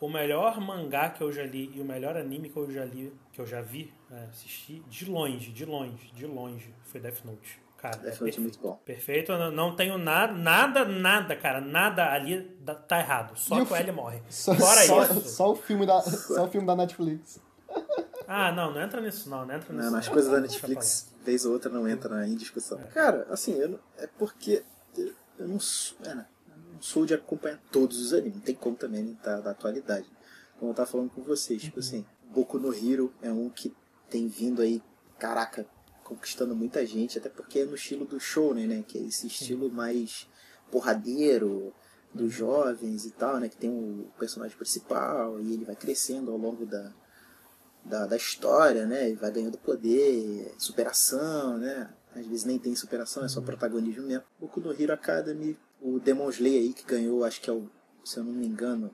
[0.00, 3.12] O melhor mangá que eu já li e o melhor anime que eu já li,
[3.32, 7.62] que eu já vi, né, assisti, de longe, de longe, de longe, foi Death Note.
[7.78, 8.80] Cara, Death é Note é muito bom.
[8.84, 12.42] Perfeito, eu não- não tenho nada, nada, nada, cara, nada ali
[12.88, 13.36] tá errado.
[13.38, 14.20] Só o que o L morre.
[14.28, 15.20] Só, Fora só, isso.
[15.28, 17.40] só o filme da, só o filme da Netflix.
[18.34, 19.90] Ah, não, não entra nisso não, não entra nisso.
[19.90, 22.78] Não, as coisas da Netflix, vez ou outra, não entra em discussão.
[22.94, 24.62] Cara, assim, eu é porque
[25.42, 28.34] eu não sou, é, né, eu não sou de acompanhar todos os animes.
[28.34, 30.10] Não tem como também né, da, da atualidade.
[30.58, 33.74] Como eu tava falando com vocês, tipo assim, Boku no Hero é um que
[34.08, 34.82] tem vindo aí,
[35.18, 35.66] caraca,
[36.04, 38.84] conquistando muita gente, até porque é no estilo do shounen, né?
[38.86, 40.28] Que é esse estilo mais
[40.70, 41.74] porradeiro,
[42.14, 43.48] dos jovens e tal, né?
[43.48, 46.92] Que tem o personagem principal e ele vai crescendo ao longo da,
[47.84, 49.10] da, da história, né?
[49.10, 51.90] E vai ganhando poder, superação, né?
[52.14, 54.24] Às vezes nem tem superação, é só protagonismo mesmo.
[54.38, 57.68] Boku no Hero Academy, o Demon Slayer aí que ganhou, acho que é o,
[58.04, 58.90] se eu não me engano,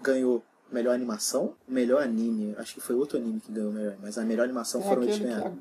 [0.00, 4.24] ganhou melhor animação, melhor anime, acho que foi outro anime que ganhou melhor, mas a
[4.24, 5.52] melhor animação Tem foram eles que a,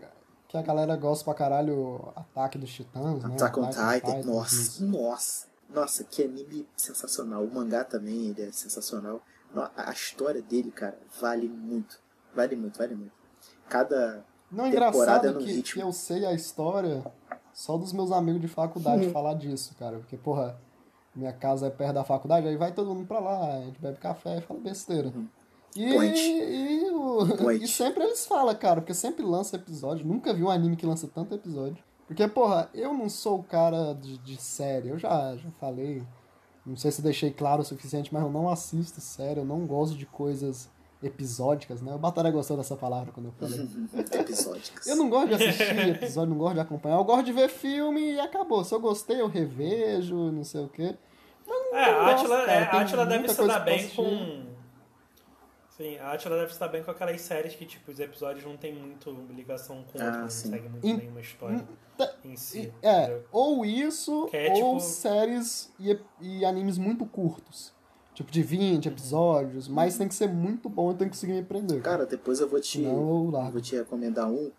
[0.47, 3.35] que a galera gosta pra caralho, Ataque dos Titãs, né?
[3.35, 4.85] Attack on Titan, Titan, nossa, isso.
[4.85, 7.43] nossa, nossa, que anime sensacional.
[7.43, 9.21] O mangá também, ele é sensacional.
[9.75, 11.99] A história dele, cara, vale muito,
[12.33, 13.13] vale muito, vale muito.
[13.69, 15.81] Cada Não, é engraçado que, ritmo.
[15.81, 17.03] eu sei a história
[17.53, 19.97] só dos meus amigos de faculdade falar disso, cara.
[19.97, 20.57] Porque, porra,
[21.15, 23.97] minha casa é perto da faculdade, aí vai todo mundo pra lá, a gente bebe
[23.97, 25.13] café e fala besteira.
[25.75, 26.19] E, Point.
[26.19, 30.05] e, o- e sempre eles falam, cara, porque sempre lança episódio.
[30.05, 31.81] Nunca vi um anime que lança tanto episódio.
[32.07, 34.89] Porque, porra, eu não sou o cara de, de série.
[34.89, 36.03] Eu já, já falei.
[36.65, 39.39] Não sei se deixei claro o suficiente, mas eu não assisto série.
[39.39, 40.69] Eu não gosto de coisas
[41.03, 41.93] episódicas, né?
[41.93, 43.67] O Batalha gostou dessa palavra quando eu falei.
[44.21, 44.85] Episódicos.
[44.87, 46.95] Eu não gosto de assistir episódio, não gosto de acompanhar.
[46.97, 48.63] Eu gosto de ver filme e acabou.
[48.63, 50.95] Se eu gostei, eu revejo, não sei o quê.
[51.73, 54.43] É, a gosto, Atila, cara, é, a Atila deve se dar bem com.
[55.77, 58.55] Sim, a Atila deve se dar bem com aquelas séries que, tipo, os episódios não
[58.55, 61.65] tem muito ligação com o Ah, outro, não segue muito Em- nenhuma história
[61.97, 62.71] tá- em si.
[62.81, 63.23] É, entendeu?
[63.31, 67.73] ou isso, é, ou tipo- séries e, e animes muito curtos.
[68.13, 71.43] Tipo, de 20 episódios, mas tem que ser muito bom e tem que conseguir me
[71.43, 71.81] prender.
[71.81, 74.51] Cara, depois eu vou te, Senão eu vou te recomendar um.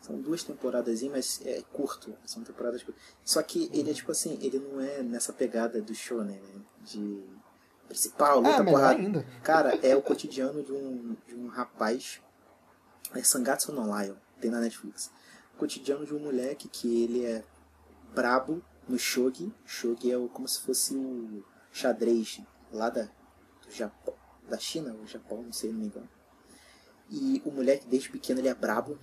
[0.00, 2.14] São duas temporadas, mas é curto.
[2.24, 3.02] São temporadas curtas.
[3.24, 6.60] Só que ele é tipo assim, ele não é nessa pegada do shonen, né?
[6.84, 7.22] De
[7.86, 8.98] principal, luta, é, porrada.
[8.98, 9.26] ainda.
[9.42, 12.20] Cara, é o cotidiano de um, de um rapaz.
[13.14, 15.10] É Sangatsu no Lion, tem na Netflix.
[15.54, 17.44] O cotidiano de um moleque que ele é
[18.14, 19.52] brabo no shogi.
[19.64, 22.40] Shogi é como se fosse o xadrez
[22.72, 24.14] lá da, do Japão,
[24.48, 26.08] da China ou Japão, não sei, não me engano.
[27.10, 28.98] E o moleque desde pequeno ele é brabo.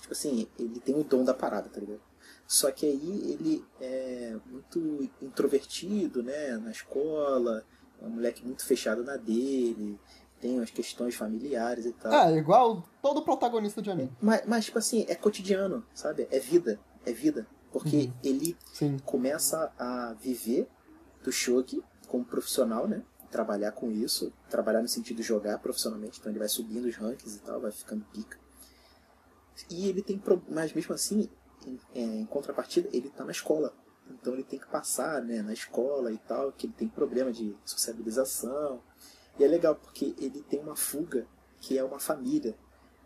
[0.00, 2.00] Tipo assim, ele tem o dom da parada, tá ligado?
[2.46, 7.64] Só que aí ele é muito introvertido, né, na escola,
[8.00, 9.98] é um moleque muito fechado na dele,
[10.40, 12.12] tem as questões familiares e tal.
[12.12, 14.10] É, igual todo protagonista de anime.
[14.20, 16.26] Mas, mas, tipo assim, é cotidiano, sabe?
[16.30, 17.46] É vida, é vida.
[17.70, 18.12] Porque Uhum.
[18.24, 18.98] ele Sim.
[19.04, 20.68] começa a viver
[21.22, 23.02] do shogi como profissional, né?
[23.30, 27.36] Trabalhar com isso, trabalhar no sentido de jogar profissionalmente, então ele vai subindo os rankings
[27.36, 28.36] e tal, vai ficando pica.
[29.70, 31.30] E ele tem, mas mesmo assim,
[31.64, 33.72] em, é, em contrapartida, ele tá na escola.
[34.10, 37.56] Então ele tem que passar, né, na escola e tal, que ele tem problema de
[37.64, 38.82] sociabilização.
[39.38, 41.26] E é legal porque ele tem uma fuga
[41.60, 42.56] que é uma família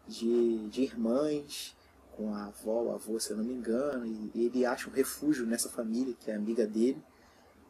[0.06, 1.76] de, de irmãs,
[2.12, 5.44] com a avó, o avô, se eu não me engano, e ele acha um refúgio
[5.44, 7.02] nessa família, que é amiga dele.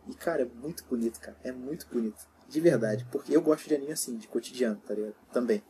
[0.09, 1.36] E, cara, é muito bonito, cara.
[1.43, 2.26] É muito bonito.
[2.48, 3.06] De verdade.
[3.10, 5.14] Porque eu gosto de anime assim, de cotidiano, tá ligado?
[5.32, 5.62] Também.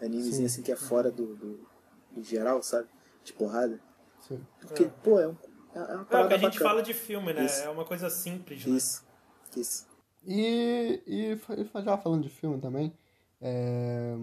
[0.00, 0.44] Animezinho Sim.
[0.46, 1.68] assim que é fora do, do,
[2.12, 2.88] do geral, sabe?
[3.24, 3.80] De porrada.
[4.26, 4.40] sim.
[4.60, 4.88] Porque, É.
[4.88, 5.36] pô, é, um,
[5.74, 6.70] é uma É o parada que a gente bacana.
[6.70, 7.44] fala de filme, né?
[7.44, 7.60] Isso.
[7.62, 8.76] É uma coisa simples, né?
[8.76, 9.04] Isso.
[9.56, 9.86] Isso.
[10.26, 11.36] E, e
[11.82, 12.92] já falando de filme também,
[13.40, 14.14] é,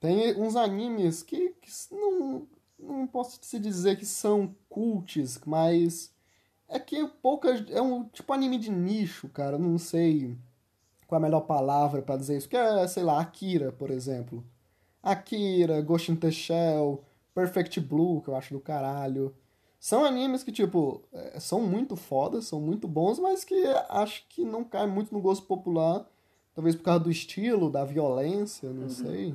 [0.00, 2.46] tem uns animes que, que não,
[2.78, 6.11] não posso se dizer que são cults, mas
[6.72, 7.64] é que poucas.
[7.70, 9.58] É um tipo anime de nicho, cara.
[9.58, 10.36] Não sei
[11.06, 12.48] qual a melhor palavra pra dizer isso.
[12.48, 14.44] Que é, sei lá, Akira, por exemplo.
[15.02, 17.04] Akira, Ghost in the Shell,
[17.34, 19.34] Perfect Blue, que eu acho do caralho.
[19.78, 24.44] São animes que, tipo, é, são muito fodas, são muito bons, mas que acho que
[24.44, 26.06] não caem muito no gosto popular.
[26.54, 29.34] Talvez por causa do estilo, da violência, não sei.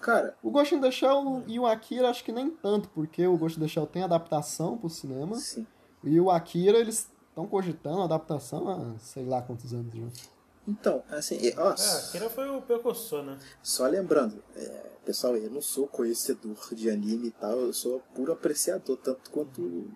[0.00, 3.36] Cara, O Ghost in the Shell e o Akira acho que nem tanto, porque o
[3.36, 5.36] Ghost in the Shell tem adaptação pro cinema.
[5.36, 5.66] sim.
[6.06, 10.06] E o Akira, eles estão cogitando adaptação há sei lá quantos anos já.
[10.68, 13.38] Então, assim, ó, É, Akira foi o precursor, né?
[13.62, 18.32] Só lembrando, é, pessoal, eu não sou conhecedor de anime e tal, eu sou puro
[18.32, 19.88] apreciador, tanto quanto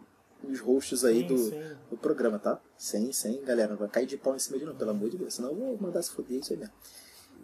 [0.43, 1.77] os hosts aí Sim, do, sim.
[1.91, 2.61] do programa, tá?
[2.77, 5.19] Sem, sem, galera, não vai cair de pau em cima de não, pelo amor de
[5.19, 6.73] Deus, senão eu vou mandar se foder isso aí mesmo.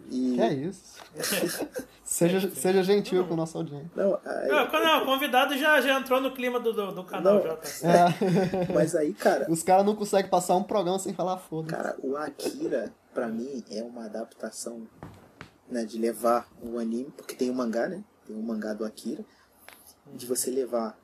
[0.09, 0.35] E.
[0.35, 0.97] Que é isso?
[2.03, 3.89] seja, seja gentil com o nosso audiência.
[3.95, 7.35] Não, aí- Não, não, o convidado já, já entrou no clima do, do, do canal,
[7.35, 7.43] Não.
[7.43, 7.67] já tá.
[7.83, 11.75] É, mas aí, cara, os caras não conseguem passar um programa sem falar foda.
[11.75, 14.87] cara, o Akira, pra mim, é uma adaptação
[15.69, 18.03] né, de levar o anime, porque tem o mangá, né?
[18.25, 19.25] Tem o mangá do Akira,
[20.13, 20.97] de você levar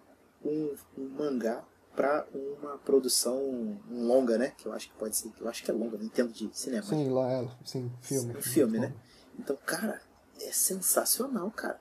[0.45, 1.61] um, um mangá
[1.95, 4.53] pra uma produção longa, né?
[4.57, 6.83] Que eu acho que pode ser, eu acho que é longa, não entendo de cinema.
[6.83, 8.35] Sim, lá, é, sim, filme.
[8.37, 8.93] Um filme, né?
[9.37, 10.01] Então, cara,
[10.41, 11.79] é sensacional, cara.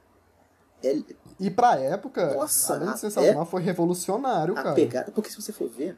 [0.83, 1.01] É,
[1.39, 4.75] E pra época, Nossa, além de sensacional, foi revolucionário, a cara.
[4.75, 5.97] pegada, porque se você for ver,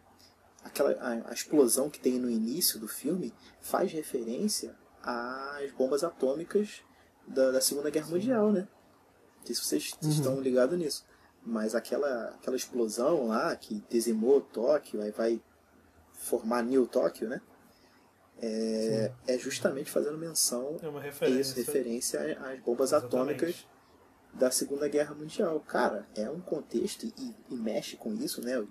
[0.62, 6.82] aquela, a, a explosão que tem no início do filme faz referência às bombas atômicas
[7.26, 8.68] da, da Segunda Guerra Mundial, né?
[9.38, 10.10] Não sei se vocês Uhum.
[10.10, 11.04] estão ligados nisso.
[11.44, 15.40] Mas aquela, aquela explosão lá que dizimou Tóquio, aí vai
[16.12, 17.40] formar New Tóquio, né?
[18.42, 21.40] É, é justamente fazendo menção É uma referência.
[21.40, 23.14] isso, referência às bombas Exatamente.
[23.16, 23.66] atômicas
[24.32, 25.60] da Segunda Guerra Mundial.
[25.60, 28.66] Cara, é um contexto e, e mexe com isso, né?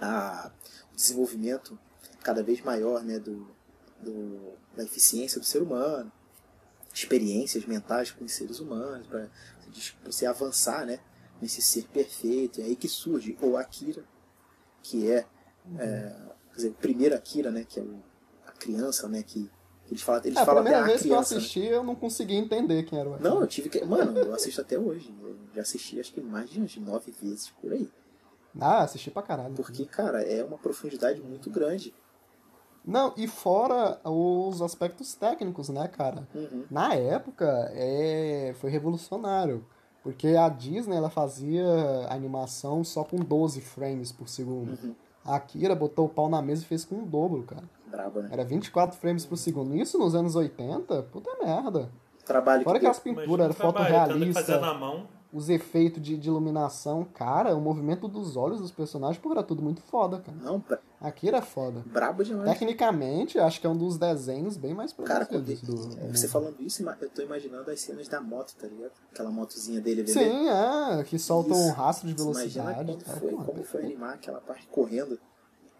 [0.00, 0.50] A,
[0.92, 1.78] o desenvolvimento
[2.22, 3.48] cada vez maior né, do,
[4.00, 6.12] do- da eficiência do ser humano,
[6.94, 9.28] experiências mentais com os seres humanos, para
[10.04, 11.00] você avançar né,
[11.40, 12.60] nesse ser perfeito.
[12.60, 14.04] É aí que surge o Akira,
[14.82, 15.26] que é,
[15.78, 16.16] é,
[16.50, 18.02] quer dizer, o primeiro Akira, né, que é o,
[18.46, 19.50] a criança, né, que
[19.90, 21.20] eles falam, eles É, a falam até primeira a vez que eu né?
[21.20, 23.30] assisti, eu não consegui entender quem era o Akira.
[23.30, 23.84] Não, eu tive que.
[23.84, 25.14] Mano, eu assisto até hoje.
[25.22, 27.90] Eu já assisti acho que mais de umas nove vezes por aí.
[28.60, 29.54] Ah, assisti pra caralho.
[29.54, 31.94] Porque, cara, é uma profundidade muito grande.
[32.84, 36.26] Não, e fora os aspectos técnicos, né, cara?
[36.34, 36.64] Uhum.
[36.70, 38.54] Na época, é...
[38.58, 39.64] foi revolucionário.
[40.02, 41.66] Porque a Disney, ela fazia
[42.08, 44.78] animação só com 12 frames por segundo.
[44.82, 44.94] Uhum.
[45.24, 47.64] A Akira botou o pau na mesa e fez com o dobro, cara.
[47.86, 48.28] Braba, né?
[48.32, 49.74] Era 24 frames por segundo.
[49.74, 51.90] Isso nos anos 80, puta merda.
[52.24, 53.14] Trabalho Fora que aquelas deu.
[53.14, 55.06] pinturas, era foto que realista, na mão.
[55.32, 57.04] Os efeitos de, de iluminação.
[57.04, 60.36] Cara, o movimento dos olhos dos personagens, pô, era tudo muito foda, cara.
[60.38, 61.82] Não, bra- Akira é foda.
[61.86, 62.50] brabo demais.
[62.50, 66.06] Tecnicamente, acho que é um dos desenhos bem mais Cara, quando produzidos ele- do, é,
[66.06, 66.32] do você mundo.
[66.32, 68.92] falando isso, eu tô imaginando as cenas da moto, tá ligado?
[69.12, 70.12] Aquela motozinha dele, bebê.
[70.12, 72.92] Sim, é, que soltam um rastro de Você Imagina velocidade.
[72.92, 73.12] como tá?
[73.20, 75.20] foi, Pô, como foi animar aquela parte correndo.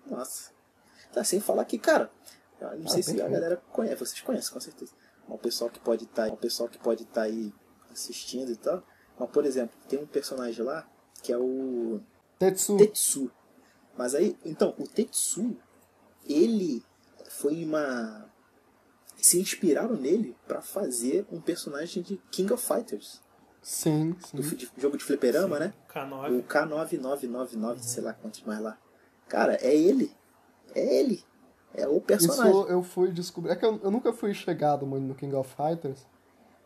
[0.06, 0.50] Nossa.
[1.12, 2.10] Tá, sem falar que, cara,
[2.60, 3.30] não Ah, sei se a perfeito.
[3.32, 4.92] galera conhece, vocês conhecem com certeza.
[5.26, 7.52] O pessoal que pode estar, o pessoal que pode estar aí
[7.90, 8.82] assistindo e tal.
[9.18, 10.86] Mas, por exemplo, tem um personagem lá
[11.22, 12.00] que é o
[12.38, 12.76] Tetsu.
[12.76, 13.30] Tetsu.
[13.96, 15.56] Mas aí, então, o Tetsu,
[16.28, 16.82] ele
[17.28, 18.26] foi uma.
[19.16, 23.20] Se inspiraram nele pra fazer um personagem de King of Fighters.
[23.60, 24.50] Sim, Do sim.
[24.50, 25.74] fi- de jogo de fliperama, né?
[25.92, 26.38] K9.
[26.38, 28.78] O K9999, sei lá quantos mais lá.
[29.28, 30.12] Cara, é ele.
[30.74, 31.24] É ele.
[31.74, 32.48] É o personagem.
[32.52, 33.50] Isso eu fui descobrir.
[33.50, 36.06] É que eu, eu nunca fui chegado muito no King of Fighters.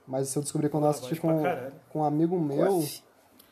[0.06, 1.42] Mas isso eu descobri quando eu Ah, assisti com,
[1.90, 2.84] com um amigo meu.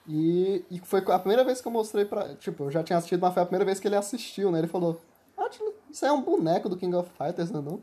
[0.09, 2.35] E, e foi a primeira vez que eu mostrei pra.
[2.37, 4.59] Tipo, eu já tinha assistido, mas foi a primeira vez que ele assistiu, né?
[4.59, 5.01] Ele falou:
[5.39, 5.49] Ah,
[5.91, 7.83] isso é um boneco do King of Fighters, não é não?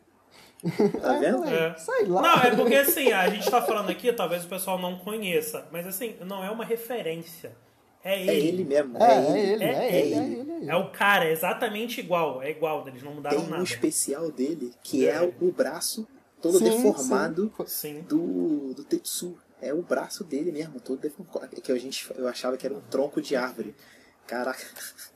[1.00, 1.44] Tá vendo?
[1.46, 1.76] É.
[1.78, 2.22] Sei lá.
[2.22, 5.86] Não, é porque assim, a gente tá falando aqui, talvez o pessoal não conheça, mas
[5.86, 7.56] assim, não é uma referência.
[8.04, 8.32] É ele.
[8.32, 8.98] É ele mesmo.
[8.98, 9.52] É, É, é ele.
[9.52, 10.14] ele, é, É ele, é ele.
[10.40, 10.70] ele, é ele.
[10.72, 12.42] É o cara, é exatamente igual.
[12.42, 13.64] É igual, eles não mudaram Tem um nada.
[13.64, 15.34] especial dele que é, É.
[15.42, 16.08] o braço
[16.42, 18.02] todo Sim, deformado sim.
[18.02, 19.38] Do, do Tetsu.
[19.60, 21.50] É o braço dele mesmo, todo deformado.
[21.62, 23.76] Que a gente, eu achava que era um tronco de árvore.
[24.28, 24.64] Caraca.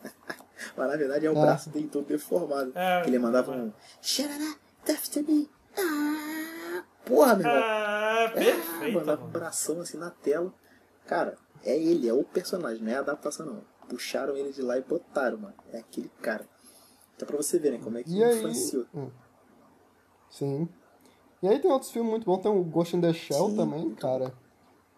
[0.77, 1.41] Mas na verdade é o É.
[1.41, 2.71] braço dele todo deformado.
[2.75, 3.01] É.
[3.03, 3.71] que ele mandava um.
[4.01, 4.55] Sharara,
[4.89, 5.49] after me.
[5.77, 7.63] Ah, porra, meu irmão.
[7.63, 8.93] Ah, Ah, perfeito.
[8.97, 10.53] mandava um bração assim na tela.
[11.05, 13.63] Cara, é ele, é o personagem, não é a adaptação não.
[13.89, 15.53] Puxaram ele de lá e botaram, mano.
[15.71, 16.47] É aquele cara.
[17.15, 18.37] Então pra você ver, né, como é que E aí.
[18.37, 18.85] influenciou.
[18.95, 19.11] Hum.
[20.29, 20.69] Sim.
[21.41, 23.95] E aí tem outros filmes muito bons, tem o Ghost in the Shell Sim, também,
[23.95, 24.33] cara.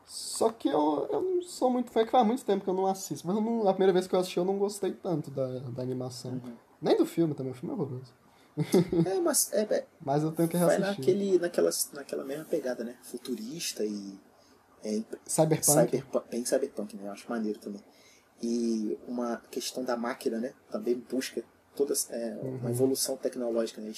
[0.06, 2.86] Só que eu, eu não sou muito fã, que faz muito tempo que eu não
[2.86, 3.26] assisto.
[3.26, 6.34] Mas não- a primeira vez que eu assisti eu não gostei tanto da, da animação.
[6.34, 6.56] Uhum.
[6.82, 8.14] Nem do filme também, o filme é horroroso.
[9.08, 11.00] É, mas é, é, Mas eu tenho que vai reassistir.
[11.00, 12.96] naquele, naquela, naquela mesma pegada, né?
[13.04, 14.20] Futurista e.
[14.84, 15.64] É, Cyberpunk.
[15.64, 17.08] cyberpunk, bem cyberpunk, né?
[17.08, 17.82] Eu acho maneiro também.
[18.42, 20.54] E uma questão da máquina, né?
[20.70, 21.42] Também busca
[21.76, 22.58] toda é, Uhum.
[22.58, 23.92] uma evolução tecnológica, né?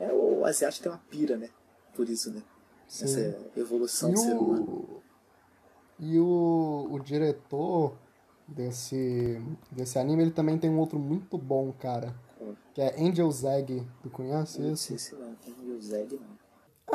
[0.00, 1.48] É, o asiático tem uma pira, né?
[1.94, 2.42] Por isso, né?
[2.88, 3.04] Sim.
[3.04, 4.64] Essa evolução E do ser humano.
[4.64, 5.02] o,
[5.98, 7.94] e o, o diretor
[8.46, 9.40] desse,
[9.70, 12.14] desse anime, ele também tem um outro muito bom, cara.
[12.38, 12.54] Qual?
[12.74, 13.86] Que é Angel's Egg.
[14.02, 14.98] Tu conhece Não esse?
[14.98, 16.34] sei se não, o Zeg, não.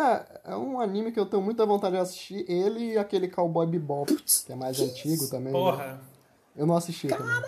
[0.05, 2.45] É, é um anime que eu tenho muita vontade de assistir.
[2.49, 5.51] Ele e aquele Cowboy Bebop, que é mais antigo também.
[5.51, 5.59] né?
[5.59, 5.99] Porra.
[6.55, 7.41] Eu não assisti também.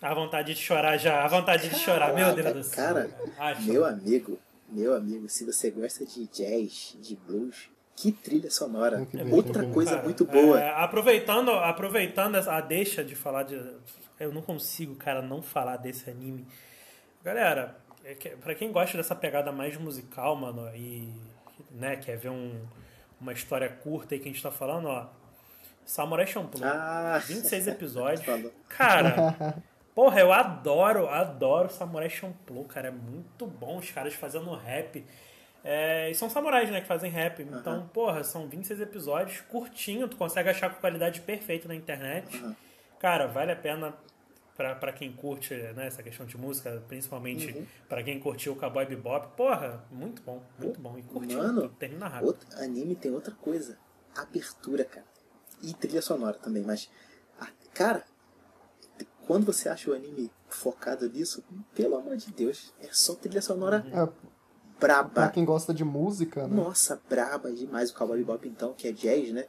[0.00, 2.94] A vontade de chorar já, a vontade de chorar, meu Deus do céu.
[2.94, 4.38] Cara, meu amigo,
[4.72, 9.04] meu amigo, se você gosta de jazz, de blues, que trilha sonora.
[9.12, 10.58] Ver, Outra coisa Cara, muito boa.
[10.60, 13.54] é, aproveitando, aproveitando essa- a deixa de falar de.
[14.18, 16.46] Eu não consigo, cara, não falar desse anime.
[17.22, 21.12] Galera, é que- pra quem gosta dessa pegada mais musical, mano, e
[21.70, 22.60] né, quer ver um,
[23.20, 25.06] uma história curta aí que a gente tá falando, ó.
[25.84, 26.64] Samurai Champloo.
[26.64, 28.22] Ah, 26 episódios.
[28.68, 29.56] Cara,
[29.94, 32.88] porra, eu adoro, adoro Samurai Champloo, cara.
[32.88, 35.04] É muito bom os caras fazendo rap.
[35.64, 37.40] É, e são samurais, né, que fazem rap.
[37.42, 42.42] Então, porra, são 26 episódios, curtinho, tu consegue achar com qualidade perfeita na internet.
[42.98, 43.94] Cara, vale a pena
[44.56, 47.66] pra, pra quem curte né, essa questão de música, principalmente Uhum.
[47.88, 49.36] pra quem curtiu o Cowboy Bebop.
[49.36, 50.98] Porra, muito bom, muito bom.
[50.98, 52.26] E curtinho, Mano, termina rápido.
[52.26, 53.78] Outro anime tem outra coisa.
[54.16, 55.06] Abertura, cara.
[55.62, 56.90] E trilha sonora também, mas.
[57.40, 58.02] ah, Cara,
[59.26, 61.42] quando você acha o anime focado nisso,
[61.74, 64.06] pelo amor de Deus, é só trilha sonora É,
[64.78, 65.28] pra braba.
[65.30, 66.56] quem gosta de música, né?
[66.56, 69.46] Nossa, braba demais o Cowboy Bebop então, que é jazz, né?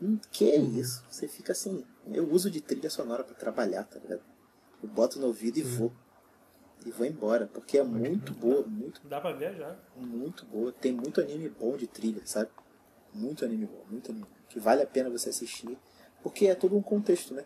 [0.00, 0.78] Hum, que é Uhum.
[0.78, 1.04] isso?
[1.10, 1.84] Você fica assim.
[2.12, 4.22] Eu uso de trilha sonora pra trabalhar, tá ligado?
[4.82, 5.92] Eu boto no ouvido e vou.
[6.86, 9.76] E vou embora, porque é muito boa, muito, Dá pra viajar.
[9.96, 10.70] muito boa.
[10.72, 12.50] Tem muito anime bom de trilha, sabe?
[13.12, 14.26] Muito anime bom, muito anime.
[14.48, 15.76] Que vale a pena você assistir.
[16.22, 17.44] Porque é todo um contexto, né?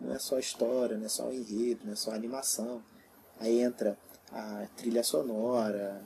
[0.00, 2.82] Não é só história, não é só o enredo, não é só a animação.
[3.38, 3.98] Aí entra
[4.32, 6.02] a trilha sonora,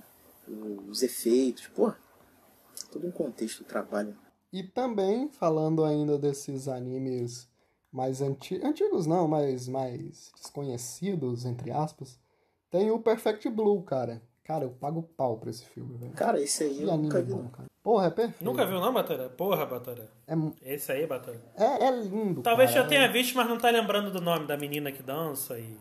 [0.88, 1.92] os efeitos, pô,
[2.90, 4.16] todo um contexto do trabalho.
[4.52, 7.48] E também, falando ainda desses animes
[7.92, 8.60] mais anti...
[8.64, 12.18] antigos, não, mas mais desconhecidos, entre aspas,
[12.70, 14.22] tem o Perfect Blue, cara.
[14.44, 16.12] Cara, eu pago pau pra esse filme, velho.
[16.14, 17.32] Cara, esse aí Que eu anime nunca vi.
[17.32, 17.48] bom, não.
[17.50, 17.69] cara.
[17.82, 18.44] Porra, é perfeito.
[18.44, 19.28] Nunca viu não, Batalha?
[19.30, 20.08] Porra, Batalha.
[20.28, 21.40] É, Esse aí, Batalha.
[21.56, 22.82] é, é lindo, Talvez cara.
[22.82, 25.76] já tenha visto, mas não tá lembrando do nome da menina que dança e...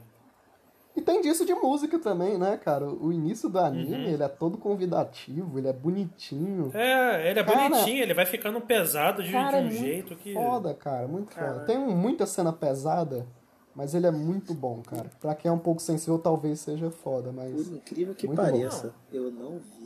[0.96, 2.86] E tem disso de música também, né, cara?
[2.86, 4.10] O início do anime, Uhum.
[4.14, 6.72] ele é todo convidativo, ele é bonitinho.
[6.74, 9.78] É, ele é Cara, bonitinho, ele vai ficando pesado de, Cara, de é um muito
[9.78, 10.34] jeito que...
[10.34, 11.54] Foda, cara, muito Cara.
[11.54, 11.66] foda.
[11.66, 13.26] Tem muita cena pesada,
[13.74, 15.10] mas ele é muito bom, cara.
[15.22, 17.70] Pra quem é um pouco sensível, talvez seja foda, Por mas.
[17.72, 18.46] incrível que Muito bom.
[18.46, 19.79] pareça, eu não vi.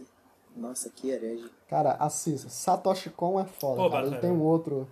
[0.55, 1.49] Nossa, que herege.
[1.67, 2.49] Cara, assista.
[2.49, 4.07] Satoshi Kon é foda, Pô, cara.
[4.07, 4.87] Ele tem um outro.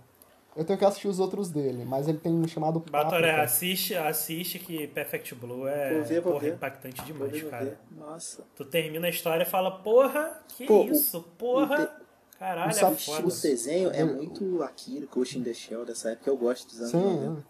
[0.54, 4.58] Eu tenho que assistir os outros dele, mas ele tem um chamado Batoré, assiste, assiste
[4.58, 6.54] que Perfect Blue é Vou ver, vou porra, ver.
[6.54, 7.64] impactante Vou demais, ver, vou cara.
[7.64, 7.78] ver.
[7.92, 8.44] Nossa.
[8.54, 12.94] Tu termina a história e fala, porra, que Pô, isso, porra, te- caralho, o é
[12.96, 13.28] foda.
[13.28, 16.28] O desenho é muito Akira, Ghost in the Shell dessa época.
[16.28, 17.40] Eu gosto dos anos Sim, 90.
[17.40, 17.42] é.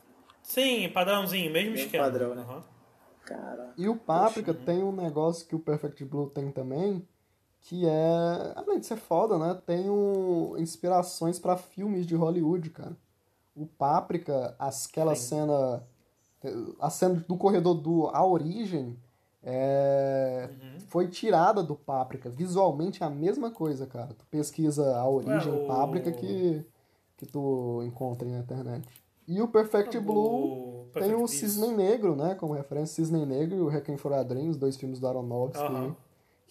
[0.44, 2.04] Sim, padrãozinho, mesmo, Mesmo esquema.
[2.04, 2.42] padrão, né?
[2.42, 2.62] Aham.
[3.24, 7.06] Cara, E o Paprika tem um negócio que o Perfect Blue tem também,
[7.62, 12.96] que é, além de ser foda, né, tem um, inspirações pra filmes de Hollywood, cara.
[13.54, 15.82] O Paprika, as- aquela cena,
[16.80, 18.96] a cena do corredor do A Origem,
[19.44, 20.48] é,
[20.88, 22.30] foi tirada do Paprika.
[22.30, 24.14] Visualmente é a mesma coisa, cara.
[24.14, 26.64] Tu pesquisa A Origem, Ué, o- Paprika, que,
[27.16, 28.88] que tu encontra na internet.
[29.28, 30.82] E o Perfect Blue...
[30.82, 31.38] O Tem Perfect o Beast.
[31.38, 32.34] Cisne Negro, né?
[32.34, 35.64] Como referência, Cisne Negro e o Requiem for a Dream, os dois filmes do Aronofsky,
[35.64, 35.96] Aham.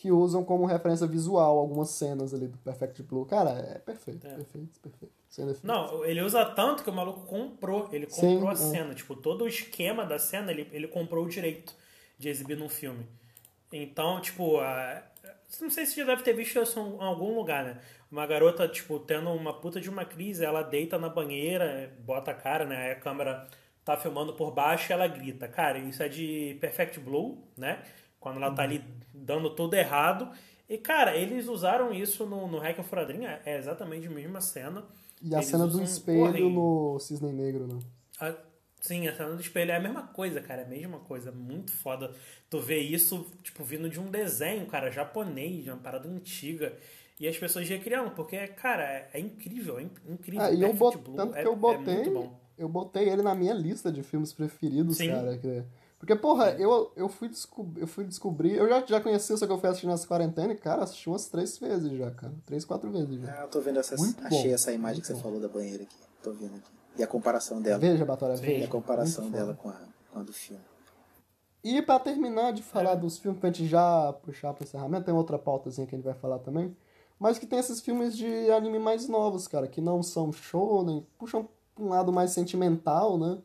[0.02, 3.24] Que usam como referência visual algumas cenas ali do Perfect Blue.
[3.24, 4.34] Cara, é perfeito, É.
[4.34, 5.14] perfeito, perfeito.
[5.38, 5.60] Defeito.
[5.66, 7.88] Não, ele usa tanto que o maluco comprou.
[7.92, 8.56] Ele Sim, comprou a é.
[8.56, 8.96] cena.
[8.96, 11.74] Tipo, todo o esquema da cena, ele, ele comprou o direito
[12.18, 13.06] de exibir num filme.
[13.72, 15.04] Então, tipo, a...
[15.62, 17.80] não sei se você já deve ter visto isso em algum lugar, né?
[18.12, 22.34] Uma garota, tipo, tendo uma puta de uma crise, ela deita na banheira, bota a
[22.34, 22.88] cara, né?
[22.88, 23.48] Aí a câmera
[23.86, 25.48] tá filmando por baixo e ela grita.
[25.48, 27.84] Cara, isso é de Perfect Blue, né?
[28.22, 28.82] Quando ela tá ali
[29.14, 30.32] dando tudo errado.
[30.70, 34.86] E, cara, eles usaram isso no, no Hack of Radrin, é exatamente a mesma cena.
[35.22, 37.80] E a cena do espelho porra, no Cisne Negro, né?
[38.22, 38.36] a-
[38.80, 40.62] sim, a cena do espelho é a mesma coisa, cara.
[40.62, 41.32] É a mesma coisa.
[41.32, 42.14] Muito foda.
[42.50, 46.74] Tu vê isso, tipo, vindo de um desenho, cara, japonês, de uma parada antiga.
[47.20, 50.42] E as pessoas recriando, porque, cara, é, é incrível, é in- incrível.
[50.42, 50.98] Ah, e eu bot...
[50.98, 54.98] Tanto é- que eu é botei, eu botei ele na minha lista de filmes preferidos,
[54.98, 55.10] Sim.
[55.10, 55.38] cara.
[55.38, 55.64] que-
[56.02, 57.30] Porque, porra, eu, eu, fui
[57.78, 60.58] eu fui descobrir, eu já, já conhecia, só que eu fui assistir nessa quarentena e,
[60.58, 62.34] cara, assisti umas três vezes já, cara.
[62.44, 63.32] Três, quatro vezes já.
[63.32, 63.96] ah, eu tô vendo essa.
[63.96, 65.30] Muito achei essa imagem que você muito bom.
[65.30, 65.96] falou da banheira aqui.
[66.24, 66.72] Tô vendo aqui.
[66.98, 67.78] E a comparação dela.
[67.78, 68.66] Veja, Batalha, E veja.
[68.66, 69.80] a comparação Muito dela com a,
[70.12, 70.64] com a do filme.
[71.64, 72.66] E pra terminar de É.
[72.66, 76.06] falar dos filmes, pra gente já puxar pro encerramento, tem outra pautazinha que a gente
[76.06, 76.76] vai falar também.
[77.20, 81.48] Mas que tem esses filmes de anime mais novos, cara, que não são shonen, puxam
[81.76, 83.38] pra um lado mais sentimental, né?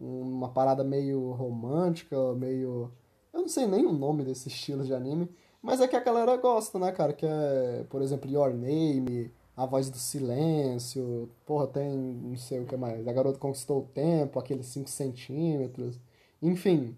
[0.00, 2.90] Uma parada meio romântica, meio.
[3.32, 5.28] Eu não sei nem o nome desse estilo de anime,
[5.62, 7.12] mas é que a galera gosta, né, cara?
[7.12, 12.66] Que é, por exemplo, Your Name, A Voz do Silêncio, porra, tem não sei o
[12.66, 13.06] que mais.
[13.06, 16.00] A Garota Conquistou o Tempo, aqueles 5 centímetros.
[16.42, 16.96] Enfim,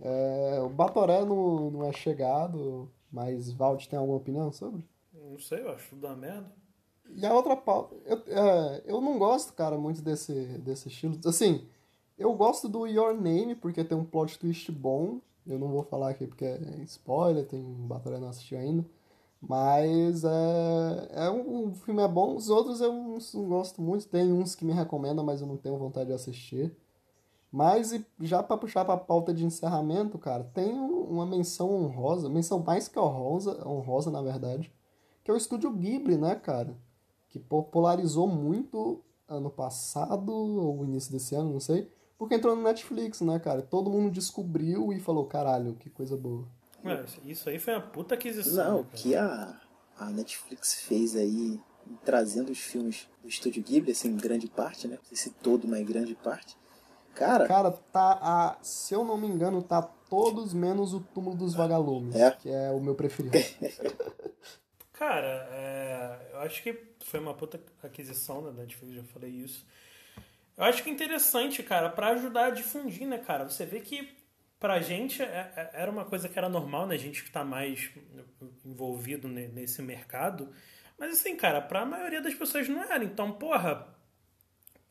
[0.00, 4.84] é, o Batoré não, não é chegado, mas Valde tem alguma opinião sobre?
[5.12, 6.52] Não sei, eu acho tudo uma merda.
[7.14, 7.96] E a outra pauta.
[8.04, 11.18] Eu, é, eu não gosto, cara, muito desse, desse estilo.
[11.24, 11.66] Assim,
[12.18, 15.20] eu gosto do Your Name, porque tem um plot twist bom.
[15.46, 18.84] Eu não vou falar aqui porque é spoiler, tem um Batalha não assistiu ainda.
[19.40, 24.08] Mas é, é um, o filme é bom, os outros eu não, não gosto muito.
[24.08, 26.76] Tem uns que me recomendam, mas eu não tenho vontade de assistir.
[27.50, 32.28] Mas e já pra puxar pra pauta de encerramento, cara, tem um- uma menção honrosa,
[32.28, 34.72] menção mais que honrosa, honrosa na verdade,
[35.24, 36.76] que é o estúdio Ghibli, né, cara?
[37.28, 43.20] Que popularizou muito ano passado, ou início desse ano, não sei, porque entrou no Netflix,
[43.20, 43.62] né, cara?
[43.62, 46.46] Todo mundo descobriu e falou, caralho, que coisa boa.
[46.84, 48.64] Ué, isso aí foi uma puta aquisição.
[48.64, 49.60] Não, né, o que a,
[49.98, 51.60] a Netflix fez aí,
[52.04, 54.96] trazendo os filmes do Estúdio Ghibli, assim, em grande parte, né?
[54.96, 56.56] Não sei se todo, mas em grande parte.
[57.14, 61.54] Cara, Cara, tá a, se eu não me engano, tá todos menos o Túmulo dos
[61.54, 62.30] Vagalumes, É?
[62.30, 63.36] que é o meu preferido.
[64.92, 69.66] Cara, é, eu acho que foi uma puta aquisição da Netflix, já falei isso.
[70.56, 73.44] Eu acho que é interessante, cara, pra ajudar a difundir, né, cara?
[73.44, 74.16] Você vê que
[74.58, 76.94] pra gente é- é- era uma coisa que era normal, né?
[76.94, 77.90] A gente que tá mais
[78.64, 80.50] envolvido ne- nesse mercado.
[80.98, 83.04] Mas assim, cara, pra maioria das pessoas não era.
[83.04, 83.86] Então, porra,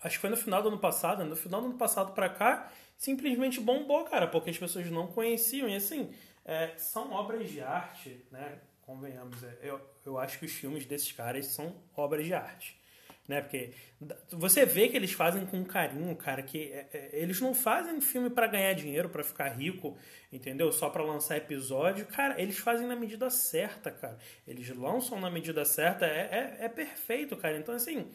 [0.01, 1.29] acho que foi no final do ano passado, né?
[1.29, 5.67] no final do ano passado pra cá, simplesmente bombou, cara, porque as pessoas não conheciam.
[5.67, 6.13] E assim,
[6.45, 8.59] é, são obras de arte, né?
[8.83, 12.79] Convenhamos, é, eu, eu acho que os filmes desses caras são obras de arte.
[13.27, 13.41] Né?
[13.41, 13.71] Porque
[14.31, 18.29] você vê que eles fazem com carinho, cara, que é, é, eles não fazem filme
[18.29, 19.97] para ganhar dinheiro, para ficar rico,
[20.31, 20.71] entendeu?
[20.71, 22.05] Só para lançar episódio.
[22.05, 24.17] Cara, eles fazem na medida certa, cara.
[24.47, 27.57] Eles lançam na medida certa, é, é, é perfeito, cara.
[27.57, 28.07] Então, assim,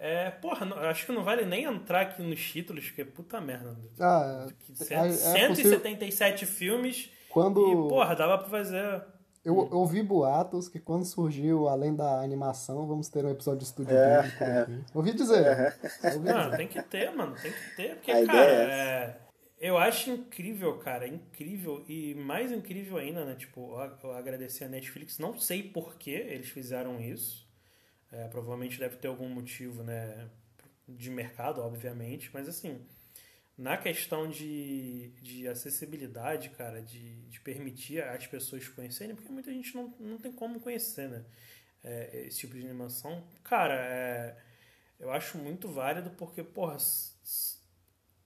[0.00, 3.76] é, porra, não- acho que não vale nem entrar aqui nos títulos, porque puta merda.
[4.00, 9.02] Ah, Que é- cento- é 177 filmes Quando e, porra, dava pra fazer.
[9.44, 13.98] Eu ouvi boatos que quando surgiu, além da animação, vamos ter um episódio de Estúdio
[13.98, 14.84] É, Ghibli por aqui.
[14.94, 15.78] Ouvi dizer.
[16.02, 16.56] Ouvi Não, dizer.
[16.56, 19.20] tem que ter, mano, tem que ter, porque, A cara, ideia é é,
[19.60, 23.34] eu acho incrível, cara, incrível e mais incrível ainda, né?
[23.34, 27.46] Tipo, eu- eu agradecer a Netflix, não sei por que eles fizeram isso.
[28.12, 30.28] É, provavelmente deve ter algum motivo, né?
[30.88, 32.80] De mercado, obviamente, mas assim,
[33.56, 39.74] na questão de, de acessibilidade, cara, de, de permitir as pessoas conhecerem, porque muita gente
[39.74, 41.24] não, não tem como conhecer, né?
[41.82, 43.26] É, esse tipo de animação.
[43.42, 44.36] Cara, é,
[44.98, 46.78] eu acho muito válido porque, porra,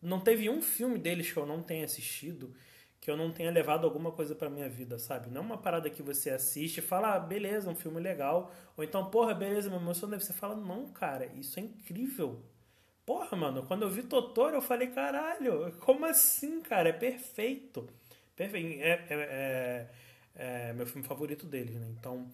[0.00, 2.54] não teve um filme deles que eu não tenha assistido
[3.00, 5.30] que eu não tenha levado alguma coisa pra minha vida, sabe?
[5.30, 8.52] Não é uma parada que você assiste e fala, ah, beleza, um filme legal.
[8.76, 10.18] Ou então, porra, beleza, me emociona.
[10.18, 12.42] Você fala, não, cara, isso é incrível.
[13.08, 16.90] Porra, mano, quando eu vi Totoro, eu falei, caralho, como assim, cara?
[16.90, 17.88] É perfeito.
[18.36, 18.82] Perfeito.
[18.82, 19.88] É, é,
[20.36, 21.88] é- é meu filme favorito deles, né?
[21.98, 22.28] Então,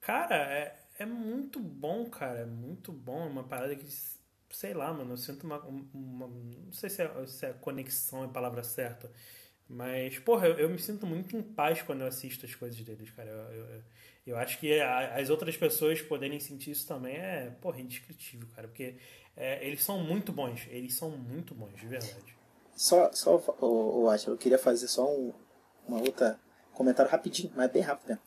[0.00, 2.40] cara, é, é muito bom, cara.
[2.40, 3.24] É muito bom.
[3.24, 3.86] É uma parada que,
[4.50, 5.58] sei lá, mano, eu sinto uma.
[5.60, 9.10] uma- não sei se é, se é conexão é a palavra certa.
[9.68, 13.10] Mas, porra, eu, eu me sinto muito em paz quando eu assisto as coisas deles,
[13.10, 13.30] cara.
[13.30, 13.82] Eu, eu,
[14.26, 18.68] eu acho que as outras pessoas poderem sentir isso também é, porra, indescritível, cara.
[18.68, 18.96] Porque
[19.36, 20.66] é, eles são muito bons.
[20.68, 22.36] Eles são muito bons, de verdade.
[22.76, 25.32] Só, só o, o Atila, eu queria fazer só um
[25.86, 26.40] uma outra
[26.72, 28.22] comentário rapidinho, mas bem rápido mesmo.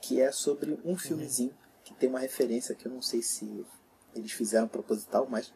[0.00, 1.54] Que é sobre um filmezinho
[1.84, 3.66] que tem uma referência que eu não sei se
[4.14, 5.52] eles fizeram proposital, mas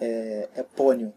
[0.00, 1.14] é, é Pônio,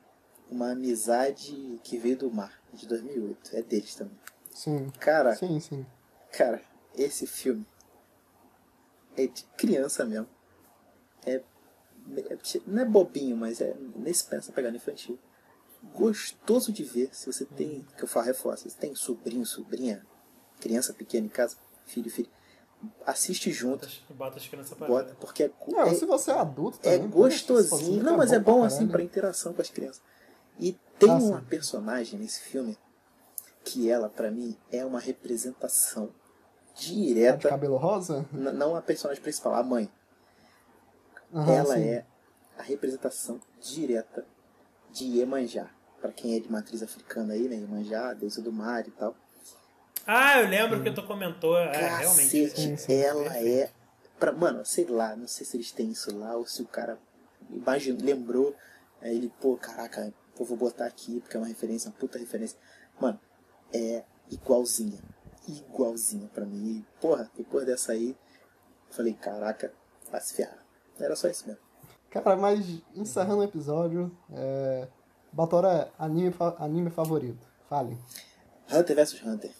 [0.50, 3.56] uma amizade que veio do mar, de 2008.
[3.56, 4.18] É deles também.
[4.52, 5.86] Sim, Cara, sim, sim.
[6.32, 6.62] cara,
[6.96, 7.66] esse filme
[9.18, 10.28] é de criança mesmo.
[11.26, 11.44] É-
[12.66, 15.18] não é bobinho, mas é nesse pensa pegando infantil.
[15.94, 17.10] Gostoso de ver.
[17.14, 20.06] Se você tem, que eu falo reforço, se tem sobrinho, sobrinha,
[20.60, 21.56] criança pequena em casa,
[21.86, 22.30] filho, filho,
[23.06, 23.88] assiste junto.
[23.88, 26.98] Bota, bota as crianças pra Bota, porque é, Não, é, se você é adulto é
[26.98, 27.12] também.
[27.12, 28.04] sozinho, gostosinho.
[28.04, 30.02] Não, mas é bom pra assim pra interação com as crianças.
[30.60, 32.78] E tem Ah, uma personagem nesse filme
[33.64, 37.50] que ela, pra mim, é uma representação Tá de direta.
[37.50, 38.26] cabelo rosa?
[38.32, 39.90] Não a personagem principal, a mãe.
[41.34, 41.82] Aham, ela sim.
[41.82, 42.06] é
[42.58, 44.26] a representação direta
[44.92, 45.70] de Iemanjá.
[46.02, 47.56] Pra quem é de matriz africana aí, né?
[47.56, 49.16] Iemanjá, deusa do mar e tal.
[50.06, 51.58] Ah, eu lembro que tu comentou.
[51.58, 52.50] É, realmente.
[52.50, 52.94] Cacete, sim.
[52.94, 53.72] ela é.
[54.18, 56.98] Pra, mano, sei lá, não sei se eles têm isso lá, ou se o cara
[57.50, 58.56] imaginou, lembrou,
[59.02, 62.58] aí ele, pô, caraca, pô, vou botar aqui, porque é uma referência, uma puta referência.
[63.00, 63.20] Mano,
[63.74, 65.00] é igualzinha.
[65.48, 66.78] Igualzinha pra mim.
[66.80, 68.16] E, porra, depois dessa aí,
[68.90, 69.74] falei, caraca,
[70.10, 70.67] vai se ferrar.
[71.00, 71.62] Era só isso mesmo.
[72.10, 74.88] Cara, mas encerrando o episódio, é...
[75.32, 77.46] Batora, anime, fa- anime favorito.
[77.70, 77.98] Fale.
[78.72, 79.52] Hunter vs Hunter.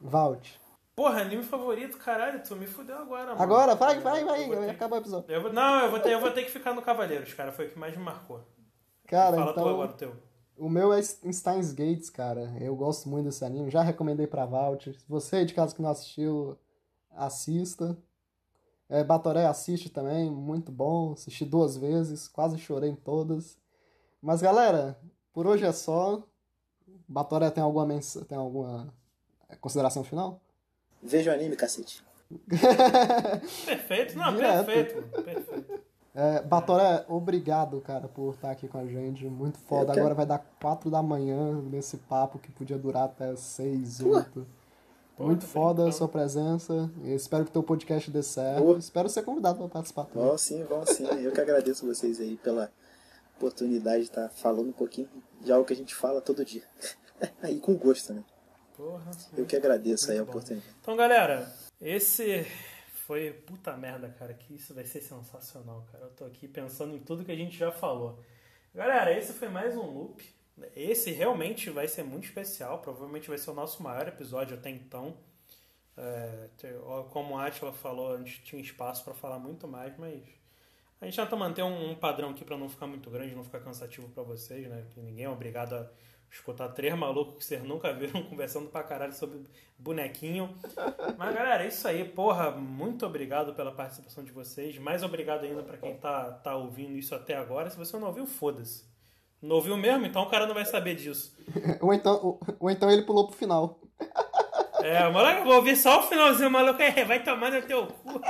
[0.00, 0.46] Valt.
[0.94, 3.42] Porra, anime favorito, caralho, tu me fudeu agora, mano.
[3.42, 5.30] Agora, vai, vai, vai, acaba o episódio.
[5.34, 7.52] eu vou- não, eu vou, ter, eu vou ter que ficar no Cavaleiros, cara.
[7.52, 8.42] Foi o que mais me marcou.
[9.06, 10.16] Cara, Fala tu então, agora o teu.
[10.56, 12.52] o meu é Steins Gates, cara.
[12.60, 14.84] Eu gosto muito desse anime, já recomendei pra Valt.
[14.86, 16.58] Se você de casa que não assistiu,
[17.10, 17.96] assista.
[18.88, 21.12] É, Batoré assiste também, muito bom.
[21.12, 23.58] Assisti duas vezes, quase chorei em todas.
[24.22, 24.98] Mas galera,
[25.32, 26.22] por hoje é só.
[27.08, 28.14] Batoré tem alguma mens...
[28.28, 28.92] tem alguma
[29.48, 30.40] é, consideração final?
[31.02, 32.04] Veja o anime, cacete.
[33.64, 34.66] perfeito, não, Direto.
[34.66, 35.22] perfeito.
[35.22, 35.86] perfeito.
[36.14, 39.26] É, Batoré, obrigado, cara, por estar aqui com a gente.
[39.26, 39.92] Muito foda.
[39.92, 44.46] Agora vai dar 4 da manhã nesse papo que podia durar até 6, 8.
[45.18, 45.98] Muito foda a então.
[45.98, 46.90] sua presença.
[47.02, 48.76] Eu espero que o teu podcast dê certo.
[48.76, 50.36] Espero ser convidado para participar também.
[50.38, 51.06] Sim, vão sim.
[51.22, 52.70] Eu que agradeço vocês aí pela
[53.36, 55.08] oportunidade de estar falando um pouquinho
[55.40, 56.62] de algo que a gente fala todo dia.
[57.48, 58.24] e com gosto né
[58.76, 60.30] Porra, eu que agradeço aí a bom.
[60.30, 60.70] oportunidade.
[60.82, 62.46] Então, galera, esse
[63.06, 66.04] foi puta merda, cara, que isso vai ser sensacional, cara.
[66.04, 68.18] Eu tô aqui pensando em tudo que a gente já falou.
[68.74, 70.35] Galera, esse foi mais um loop.
[70.74, 72.80] Esse realmente vai ser muito especial.
[72.80, 75.16] Provavelmente vai ser o nosso maior episódio até então.
[75.96, 76.48] É,
[77.10, 80.22] como a Atila falou, a gente tinha espaço pra falar muito mais, mas
[81.00, 83.60] A gente tenta manter um, um padrão aqui pra não ficar muito grande, não ficar
[83.60, 84.86] cansativo pra vocês, né?
[84.90, 85.90] Que ninguém é obrigado a
[86.30, 89.42] escutar três malucos que vocês nunca viram conversando pra caralho sobre
[89.78, 90.54] bonequinho.
[91.18, 92.04] Mas galera, é isso aí.
[92.04, 94.78] Porra, muito obrigado pela participação de vocês.
[94.78, 97.70] Mais obrigado ainda pra quem tá, tá ouvindo isso até agora.
[97.70, 98.84] Se você não ouviu, foda-se.
[99.40, 100.06] Não ouviu mesmo?
[100.06, 101.36] Então o cara não vai saber disso.
[101.80, 103.80] ou, então, ou, ou então ele pulou pro final.
[104.82, 107.86] É, o maluco, eu vou ouvir só o finalzinho, maluco é, vai tomar no teu
[107.86, 108.20] cu.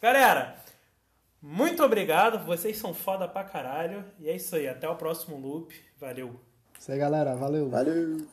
[0.00, 0.56] Galera,
[1.40, 2.44] muito obrigado.
[2.44, 4.04] Vocês são foda pra caralho.
[4.18, 4.66] E é isso aí.
[4.66, 5.74] Até o próximo loop.
[5.96, 6.40] Valeu.
[6.78, 7.36] Isso aí, galera.
[7.36, 7.68] Valeu.
[7.70, 8.26] Valeu!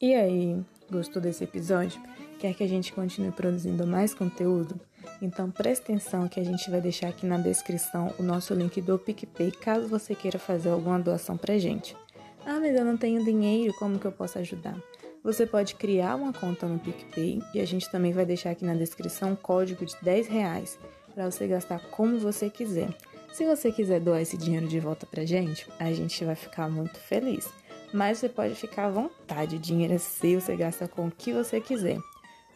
[0.00, 0.60] E aí,
[0.90, 2.02] gostou desse episódio?
[2.40, 4.80] Quer que a gente continue produzindo mais conteúdo?
[5.22, 8.98] Então preste atenção que a gente vai deixar aqui na descrição o nosso link do
[8.98, 11.96] PicPay caso você queira fazer alguma doação pra gente.
[12.44, 14.76] Ah, mas eu não tenho dinheiro, como que eu posso ajudar?
[15.22, 18.74] Você pode criar uma conta no PicPay e a gente também vai deixar aqui na
[18.74, 20.76] descrição um código de 10 reais
[21.14, 22.88] para você gastar como você quiser.
[23.32, 26.98] Se você quiser doar esse dinheiro de volta pra gente, a gente vai ficar muito
[26.98, 27.48] feliz.
[27.92, 31.32] Mas você pode ficar à vontade, o dinheiro é seu, você gasta com o que
[31.32, 31.98] você quiser.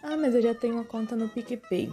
[0.03, 1.93] Ah, mas eu já tenho uma conta no PicPay.